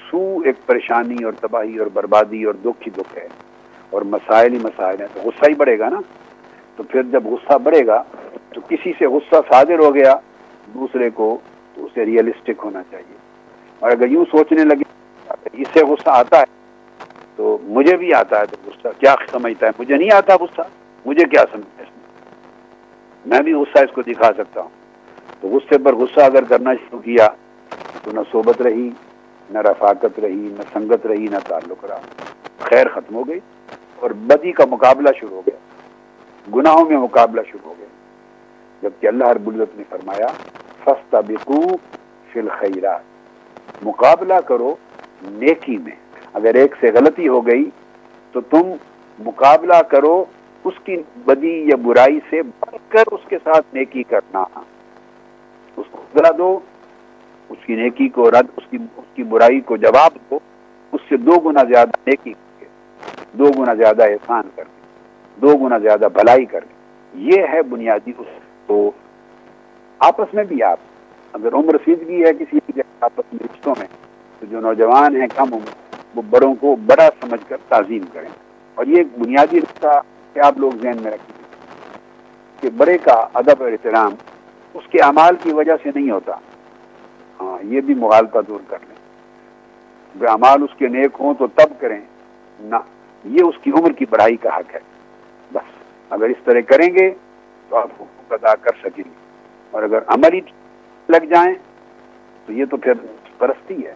سو 0.10 0.40
ایک 0.46 0.56
پریشانی 0.66 1.24
اور 1.24 1.34
تباہی 1.40 1.78
اور 1.78 1.88
بربادی 1.94 2.44
اور 2.44 2.54
دکھ 2.54 2.88
ہی 2.88 2.92
دکھ 2.92 3.18
ہے 3.18 3.28
اور 3.90 4.02
مسائل 4.02 4.54
ہی 4.54 4.60
مسائل 4.64 5.00
ہیں۔ 5.00 5.08
تو 5.14 5.20
غصہ 5.20 5.46
ہی 5.50 5.54
بڑھے 5.54 5.80
گا 5.80 5.90
نا۔ 5.90 6.00
تو 6.76 6.84
پھر 6.84 7.04
جب 7.04 7.26
غصہ 7.26 7.58
بڑھے 7.58 7.86
گا 7.86 8.04
تو 8.50 8.62
کسی 8.70 8.94
سے 9.00 9.06
غصہ 9.06 9.36
صادر 9.50 9.80
ہو 9.80 9.96
گیا 9.96 10.16
دوسرے 10.74 11.10
کو 11.10 11.38
تو 11.76 11.86
اسے 11.86 12.06
ریئلسٹک 12.06 12.62
ہونا 12.64 12.82
چاہیے۔ 12.92 13.18
اور 13.80 13.92
اگر 13.92 14.08
یوں 14.08 14.26
سوچنے 14.32 14.64
لگے 14.64 14.84
اس 15.54 15.68
سے 15.74 15.86
غصہ 15.86 16.10
آتا 16.10 16.40
ہے 16.40 16.44
تو 17.36 17.58
مجھے 17.64 17.98
بھی 17.98 18.14
آتا 18.14 18.40
ہے 18.40 18.46
تو 18.46 18.58
غصہ 18.66 18.88
کیا 19.00 19.16
سمجھتا 19.32 19.68
ہے؟ 19.68 19.72
مجھے 19.80 19.98
نہیں 19.98 20.12
آتا 20.12 20.36
غصہ، 20.36 20.62
مجھے 21.06 21.26
کیا 21.26 21.44
سمجھتا 21.52 21.84
ہے؟ 21.84 21.90
اس 21.90 21.98
میں 21.98 22.04
میں 23.26 23.44
بھی 23.44 23.54
غصہ 23.54 23.80
اس 23.80 23.92
کو 23.94 24.02
دکھا 24.02 24.32
سکتا 24.38 24.62
ہوں۔ 24.62 24.70
تو 25.42 25.48
غصے 25.48 25.78
پر 25.78 25.96
غصہ 25.96 26.20
اگر 26.20 26.44
کرنا 26.44 26.74
شروع 26.74 27.00
کیا 27.00 27.28
تو 28.04 28.12
نہ 28.12 28.20
صحبت 28.32 28.62
رہی 28.62 28.90
نہ 29.50 29.60
رفاقت 29.60 30.20
رہی، 30.20 30.50
نہ 30.52 30.62
سنگت 30.74 31.06
رہی، 31.06 31.28
نہ 31.28 31.38
تعلق 31.48 31.86
رہا۔ 31.86 32.00
خیر 32.60 32.88
ختم 32.88 33.16
ہو 33.16 33.28
گئی 33.28 33.40
اور 33.96 34.12
بدی 34.12 34.52
کا 34.52 34.64
مقابلہ 34.70 35.10
شروع 35.20 35.36
ہو 35.36 35.42
گیا۔ 35.48 35.58
گناہوں 36.56 36.90
میں 36.90 36.98
مقابلہ 36.98 37.42
شروع 37.52 37.70
ہو 37.70 37.74
گیا۔ 37.78 37.86
جبکہ 38.82 39.08
اللہ 39.08 39.28
رب 39.28 39.48
العزت 39.48 39.78
نے 39.78 39.84
فرمایا 39.90 40.28
فستا 40.84 41.20
بکو 41.20 41.62
فل 42.34 42.50
خیرات 42.60 43.02
مقابلہ 43.84 44.34
کرو 44.48 44.76
نیکی 45.22 45.78
میں۔ 45.78 45.96
اگر 46.34 46.56
ایک 46.56 46.76
سے 46.80 46.92
غلطی 46.92 47.28
ہو 47.28 47.48
گئی، 47.48 47.70
تو 48.32 48.42
تم 48.42 48.72
مقابلہ 49.20 49.82
کرو 49.90 50.26
اس 50.64 50.74
کی 50.84 50.98
بدی 51.26 51.64
یا 51.68 51.76
برائی 51.76 52.20
سے 52.30 52.42
بڑھ 52.42 52.76
کر 52.90 53.04
اس 53.12 53.20
کے 53.30 53.38
ساتھ 53.44 53.76
نیکی 53.76 54.04
کرنا۔ 54.04 54.44
اس 55.78 55.86
کو 55.92 56.04
ذرا 56.16 56.30
دو۔ 56.38 56.60
اس 57.50 57.66
کی 57.66 57.76
نیکی 57.76 58.10
کو 58.10 58.32
رد، 58.32 58.48
اس 58.58 58.64
کی 58.70 58.78
اس 58.98 59.16
کی 59.16 59.24
برائی 59.24 59.60
کو 59.62 59.78
جواب 59.78 60.18
دو، 60.32 60.40
اس 60.92 61.02
سے 61.10 61.18
دو 61.18 61.40
گنا 61.40 61.64
زیادہ 61.64 61.90
نیکی 62.08 62.34
کر 62.34 62.60
کے 62.60 62.66
دو 63.38 63.52
گنا 63.60 63.74
زیادہ 63.74 64.04
احسان 64.04 64.44
کر 64.56 64.64
کے 64.64 65.42
دو 65.42 65.58
گنا 65.58 65.78
زیادہ 65.78 66.08
بھلائی 66.14 66.46
کر 66.46 66.60
کے 66.60 66.82
یہ 67.14 67.46
ہے 67.54 67.62
بنیادی 67.64 68.12
اس 68.18 68.28
تو 68.68 68.92
آپس 70.00 70.34
میں 70.34 70.44
بھی 70.44 70.64
آپ، 70.64 70.78
اگر 71.34 71.54
عمر 71.54 71.76
سیدگی 71.86 72.24
ہے 72.24 72.34
کسی 72.34 72.60
بھی 72.66 72.82
آپس 73.02 73.34
میں 73.34 73.48
رشتوں 73.54 73.74
میں، 73.80 73.88
تو 74.40 74.46
جو 74.46 74.60
نوجوان 74.60 75.16
ہیں 75.16 75.28
کم 75.36 75.54
عمر، 75.54 75.96
وہ 76.16 76.22
بڑوں 76.30 76.56
کو 76.56 76.76
بڑا 76.86 77.10
سمجھ 77.22 77.42
کر 77.48 77.58
تعظیم 77.68 78.04
کریں۔ 78.14 78.30
اور 78.76 78.86
یہ 78.86 78.98
ایک 78.98 79.08
بنیادی 79.18 79.62
رشتہ 79.62 80.02
کہ 80.34 80.40
آپ 80.40 80.58
لوگ 80.58 80.72
ذہن 80.82 81.02
میں 81.02 81.12
رکھیں 81.12 81.42
کہ 82.62 82.70
بڑے 82.78 82.98
کا 82.98 83.28
ادب 83.34 83.64
اور 83.64 83.72
احترام 83.72 84.16
اس 84.74 84.88
کے 84.90 85.00
اعمال 85.02 85.36
کی 85.44 85.54
وجہ 85.54 85.76
سے 85.84 85.90
نہیں 85.96 86.12
ہوتا۔ 86.12 86.36
ہاں 87.44 87.58
یہ 87.66 87.82
بھی 87.82 87.94
مغالطہ 87.94 88.38
دور 88.48 88.60
کر 88.68 88.78
لیں۔ 88.88 88.94
اعمال 90.30 90.64
اس 90.64 90.78
کے 90.78 90.88
نیک 90.88 91.12
ہوں 91.20 91.34
تو 91.34 91.48
تب 91.48 91.82
کریں۔ 91.82 92.02
نہ، 92.60 92.76
یہ 93.26 93.44
اس 93.44 93.56
کی 93.62 93.72
عمر 93.72 93.92
کی 93.92 94.06
بڑھائی 94.10 94.38
کا 94.38 94.58
حق 94.58 94.76
ہے۔ 94.76 94.80
بس، 95.54 95.84
اگر 96.10 96.24
اس 96.24 96.44
طرح 96.44 96.60
کریں 96.68 96.94
گے 96.94 97.12
تو 97.70 97.76
آپ 97.76 97.88
حقوق 98.00 98.34
ادا 98.34 98.56
کر 98.56 98.72
سکیں 98.84 99.04
گے۔ 99.06 99.10
اور 99.72 99.84
اگر 99.84 100.00
عمل 100.08 100.34
ہی 100.34 100.42
لگ 101.10 101.26
جائیں 101.26 101.56
تو 102.46 102.54
یہ 102.54 102.66
تو 102.66 102.78
پھر 102.78 102.94
پرستی 103.38 103.86
ہے۔ 103.86 103.96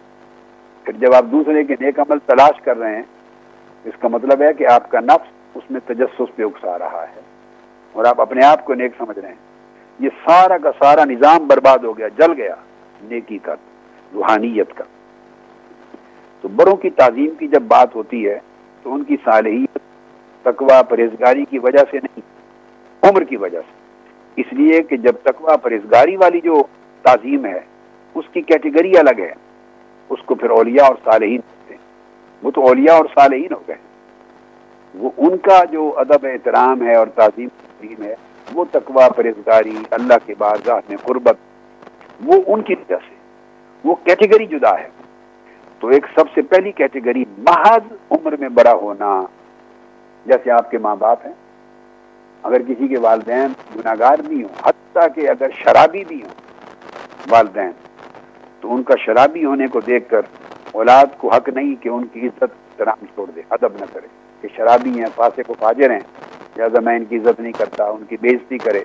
پھر 0.84 0.94
جب 0.94 1.14
آپ 1.14 1.26
دوسرے 1.32 1.64
کے 1.64 1.76
نیک 1.80 2.00
عمل 2.00 2.18
تلاش 2.26 2.62
کر 2.62 2.78
رہے 2.78 2.96
ہیں، 2.96 3.04
اس 3.84 3.94
کا 4.00 4.08
مطلب 4.08 4.42
ہے 4.42 4.54
کہ 4.54 4.68
آپ 4.68 4.92
کا 4.92 5.00
نفس 5.00 5.56
اس 5.56 5.72
میں 5.72 5.80
تجسس 5.86 6.36
پہ 6.36 6.44
اکسا 6.44 6.80
رہا 6.80 7.06
ہے۔ 7.16 7.22
اور 7.92 8.06
آپ 8.06 8.22
اپنے 8.22 8.46
آپ 8.46 8.66
کو 8.66 8.74
نیک 8.74 8.92
سمجھ 8.98 9.20
رہے 9.20 9.28
ہیں۔ 9.28 9.36
یہ 10.00 10.10
سارا 10.26 10.58
کا 10.58 10.72
سارا 10.80 11.06
نظام 11.06 11.48
برباد 11.48 11.78
ہو 11.78 11.98
گیا، 11.98 12.08
جل 12.08 12.34
گیا۔ 12.38 12.56
نیکی 13.04 13.38
کا، 13.38 13.56
روحانیت 14.14 14.78
کا۔ 14.78 14.84
تو 16.42 16.48
بڑوں 16.48 16.76
کی 16.76 16.90
تعظیم 16.90 17.30
کی 17.40 17.48
جب 17.48 17.62
بات 17.62 17.96
ہوتی 17.96 18.28
ہے، 18.28 18.40
تو 18.84 18.94
ان 18.94 19.04
کی 19.04 19.18
صالحیت 19.24 19.80
تقوا 20.44 20.82
پرہیزگاری 20.82 21.46
کی 21.46 21.60
وجہ 21.60 21.84
سے 21.92 21.98
نہیں، 21.98 22.20
عمر 23.02 23.24
کی 23.24 23.38
وجہ 23.38 23.62
سے۔ 23.62 23.78
اس 24.42 24.54
لیے 24.54 24.84
کہ 24.84 24.98
جب 24.98 25.14
تقوا 25.24 25.58
پرہیزگاری 25.58 26.16
والی 26.16 26.42
جو 26.42 26.64
تعظیم 27.02 27.46
ہے، 27.46 27.60
اس 28.16 28.26
کی 28.34 28.42
کیٹیگری 28.42 28.98
الگ 28.98 29.20
ہے۔ 29.20 29.34
اس 30.10 30.20
کو 30.26 30.36
پھر 30.36 30.50
اولیاء 30.50 30.86
اور 30.86 30.96
صالحین 31.04 31.38
ہوتے 31.38 31.74
ہیں۔ 31.74 31.82
وہ 32.44 32.52
تو 32.52 32.68
اولیاء 32.68 32.96
اور 32.96 33.06
صالحین 33.16 33.54
ہو 33.54 33.60
گئے۔ 33.68 33.76
وہ 34.96 35.10
ان 35.18 35.38
کا 35.38 35.64
جو 35.72 35.94
ادب 35.98 36.26
احترام 36.26 36.82
ہے 36.82 36.96
اور 36.96 37.08
تعظیم 37.08 37.48
تعظیم 37.48 38.04
ہے، 38.04 38.16
وہ 38.54 38.66
تقوا 38.72 39.10
پرہیزگاری، 39.10 39.76
اللہ 39.92 40.14
کے 40.26 40.34
بارگاہ 40.38 40.80
میں 40.90 40.98
قربت 40.98 41.36
وہ 42.24 42.34
ان 42.48 42.62
کی 42.62 42.74
وجہ 42.74 42.96
سے۔ 43.10 43.16
وہ 43.84 43.96
کیٹیگری 43.96 44.46
جدا 44.46 44.80
ہے۔ 44.80 44.90
تو 45.80 45.88
ایک 45.88 46.06
سب 46.16 46.26
سے 46.36 46.42
پہلی 46.42 46.72
کیٹیگری 46.72 47.26
محض 47.38 47.94
عمر 48.12 48.38
میں 48.40 48.50
بڑا 48.50 48.74
ہونا۔ 48.74 49.22
جیسے 50.26 50.52
آپ 50.52 50.72
کے 50.72 50.78
ماں 50.78 50.96
باپ 50.96 51.26
ہیں۔ 51.26 51.34
اگر 52.44 52.62
کسی 52.62 52.88
کے 52.88 53.00
والدین 53.00 53.48
گناگار 53.76 54.20
بھی 54.20 54.44
ہوں، 54.44 54.68
حتیٰ 54.68 55.08
کہ 55.16 55.30
اگر 55.30 55.50
شرابی 55.56 56.04
بھی 56.08 56.24
ہوں 56.24 56.30
والدین، 57.30 57.72
تو 58.62 58.76
ان 58.76 58.84
کا 58.84 58.94
شرابی 59.00 59.46
ہونے 59.46 59.68
کو 59.68 59.80
دیکھ 59.80 60.10
کر 60.10 60.22
اولاد 60.72 61.06
کو 61.18 61.30
حق 61.30 61.50
نہیں 61.50 61.84
کہ 61.84 61.90
ان 61.90 62.06
کی 62.06 62.26
عزت 62.26 62.44
احترام 62.44 63.06
چھوڑ 63.06 63.32
دے، 63.32 63.42
ادب 63.50 63.74
نہ 63.80 63.86
کرے۔ 63.94 64.08
کہ 64.42 64.48
شرابی 64.56 65.00
ہیں 65.00 65.06
پاسے 65.16 65.44
کو 65.44 65.54
فاجر 65.60 65.92
ہیں، 65.92 66.00
لہٰذا 66.58 66.80
میں 66.80 66.96
ان 66.96 67.06
کی 67.06 67.18
عزت 67.18 67.40
نہیں 67.40 67.52
کرتا، 67.52 67.84
ان 67.84 68.04
کی 68.10 68.18
بےزتی 68.22 68.58
کرے۔ 68.58 68.84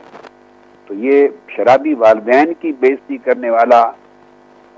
تو 0.92 0.98
یہ 0.98 1.28
شرابی 1.48 1.94
والدین 1.94 2.52
کی 2.60 2.72
بےزتی 2.72 3.16
کرنے 3.16 3.50
والا 3.50 3.90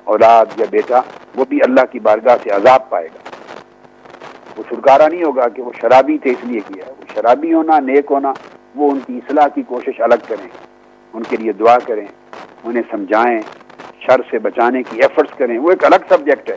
اولاد 0.04 0.46
یا 0.56 0.66
بیٹا 0.70 1.00
وہ 1.36 1.44
بھی 1.48 1.58
اللہ 1.62 1.80
کی 1.92 1.98
بارگاہ 1.98 2.36
سے 2.42 2.50
عذاب 2.50 2.90
پائے 2.90 3.06
گا۔ 3.06 3.30
وہ 4.56 4.62
چھٹکارا 4.68 5.08
نہیں 5.08 5.24
ہوگا 5.24 5.48
کہ 5.48 5.62
وہ 5.62 5.72
شرابی 5.80 6.18
تھے 6.18 6.30
اس 6.30 6.44
لیے 6.44 6.60
کیا 6.60 6.84
وہ 6.88 7.04
شرابی 7.14 7.54
ہونا، 7.54 7.80
نیک 7.80 8.06
ہونا، 8.10 8.32
وہ 8.76 8.90
ان 8.90 8.98
کی 9.06 9.16
اصلاح 9.16 9.48
کی 9.48 9.62
کوشش 9.62 10.00
الگ 10.00 10.22
کریں، 10.28 10.48
ان 11.12 11.22
کے 11.22 11.36
لیے 11.36 11.52
دعا 11.52 11.78
کریں، 11.78 12.06
انہیں 12.64 12.82
سمجھائیں، 12.90 13.40
شر 14.00 14.20
سے 14.30 14.38
بچانے 14.38 14.82
کی 14.82 15.02
ایفرٹس 15.02 15.38
کریں۔ 15.38 15.58
وہ 15.58 15.70
ایک 15.70 15.84
الگ 15.84 16.08
سبجیکٹ 16.08 16.50
ہے۔ 16.50 16.56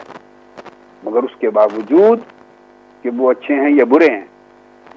مگر 1.04 1.24
اس 1.24 1.36
کے 1.40 1.50
باوجود 1.50 2.20
کہ 3.02 3.10
وہ 3.18 3.32
اچھے 3.32 3.56
ہیں 3.56 3.70
یا 3.70 3.86
برے 3.86 4.08
ہیں 4.12 4.26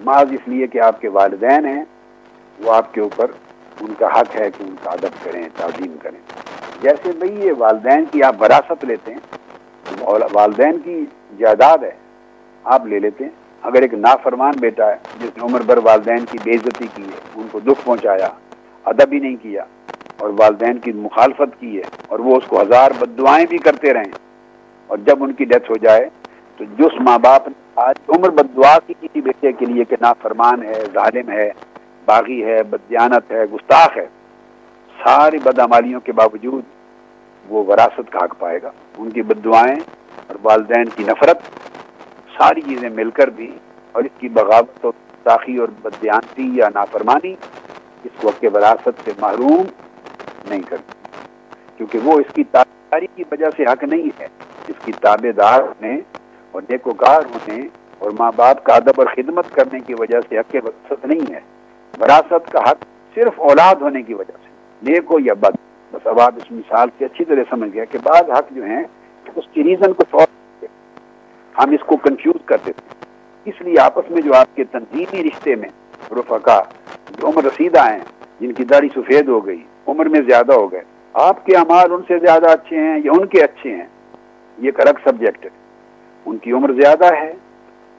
بعض 0.04 0.26
اس 0.30 0.48
لیے 0.48 0.66
کہ 0.66 0.80
آپ 0.80 1.00
کے 1.00 1.08
والدین 1.08 1.66
ہیں، 1.66 1.84
وہ 2.64 2.72
آپ 2.72 2.94
کے 2.94 3.00
اوپر 3.00 3.26
ان 3.80 3.92
کا 3.98 4.06
حق 4.14 4.36
ہے 4.36 4.50
کہ 4.50 4.62
ان 4.62 4.74
کا 4.82 4.90
ادب 4.90 5.24
کریں، 5.24 5.42
تعظیم 5.56 5.96
کریں۔ 6.02 6.18
جیسے 6.82 7.12
بھئی 7.18 7.46
یہ 7.46 7.52
والدین 7.58 8.04
کی 8.12 8.22
آپ 8.22 8.42
وراثت 8.42 8.84
لیتے 8.84 9.12
ہیں 9.12 9.38
والدین 10.32 10.78
کی 10.84 11.04
جائیداد 11.38 11.82
ہے، 11.82 11.90
آپ 12.64 12.86
لے 12.86 12.98
لیتے 12.98 13.24
ہیں۔ 13.24 13.30
اگر 13.62 13.82
ایک 13.82 13.94
نافرمان 13.94 14.54
بیٹا 14.60 14.86
ہے، 14.86 14.96
جس 15.20 15.36
نے 15.36 15.44
عمر 15.44 15.62
بھر 15.66 15.78
والدین 15.84 16.24
کی 16.30 16.38
بے 16.44 16.50
عزتی 16.50 16.86
کی 16.94 17.02
ہے، 17.02 17.18
ان 17.34 17.46
کو 17.52 17.60
دکھ 17.60 17.84
پہنچایا، 17.84 18.28
ادب 18.84 19.12
ہی 19.12 19.18
نہیں 19.18 19.36
کیا، 19.42 19.64
اور 20.16 20.30
والدین 20.38 20.78
کی 20.78 20.92
مخالفت 20.92 21.60
کی 21.60 21.76
ہے، 21.76 21.82
اور 22.08 22.18
وہ 22.18 22.36
اس 22.36 22.46
کو 22.48 22.60
ہزار 22.60 22.90
بد 22.98 23.18
دعائیں 23.18 23.46
بھی 23.50 23.58
کرتے 23.66 23.92
رہیں، 23.94 24.12
اور 24.90 24.98
جب 25.06 25.22
ان 25.24 25.32
کی 25.32 25.44
ڈیتھ 25.44 25.70
ہو 25.70 25.76
جائے، 25.82 26.08
تو 26.60 26.64
جس 26.78 27.00
ماں 27.00 27.18
باپ 27.18 27.48
نے 27.48 27.54
آج 27.82 28.10
عمر 28.16 28.30
بد 28.38 28.56
دعا 28.56 28.76
کی 28.86 28.94
کسی 29.00 29.20
بیٹے 29.20 29.52
کے 29.52 29.66
لیے 29.66 29.84
کہ 29.84 29.96
نافرمان 30.00 30.62
ہے، 30.62 30.80
ظالم 30.94 31.30
ہے 31.30 31.50
باغی 32.10 32.44
ہے، 32.44 32.62
بدیانت 32.62 33.30
ہے، 33.30 33.44
گستاخ 33.44 33.96
ہے، 33.96 34.06
ساری 34.98 35.38
بدعمالیوں 35.38 36.00
کے 36.00 36.12
باوجود 36.12 36.64
وہ 37.48 37.64
وراثت 37.64 38.12
کا 38.12 38.24
حق 38.24 38.38
پائے 38.38 38.58
گا۔ 38.62 38.70
ان 38.98 39.10
کی 39.10 39.22
بد 39.22 39.44
دعائیں 39.44 39.80
اور 40.26 40.36
والدین 40.42 40.88
کی 40.96 41.04
نفرت، 41.04 41.38
ساری 42.36 42.60
چیزیں 42.60 42.88
مل 42.90 43.10
کر 43.10 43.30
بھی 43.30 43.50
اور 43.92 44.04
اس 44.04 44.18
کی 44.18 44.28
بغاوت 44.28 44.84
و 44.86 44.90
تاخی 45.22 45.56
اور 45.56 45.68
بدیانتی 45.82 46.48
یا 46.54 46.68
نافرمانی 46.74 47.34
اس 48.04 48.24
وقت 48.24 48.40
کے 48.40 48.48
وراثت 48.48 49.00
سے 49.04 49.12
محروم 49.20 49.62
نہیں 50.48 50.62
کرتی 50.68 50.98
کیونکہ 51.76 51.98
وہ 52.04 52.18
اس 52.20 52.34
کی 52.34 52.44
تابداری 52.50 53.06
کی 53.16 53.24
وجہ 53.32 53.50
سے 53.56 53.62
حق 53.62 53.84
نہیں 53.84 54.08
ہے۔ 54.20 54.28
اس 54.68 54.84
کی 54.84 54.92
تابے 55.00 55.32
دار 55.32 55.60
ہونے 55.62 55.94
اور 56.50 56.62
نیکوکار 56.68 57.22
ہونے 57.34 57.60
اور 57.98 58.10
ماں 58.18 58.30
باپ 58.36 58.64
کا 58.64 58.74
ادب 58.74 59.00
اور 59.00 59.06
خدمت 59.14 59.54
کرنے 59.54 59.80
کی 59.80 59.94
وجہ 59.94 60.20
سے 60.28 60.38
حق 60.38 60.56
وراثت 60.64 61.04
نہیں 61.04 61.32
ہے۔ 61.32 61.40
وراثت 62.00 62.52
کا 62.52 62.58
حق 62.58 62.84
صرف 63.14 63.40
اولاد 63.40 63.74
ہونے 63.74 64.02
کی 64.02 64.14
وجہ 64.14 64.36
سے، 64.44 64.48
نیک 64.82 65.10
ہو 65.10 65.18
یا 65.18 65.34
بد۔ 65.34 65.56
بس 65.92 66.06
اب 66.06 66.20
آپ 66.20 66.34
اس 66.36 66.50
مثال 66.50 66.88
سے 66.98 67.04
اچھی 67.04 67.24
طرح 67.24 67.42
سمجھ 67.50 67.70
گیا 67.74 67.84
کہ 67.84 67.98
بعض 68.02 68.30
حق 68.30 68.50
جو 68.50 68.64
ہیں، 68.64 68.82
اس 69.36 69.44
کی 69.52 69.64
ریزن 69.64 69.92
کو 69.92 70.02
سالو 70.10 70.66
ہم 71.58 71.70
اس 71.70 71.84
کو 71.86 71.96
کنفیوز 71.96 72.44
کر 72.44 72.56
دیتے 72.66 72.82
ہیں 72.84 73.00
اس 73.44 73.60
لیے 73.60 73.80
آپس 73.80 74.10
میں 74.10 74.22
جو 74.22 74.34
آپ 74.34 74.56
کے 74.56 74.64
تنظیمی 74.64 75.22
رشتے 75.24 75.54
میں 75.54 75.68
رفقا 76.10 76.60
جو 77.18 77.26
عمر 77.26 77.44
رسیدہ 77.44 77.90
ہیں، 77.90 77.98
جن 78.40 78.52
کی 78.52 78.64
داڑھی 78.64 78.88
سفید 78.94 79.28
ہو 79.28 79.46
گئی، 79.46 79.64
عمر 79.86 80.06
میں 80.06 80.20
زیادہ 80.20 80.52
ہو 80.52 80.72
گئے، 80.72 80.82
آپ 81.12 81.46
کے 81.46 81.56
امال 81.56 81.92
ان 81.92 82.02
سے 82.08 82.18
زیادہ 82.18 82.46
اچھے 82.46 82.76
ہیں 82.76 82.98
یا 83.04 83.12
ان 83.12 83.26
کے 83.26 83.42
اچھے 83.42 83.70
ہیں؟ 83.70 83.86
یہ 84.58 84.64
ایک 84.64 84.80
الگ 84.80 84.98
سبجیکٹ 85.04 85.44
ہے۔ 85.44 85.50
ان 86.26 86.38
کی 86.38 86.52
عمر 86.52 86.72
زیادہ 86.72 87.14
ہے، 87.14 87.32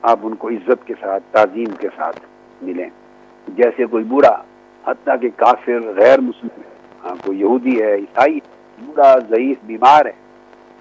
آپ 0.02 0.20
ان 0.24 0.36
کو 0.36 0.49
عزت 0.49 0.88
کے 0.88 0.93
ساتھ، 1.02 1.24
تعظیم 1.32 1.76
کے 1.80 1.88
ساتھ 1.95 2.20
ملیں۔ 2.62 2.89
جیسے 3.47 3.85
کوئی 3.85 4.03
بوڑھا، 4.03 4.41
حتیٰ 4.87 5.15
کہ 5.21 5.29
کافر 5.35 5.79
غیر 5.95 6.21
مسلم 6.21 6.61
ہاں 7.03 7.15
کوئی 7.25 7.39
یہودی 7.39 7.81
ہے، 7.81 7.95
عیسائی 7.95 8.39
بوڑھا، 8.81 9.15
ضعیف، 9.29 9.57
بیمار 9.65 10.05
ہے، 10.05 10.11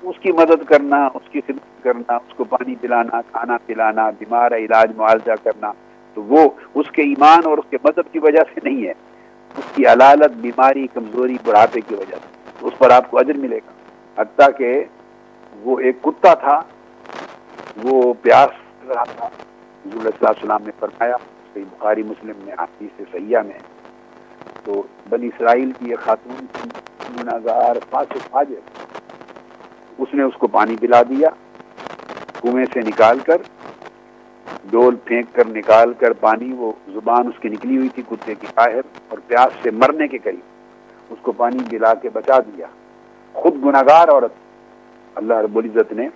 اس 0.02 0.16
کی 0.20 0.32
مدد 0.32 0.64
کرنا، 0.64 1.06
اس 1.14 1.28
کی 1.30 1.40
خدمت 1.40 1.82
کرنا، 1.82 2.16
اس 2.16 2.34
کو 2.36 2.44
پانی 2.44 2.74
پلانا، 2.80 3.20
کھانا 3.20 3.56
پلانا، 3.66 4.11
بیمار 4.11 4.52
ہے، 4.52 4.56
علاج، 4.56 4.92
معالجہ 4.96 5.32
کرنا، 5.42 5.72
تو 6.14 6.22
وہ 6.22 6.50
اس 6.74 6.90
کے 6.90 7.02
ایمان 7.02 7.40
اور 7.44 7.58
اس 7.58 7.70
کے 7.70 7.76
مذہب 7.84 8.12
کی 8.12 8.18
وجہ 8.18 8.42
سے 8.54 8.61
نہیں 8.64 8.86
ہے۔ 8.86 8.92
اس 9.58 9.64
کی 9.74 9.86
علالت، 9.86 10.30
بیماری، 10.30 10.86
کمزوری، 10.94 11.36
بڑھاپے 11.44 11.80
کی 11.80 11.94
وجہ 11.94 12.14
سے۔ 12.14 12.66
اس 12.66 12.78
پر 12.78 12.90
آپ 12.90 13.11
کو 13.11 13.18
اجر 13.18 13.34
ملے 13.34 13.58
گا۔ 13.58 14.22
حتیٰ 14.22 14.48
کہ 14.58 14.84
وہ 15.61 15.80
ایک 15.80 16.02
کتا 16.02 16.34
تھا، 16.34 16.62
وہ 17.84 18.14
پیاس 18.22 18.84
رہا 18.88 19.04
تھا، 19.04 19.26
حضور 19.86 20.00
علیہ 20.00 20.26
السلام 20.26 20.62
نے 20.62 20.72
فرمایا 20.78 21.16
بخاری 21.55 22.03
مسلم 22.03 22.32
میں 22.44 22.55
آپ 22.57 22.68
سے 22.78 23.05
سیاح 23.12 23.42
میں 23.42 23.59
تو 24.64 24.82
بنی 25.09 25.26
اسرائیل 25.26 25.72
کی 25.78 25.90
ایک 25.90 25.98
خاتون 25.98 26.46
گناگار 27.20 27.76
فاجر۔ 27.90 28.82
اس 29.98 30.09
نے 30.14 30.22
اس 30.22 30.34
کو 30.38 30.46
پانی 30.46 30.76
پلا 30.80 31.03
دیا، 31.03 31.28
کنویں 32.42 32.64
سے 32.72 32.80
نکال 32.80 33.18
کر، 33.18 33.36
ڈول 34.70 34.96
پھینک 34.96 35.26
کر 35.32 35.48
نکال 35.48 35.92
کر 35.92 36.12
پانی، 36.12 36.53
وہ 36.53 36.72
زبان 36.88 37.26
اس 37.26 37.40
کی 37.40 37.48
نکلی 37.48 37.76
ہوئی 37.76 37.88
تھی 37.88 38.03
کتے 38.09 38.34
کی 38.34 38.46
باہر 38.55 38.80
اور 39.09 39.18
پیاس 39.26 39.53
سے 39.62 39.70
مرنے 39.70 40.09
کے 40.09 40.18
قریب۔ 40.18 40.40
اس 41.11 41.18
کو 41.22 41.32
پانی 41.32 41.59
پلا 41.70 41.94
کے 41.94 42.09
بچا 42.09 42.38
دیا۔ 42.38 42.66
خود 43.32 43.64
گناگار 43.64 44.09
عورت۔ 44.09 44.32
اللہ 45.14 45.34
رب 45.34 45.59
العزت 45.59 45.92
نے 45.92 46.09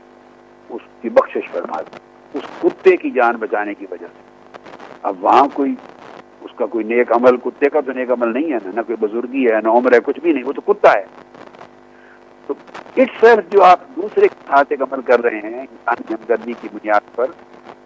اس 0.69 0.83
کی 1.01 1.09
بخشش 1.09 1.51
فرما 1.51 1.81
دی۔ 1.81 1.97
اس 2.35 2.43
کتے 2.63 2.97
کی 2.97 3.11
جان 3.11 3.37
بچانے 3.37 3.75
کی 3.75 3.87
وجہ 3.91 4.07
سے۔ 4.07 4.24
اب 5.05 5.25
وہاں 5.25 5.49
کوئی 5.55 5.75
اس 6.41 6.51
کا 6.57 6.67
کوئی 6.67 6.85
نیک 6.85 7.13
عمل، 7.13 7.37
کتے 7.37 7.69
کا 7.69 7.81
تو 7.81 7.93
نیک 7.93 8.11
عمل 8.11 8.33
نہیں 8.33 8.53
ہے 8.53 8.59
نا 8.65 8.71
نہ 8.75 8.81
کوئی 8.81 8.97
بزرگی 9.01 9.47
ہے، 9.47 9.61
نہ 9.61 9.69
عمر 9.69 9.93
ہے، 9.93 9.99
کچھ 10.05 10.21
بھی 10.21 10.33
نہیں، 10.33 10.45
وہ 10.45 10.53
تو 10.53 10.61
کتا 10.61 10.93
ہے۔ 10.93 11.05
تو 12.47 12.55
اٹ 12.97 13.11
سیلف 13.21 13.53
جو 13.53 13.63
آپ 13.65 13.81
دوسرے 13.97 14.29
کے 14.29 14.45
ساتھ 14.47 14.67
ایک 14.71 14.83
عمل 14.83 15.01
کر 15.03 15.23
رہے 15.23 15.41
ہیں 15.41 15.61
انسانی 15.61 16.15
ہمدردی 16.15 16.53
کی 16.61 16.69
بنیاد 16.73 17.17
پر 17.17 17.27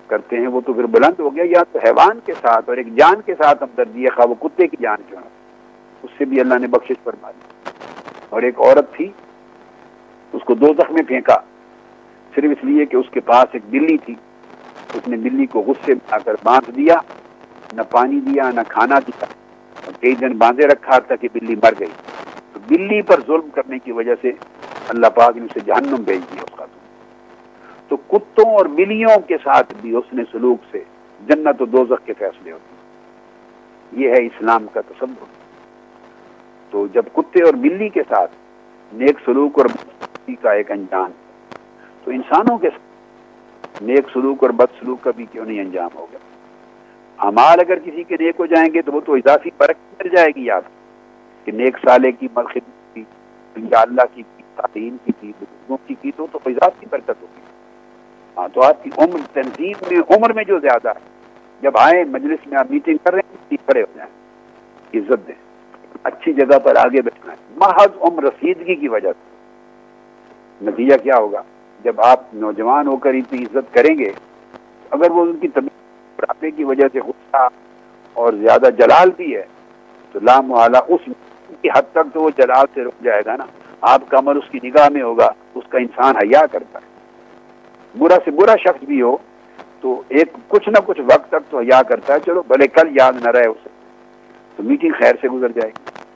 کرتے 0.07 0.37
ہیں، 0.37 0.47
وہ 0.47 0.61
تو 0.67 0.73
پھر 0.73 0.87
بلند 0.87 1.21
ہو 1.21 1.35
گیا۔ 1.37 1.45
یا 1.47 1.63
تو 1.73 1.79
حیوان 1.85 2.19
کے 2.27 2.33
ساتھ 2.41 2.69
اور 2.69 2.77
ایک 2.77 2.95
جان 2.95 3.21
کے 3.27 3.35
ساتھ 3.35 3.63
ہمدردی 3.63 4.05
ہے 4.05 4.09
خواہ 4.09 4.27
وہ 4.27 4.35
کتے 4.35 4.67
کی 4.67 4.77
جان 4.81 4.99
کیوں 5.09 5.21
اس 6.03 6.11
سے 6.19 6.25
بھی 6.25 6.41
اللہ 6.41 6.55
نے 6.55 6.67
بخشش 6.67 6.97
فرما 7.05 7.31
دی۔ 7.31 7.71
اور 8.29 8.43
ایک 8.43 8.61
عورت 8.61 8.95
تھی، 8.95 9.11
اس 10.33 10.43
کو 10.45 10.55
دو 10.55 10.67
زخمیں 10.67 11.03
پھینکا، 11.03 11.37
صرف 12.35 12.45
اس 12.45 12.65
لیے 12.65 12.87
کہ 12.87 12.97
اس 12.97 13.07
کے 13.11 13.21
پاس 13.21 13.47
ایک 13.53 13.63
بلی 13.71 13.97
تھی۔ 13.99 14.15
اس 14.95 15.09
نے 15.09 15.17
بلی 15.17 15.47
کو 15.47 15.61
غصے 15.61 15.95
آ 16.11 16.19
کر 16.19 16.35
باندھ 16.43 16.71
دیا، 16.71 16.97
نہ 17.73 17.83
پانی 17.91 18.21
دیا، 18.21 18.51
نہ 18.51 18.61
کھانا 18.69 18.99
دیا، 18.99 19.27
اور 19.85 19.93
کئی 20.01 20.15
دن 20.15 20.37
باندھے 20.39 20.67
رکھا 20.67 20.99
تھا 20.99 21.17
کہ 21.17 21.29
بلی 21.33 21.55
مر 21.55 21.73
گئی۔ 21.81 21.93
تو 22.53 22.61
بلی 22.69 23.01
پر 23.03 23.21
ظلم 23.27 23.49
کرنے 23.55 23.79
کی 23.79 23.93
وجہ 23.93 24.15
سے 24.23 24.33
اللہ 24.89 25.07
پاک 25.15 25.37
نے 25.37 25.45
اسے 25.45 25.61
جہنم 25.67 26.03
بھیج 26.03 26.21
دیا 26.33 26.43
اس 26.43 26.57
کا 26.57 26.67
تو 27.89 27.97
کتوں 28.09 28.55
اور 28.55 28.67
بلیوں 28.75 29.19
کے 29.29 29.37
ساتھ 29.45 29.73
بھی 29.81 29.95
اس 29.97 30.13
نے 30.13 30.23
سلوک 30.33 30.65
سے 30.71 30.83
جنت 31.21 31.63
و 31.63 31.67
دوزخ 31.67 32.07
کے 32.07 32.13
فیصلے 32.19 32.53
ہوتے 32.53 34.01
یہ 34.03 34.11
ہے 34.11 34.25
اسلام 34.27 34.67
کا 34.73 34.81
تصور۔ 34.81 35.27
تو 36.73 36.87
جب 36.95 37.05
کتے 37.13 37.45
اور 37.45 37.55
بلی 37.63 37.89
کے 37.89 38.03
ساتھ 38.09 38.35
نیک 38.93 39.19
سلوک 39.25 39.59
اور 39.59 39.67
کا 40.43 40.53
ایک 40.53 40.71
انجام، 40.71 41.11
تو 42.05 42.11
انسانوں 42.11 42.57
کے 42.59 42.71
ساتھ 42.71 42.88
نیک 43.81 44.07
سلوک 44.13 44.43
اور 44.43 44.51
بد 44.51 44.81
سلوک 44.81 45.05
کا 45.05 45.11
بھی 45.17 45.27
کیوں 45.33 45.45
نہیں 45.45 45.61
انجام 45.61 45.89
ہوگا 45.95 46.19
امال 47.17 47.61
اگر 47.61 47.79
کسی 47.79 48.03
کے 48.03 48.17
نیک 48.21 48.35
ہو 48.39 48.47
جائیں 48.47 48.75
گے 48.75 48.83
تو 48.83 48.93
وہ 48.93 49.01
تو 49.01 49.15
اضافی 49.15 49.51
برکت 49.59 50.03
مل 50.03 50.09
جائے 50.09 50.29
گی، 50.37 50.45
یاد 50.45 50.61
کہ 51.45 51.53
نیک 51.53 51.77
سالے 51.77 52.13
کی 52.13 52.29
مرخد 52.37 52.95
کی 52.95 53.05
اللہ 53.73 54.03
کی 54.15 54.23
تعلیم 54.39 54.97
کی 55.05 55.13
کی، 55.21 55.33
بزرگوں 55.39 55.77
کی 55.87 55.95
کی، 56.03 56.11
تو 56.17 56.27
تو 56.33 56.39
اضافی 56.47 56.87
برکت 56.91 57.23
ہوگی۔ 57.23 57.41
ہاں 58.37 58.49
تو 58.55 58.63
آپ 58.63 58.85
کی 58.85 58.91
عمر، 58.97 59.19
تنظیم 59.33 59.85
میں 59.91 60.17
عمر 60.17 60.33
میں 60.33 60.45
جو 60.45 60.59
زیادہ 60.59 60.89
ہے، 60.89 61.09
جب 61.61 61.79
آئے 61.79 62.05
مجلس 62.05 62.47
میں 62.47 62.59
آپ 62.59 62.67
میٹنگ 62.71 62.97
کر 63.05 63.15
رہے 63.15 63.21
ہیں 63.33 63.57
کھڑے 63.67 63.81
ہو 63.81 63.87
جائیں۔ 63.95 64.11
عزت 64.95 65.27
دیں۔ 65.27 65.35
اچھی 66.03 66.33
جگہ 66.33 66.59
پر 66.59 66.77
آگے 66.77 67.03
بیٹھنا 67.03 67.33
ہے۔ 67.33 67.37
محض 67.57 67.89
عمر 68.01 68.23
رسیدگی 68.23 68.75
کی 68.75 68.89
وجہ 68.89 69.13
سے۔ 69.13 69.29
نتیجہ 70.71 70.97
کیا 71.03 71.17
ہوگا؟ 71.17 71.43
جب 71.85 72.01
آپ 72.01 72.35
نوجوان 72.35 72.87
ہو 72.87 72.97
کر 72.97 73.15
اتنی 73.15 73.43
عزت 73.45 73.75
کریں 73.75 73.99
گے، 73.99 74.11
اگر 74.91 75.11
وہ 75.11 75.23
ان 75.23 75.37
کی 75.37 75.49
طبیعت 75.49 76.19
بڑھاپے 76.19 76.51
کی 76.51 76.65
وجہ 76.65 76.87
سے 76.93 77.01
غصہ 77.01 77.49
اور 78.13 78.33
زیادہ 78.33 78.71
جلال 78.79 79.11
بھی 79.17 79.35
ہے، 79.37 79.43
تو 80.13 80.19
لام 80.23 80.51
والا 80.53 80.79
اس 80.89 81.09
کی 81.63 81.69
حد 81.69 81.93
تک 81.93 82.13
تو 82.15 82.23
وہ 82.23 82.31
جلال 82.37 82.67
سے 82.75 82.85
رک 82.85 83.03
جائے 83.05 83.23
گا 83.27 83.37
نا۔ 83.37 83.45
آپ 83.81 84.09
کا 84.09 84.19
عمل 84.19 84.37
اس 84.37 84.51
کی 84.51 84.59
نگاہ 84.65 84.89
میں 84.89 85.03
ہوگا، 85.03 85.31
اس 85.55 85.65
کا 85.69 85.79
انسان 85.79 86.17
حیا 86.17 86.47
کرتا 86.53 86.79
ہے۔ 86.79 87.99
برا 87.99 88.17
سے 88.25 88.31
برا 88.31 88.57
شخص 88.57 88.85
بھی 88.85 89.03
ہو، 89.03 89.17
تو 89.81 90.03
ایک 90.09 90.33
کچھ 90.49 90.69
نہ 90.69 90.81
کچھ 90.87 91.01
وقت 91.01 91.29
تک 91.29 91.51
تو 91.51 91.59
حیا 91.59 91.83
کرتا 91.83 92.15
ہے، 92.15 92.19
چلو 92.27 92.43
بھلے 92.43 92.67
کل 92.69 92.89
یاد 92.97 93.13
نہ 93.23 93.31
رہے 93.31 93.47
اسے، 93.47 93.69
تو 94.57 94.63
میٹنگ 94.63 94.93
خیر 94.99 95.15
سے 95.21 95.29
گزر 95.29 95.53
جائے 95.53 95.71
گی۔ 95.71 96.07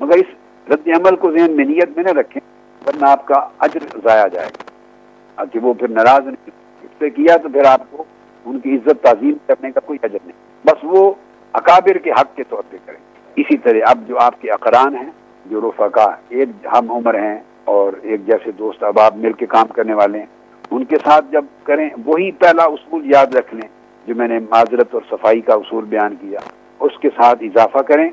مگر 0.00 0.16
اس 0.16 0.34
رد 0.70 0.88
عمل 0.88 1.16
کو 1.16 1.32
ذہن 1.32 1.56
میں 1.56 1.64
نیت 1.64 1.96
میں 1.96 2.04
نہ 2.04 2.18
رکھیں 2.18 2.40
ورنہ 2.86 3.06
آپ 3.06 3.26
کا 3.26 3.48
اجر 3.58 3.98
ضائع 4.04 4.26
جائے 4.26 4.48
گا۔ 4.48 5.44
کہ 5.44 5.58
وہ 5.58 5.74
پھر 5.74 5.88
ناراض 5.88 6.26
نہیں 6.26 6.50
اس 6.82 6.98
پہ 6.98 7.08
کیا 7.08 7.36
تو 7.36 7.48
پھر 7.48 7.64
آپ 7.64 7.80
کو 7.90 8.04
ان 8.44 8.60
کی 8.60 8.74
عزت 8.74 9.02
تعظیم 9.02 9.34
کرنے 9.46 9.70
کا 9.70 9.80
کوئی 9.80 9.98
اجر 10.02 10.18
نہیں۔ 10.26 10.66
بس 10.66 10.78
وہ 10.82 11.14
اکابر 11.52 11.98
کے 11.98 12.10
حق 12.10 12.36
کے 12.36 12.42
طور 12.48 12.62
پہ 12.70 12.76
کریں۔ 12.86 12.98
اسی 13.36 13.56
طرح 13.56 13.78
اب 13.86 13.98
جو 14.06 14.18
آپ 14.18 14.40
کے 14.40 14.50
اقران 14.50 14.96
ہیں، 14.96 15.10
جو 15.46 15.60
رفقا 15.60 16.10
ایک 16.28 16.48
ہم 16.72 16.90
عمر 16.90 17.14
ہیں 17.14 17.40
اور 17.64 17.92
ایک 18.02 18.26
جیسے 18.26 18.52
دوست 18.52 18.82
اب 18.82 18.98
آپ 18.98 19.16
مل 19.16 19.32
کے 19.32 19.46
کام 19.46 19.66
کرنے 19.66 19.94
والے 19.94 20.18
ہیں، 20.18 20.26
ان 20.70 20.84
کے 20.84 20.96
ساتھ 21.04 21.24
جب 21.32 21.44
کریں، 21.64 21.88
وہی 22.06 22.32
پہلا 22.32 22.64
اصول 22.64 23.14
یاد 23.14 23.34
رکھ 23.34 23.54
لیں 23.54 23.68
جو 24.06 24.14
میں 24.14 24.28
نے 24.28 24.38
معذرت 24.38 24.88
اور 24.90 25.02
صفائی 25.10 25.40
کا 25.40 25.54
اصول 25.54 25.84
بیان 25.84 26.14
کیا۔ 26.20 26.38
اس 26.80 26.98
کے 26.98 27.08
ساتھ 27.08 27.42
اضافہ 27.42 27.78
کریں 27.78 28.10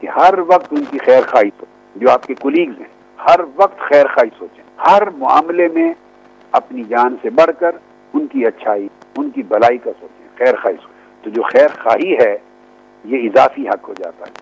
کہ 0.00 0.06
ہر 0.06 0.34
وقت 0.38 0.66
ان 0.70 0.84
کی 0.90 0.98
خیر 0.98 1.22
خواہی 1.26 1.48
ہو 1.60 1.64
جو 1.96 2.10
آپ 2.10 2.26
کے 2.26 2.34
کولیگز 2.34 2.80
ہیں 2.80 2.97
ہر 3.26 3.40
وقت 3.56 3.78
خیر 3.78 4.06
خواہی 4.06 4.28
سوچیں۔ 4.38 4.64
ہر 4.86 5.10
معاملے 5.10 5.68
میں 5.68 5.94
اپنی 6.52 6.84
جان 6.84 7.16
سے 7.22 7.30
بڑھ 7.30 7.50
کر 7.58 7.70
ان 8.12 8.26
کی 8.26 8.46
اچھائی، 8.46 8.88
ان 9.16 9.30
کی 9.30 9.42
بلائی 9.42 9.78
کا 9.78 9.90
سوچیں۔ 10.00 10.28
خیر 10.38 10.56
خواہی 10.56 10.76
سوچیں۔ 10.76 11.24
تو 11.24 11.30
جو 11.30 11.42
خیر 11.42 11.68
خواہی 11.82 12.12
ہے، 12.12 12.38
یہ 13.04 13.28
اضافی 13.28 13.68
حق 13.68 13.88
ہو 13.88 13.94
جاتا 13.98 14.24
ہے۔ 14.26 14.32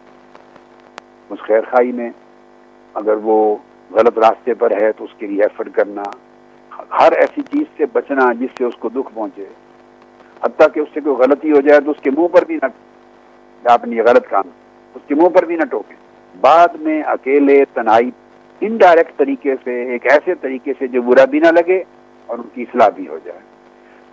اس 1.31 1.39
خیر 1.39 1.61
خواہی 1.61 1.93
میں 1.93 2.11
اگر 2.95 3.15
وہ 3.23 3.57
غلط 3.91 4.19
راستے 4.19 4.55
پر 4.55 4.71
ہے، 4.83 4.93
تو 4.93 5.05
اس 5.05 5.11
کے 5.19 5.27
لیے 5.27 5.43
ایفرٹ 5.43 5.69
کرنا، 5.73 6.03
ہر 7.01 7.13
ایسی 7.13 7.43
چیز 7.43 7.63
سے 7.77 7.85
بچنا 7.93 8.33
جس 8.33 8.51
سے 8.59 8.65
اس 8.65 8.77
کو 8.79 8.89
دکھ 8.89 9.15
پہنچے۔ 9.15 9.45
حتیٰ 10.45 10.67
کہ 10.75 10.81
اس 10.81 10.89
سے 10.95 11.01
کوئی 11.01 11.17
غلطی 11.17 11.53
ہو 11.53 11.61
جائے 11.61 11.81
تو 11.81 11.91
اس 11.91 11.97
کے 12.03 12.11
منہ 12.11 12.29
پر 12.29 12.45
بھی 12.45 12.59
نہ 12.63 12.67
آپ 13.69 13.85
نے 13.85 13.97
یہ 13.97 14.03
غلط 14.03 14.29
کام، 14.29 14.45
اس 14.95 15.03
کے 15.09 15.15
منہ 15.15 15.29
پر 15.29 15.45
بھی 15.45 15.57
نہ 15.57 15.65
ٹوکیں۔ 15.65 15.97
بعد 16.41 16.69
میں 16.69 17.03
اکیلے 17.03 17.65
تنہائی 17.75 18.11
انڈائریکٹ 18.61 19.17
طریقے 19.17 19.55
سے، 19.65 19.83
ایک 19.83 20.07
ایسے 20.13 20.35
طریقے 20.35 20.73
سے 20.79 20.87
جو 20.87 21.03
برا 21.03 21.25
بھی 21.25 21.39
نہ 21.39 21.47
لگے 21.47 21.85
اور 22.27 22.39
ان 22.39 22.45
کی 22.55 22.63
اصلاح 22.63 22.89
بھی 22.89 23.09
ہو 23.09 23.19
جائے۔ 23.25 23.39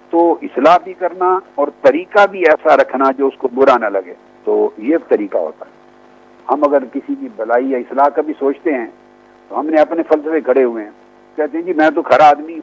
تو 0.10 0.36
اصلاح 0.42 0.78
بھی 0.84 0.94
کرنا 0.94 1.40
اور 1.56 1.68
طریقہ 1.82 2.28
بھی 2.28 2.40
ایسا 2.40 2.78
رکھنا 2.78 3.06
جو 3.18 3.28
اس 3.28 3.34
کو 3.38 3.48
برا 3.48 3.78
نہ 3.78 3.86
لگے۔ 3.86 4.14
تو 4.44 4.70
یہ 4.78 4.98
طریقہ 5.08 5.38
ہوتا 5.38 5.66
ہے۔ 5.66 5.72
ہم 6.54 6.64
اگر 6.64 6.86
کسی 6.94 7.16
کی 7.20 7.28
بلائی 7.36 7.72
یا 7.72 7.78
اصلاح 7.78 8.10
کا 8.10 8.22
بھی 8.22 8.34
سوچتے 8.40 8.74
ہیں، 8.74 8.88
تو 9.48 9.60
ہم 9.60 9.68
نے 9.68 9.82
اپنے 9.82 10.04
فلسفے 10.04 10.42
کھڑے 10.42 10.64
ہوئے 10.64 10.84
ہیں۔ 10.84 10.92
کہتے 11.36 11.58
ہیں 11.58 11.66
جی 11.66 11.74
میں 11.74 11.90
تو 11.90 12.02
کھڑا 12.02 12.30
آدمی 12.30 12.60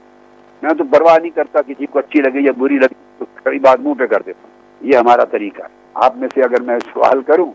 میں 0.62 0.74
تو 0.74 0.84
پرواہ 0.84 1.18
نہیں 1.18 1.30
کرتا 1.30 1.62
کسی 1.62 1.86
کو 1.86 1.98
اچھی 1.98 2.20
لگے 2.20 2.40
یا 2.40 2.52
بری 2.58 2.78
لگے، 2.78 2.94
تو 3.18 3.24
کھڑی 3.34 3.58
بات 3.58 3.80
منہ 3.80 3.94
پہ 3.94 4.06
کر 4.06 4.22
دیتا 4.26 4.40
ہوں۔ 4.42 4.50
یہ 4.80 4.96
ہمارا 4.96 5.24
طریقہ 5.24 5.62
ہے۔ 5.62 5.68
آپ 5.94 6.16
میں 6.16 6.28
سے 6.34 6.42
اگر 6.42 6.60
میں 6.60 6.78
سوال 6.78 7.22
کروں، 7.22 7.52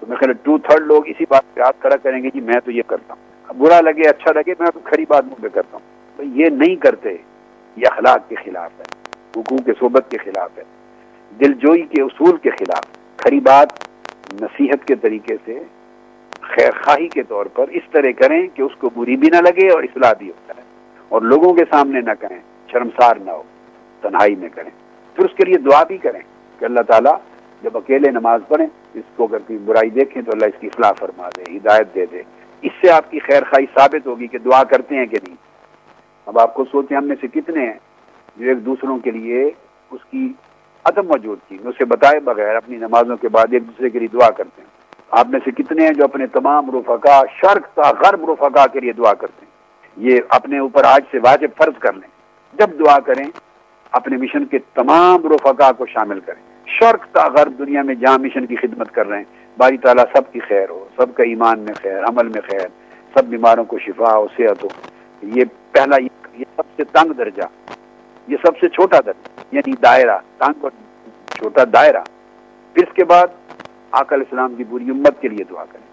تو 0.00 0.06
میں 0.08 0.16
خیال 0.16 0.32
ٹو 0.42 0.58
تھرڈ 0.58 0.86
لوگ 0.86 1.02
اسی 1.06 1.24
بات 1.28 1.42
پہ 1.54 1.60
ہاتھ 1.60 1.76
کھڑا 1.80 1.96
کریں 1.96 2.22
گے 2.22 2.28
جی 2.34 2.40
میں 2.40 2.60
تو 2.64 2.70
یہ 2.70 2.82
کرتا 2.86 3.14
ہوں۔ 3.14 3.37
برا 3.56 3.80
لگے 3.80 4.08
اچھا 4.08 4.32
لگے، 4.32 4.54
میں 4.58 4.70
تو 4.74 4.80
کھڑی 4.84 5.04
بات 5.08 5.24
منہ 5.24 5.42
پہ 5.42 5.48
کرتا 5.48 5.68
ہوں۔ 5.72 6.16
تو 6.16 6.22
یہ 6.22 6.46
نہیں 6.46 6.76
کرتے 6.76 7.08
یہ 7.76 7.86
اخلاق 7.90 8.28
کے 8.28 8.34
خلاف 8.34 8.70
ہے، 8.78 8.84
حقوق 9.40 9.70
صحبت 9.80 10.10
کے 10.10 10.18
خلاف 10.18 10.58
ہے 10.58 10.62
دل 11.40 11.52
جوئی 11.52 11.82
کے 11.82 12.02
اصول 12.02 12.36
کے 12.36 12.50
خلاف۔ 12.50 12.84
کھڑی 13.16 13.40
بات 13.40 13.68
نصیحت 14.42 14.88
کے 14.88 14.94
طریقے 14.94 15.36
سے، 15.44 15.62
خیر 16.40 16.70
خواہی 16.84 17.08
کے 17.08 17.22
طور 17.22 17.46
پر 17.46 17.68
اس 17.68 17.82
طرح 17.92 18.10
کریں 18.16 18.48
کہ 18.54 18.62
اس 18.62 18.72
کو 18.78 18.90
بری 18.96 19.16
بھی 19.16 19.28
نہ 19.30 19.36
لگے 19.36 19.68
اور 19.68 19.82
اصلاح 19.82 20.12
بھی 20.12 20.28
ہوتا 20.28 20.54
ہے۔ 20.56 20.62
اور 21.08 21.22
لوگوں 21.22 21.54
کے 21.54 21.64
سامنے 21.70 22.00
نہ 22.00 22.12
کریں، 22.20 22.38
شرمسار 22.72 23.16
نہ 23.16 23.30
ہو، 23.30 23.42
تنہائی 24.00 24.34
میں 24.34 24.48
کریں۔ 24.48 24.70
پھر 25.14 25.24
اس 25.24 25.36
کے 25.36 25.44
لیے 25.44 25.58
دعا 25.58 25.82
بھی 25.82 25.98
کریں 25.98 26.20
کہ 26.58 26.64
اللہ 26.64 26.80
تعالیٰ 26.80 27.18
جب 27.62 27.76
اکیلے 27.76 28.10
نماز 28.10 28.40
پڑھیں، 28.48 28.66
اس 28.94 29.04
کو 29.16 29.24
اگر 29.24 29.38
کوئی 29.38 29.58
برائی 29.58 29.90
دیکھیں 29.90 30.22
تو 30.22 30.32
اللہ 30.32 30.46
اس 30.46 30.60
کی 30.60 30.66
اصلاح 30.66 30.92
فرما 30.92 31.28
دے، 31.36 31.42
ہدایت 31.56 31.94
دے 31.94 32.06
دے۔ 32.06 32.22
اس 32.62 32.72
سے 32.80 32.90
آپ 32.90 33.10
کی 33.10 33.18
خیر 33.18 33.42
خواہی 33.42 33.66
ثابت 33.74 34.06
ہوگی 34.06 34.26
کہ 34.26 34.38
دعا 34.38 34.64
کرتے 34.64 34.96
ہیں 34.96 35.06
کہ 35.06 35.16
نہیں۔ 35.26 35.36
اب 36.26 36.38
آپ 36.38 36.54
کو 36.54 36.64
سوچیں 36.64 36.96
ہم 36.96 37.08
میں 37.08 37.16
سے 37.20 37.26
کتنے 37.26 37.66
ہیں 37.66 37.78
جو 38.36 38.48
ایک 38.48 38.66
دوسروں 38.66 38.98
کے 38.98 39.10
لیے 39.10 39.50
اس 39.90 40.00
کی 40.10 40.32
عدم 40.84 41.06
موجود 41.06 41.38
کی 41.48 41.58
اسے 41.64 41.84
بتائے 41.84 42.20
بغیر 42.20 42.56
اپنی 42.56 42.76
نمازوں 42.76 43.16
کے 43.16 43.28
بعد 43.28 43.46
ایک 43.50 43.66
دوسرے 43.66 43.90
کے 43.90 43.98
لیے 43.98 44.08
دعا 44.08 44.30
کرتے 44.30 44.62
ہیں۔ 44.62 44.68
آپ 45.10 45.26
میں 45.28 45.40
سے 45.44 45.50
کتنے 45.50 45.86
ہیں 45.86 45.92
جو 45.92 46.04
اپنے 46.04 46.26
تمام 46.26 46.70
رفقا 46.70 47.22
شرق 47.40 47.76
کا 47.76 47.90
غرب 48.00 48.30
رفقا 48.30 48.66
کے 48.66 48.80
لیے 48.80 48.92
دعا 48.92 49.14
کرتے 49.14 49.46
ہیں؟ 49.46 49.50
یہ 49.96 50.20
اپنے 50.28 50.58
اوپر 50.58 50.84
آج 50.84 51.02
سے 51.10 51.18
واجب 51.18 51.48
فرض 51.56 51.78
کر 51.78 51.92
لیں۔ 51.92 52.08
جب 52.52 52.86
دعا 52.86 52.98
کریں، 52.98 53.24
اپنے 53.90 54.16
مشن 54.16 54.44
کے 54.44 54.58
تمام 54.58 55.32
رفقا 55.32 55.72
کو 55.72 55.86
شامل 55.86 56.20
کریں۔ 56.20 56.57
شرق 56.68 57.06
تا 57.12 57.28
غرب 57.28 57.58
دنیا 57.58 57.82
میں 57.82 57.94
جہاں 57.94 58.18
مشن 58.18 58.46
کی 58.46 58.56
خدمت 58.56 58.90
کر 58.92 59.06
رہے 59.06 59.16
ہیں۔ 59.16 59.24
باری 59.56 59.76
تعالیٰ 59.76 60.04
سب 60.16 60.32
کی 60.32 60.40
خیر 60.40 60.70
ہو، 60.70 60.88
سب 60.96 61.14
کا 61.14 61.22
ایمان 61.22 61.58
میں 61.58 61.74
خیر، 61.74 62.04
عمل 62.04 62.28
میں 62.28 62.40
خیر، 62.40 62.66
سب 63.14 63.24
بیماروں 63.24 63.64
کو 63.64 63.78
شفا 63.78 64.16
ہو، 64.16 64.26
صحت 64.36 64.64
ہو۔ 64.64 64.68
یہ 65.22 65.44
پہلا، 65.72 65.96
یہ 66.02 66.44
سب 66.56 66.62
سے 66.76 66.84
تنگ 66.84 67.12
درجہ، 67.12 67.42
یہ 68.28 68.36
سب 68.46 68.58
سے 68.60 68.68
چھوٹا 68.68 69.00
درجہ 69.06 69.56
یعنی 69.56 69.72
دائرہ، 69.82 70.18
تنگ 70.38 70.54
اور 70.60 70.70
چھوٹا 71.34 71.64
دائرہ۔ 71.72 72.02
پھر 72.72 72.82
اس 72.86 72.94
کے 72.94 73.04
بعد 73.04 73.26
آکل 73.90 74.20
اسلام 74.20 74.54
کی 74.54 74.64
بری 74.64 74.90
امت 74.90 75.20
کے 75.20 75.28
لیے 75.28 75.44
دعا 75.50 75.64
کریں۔ 75.72 75.87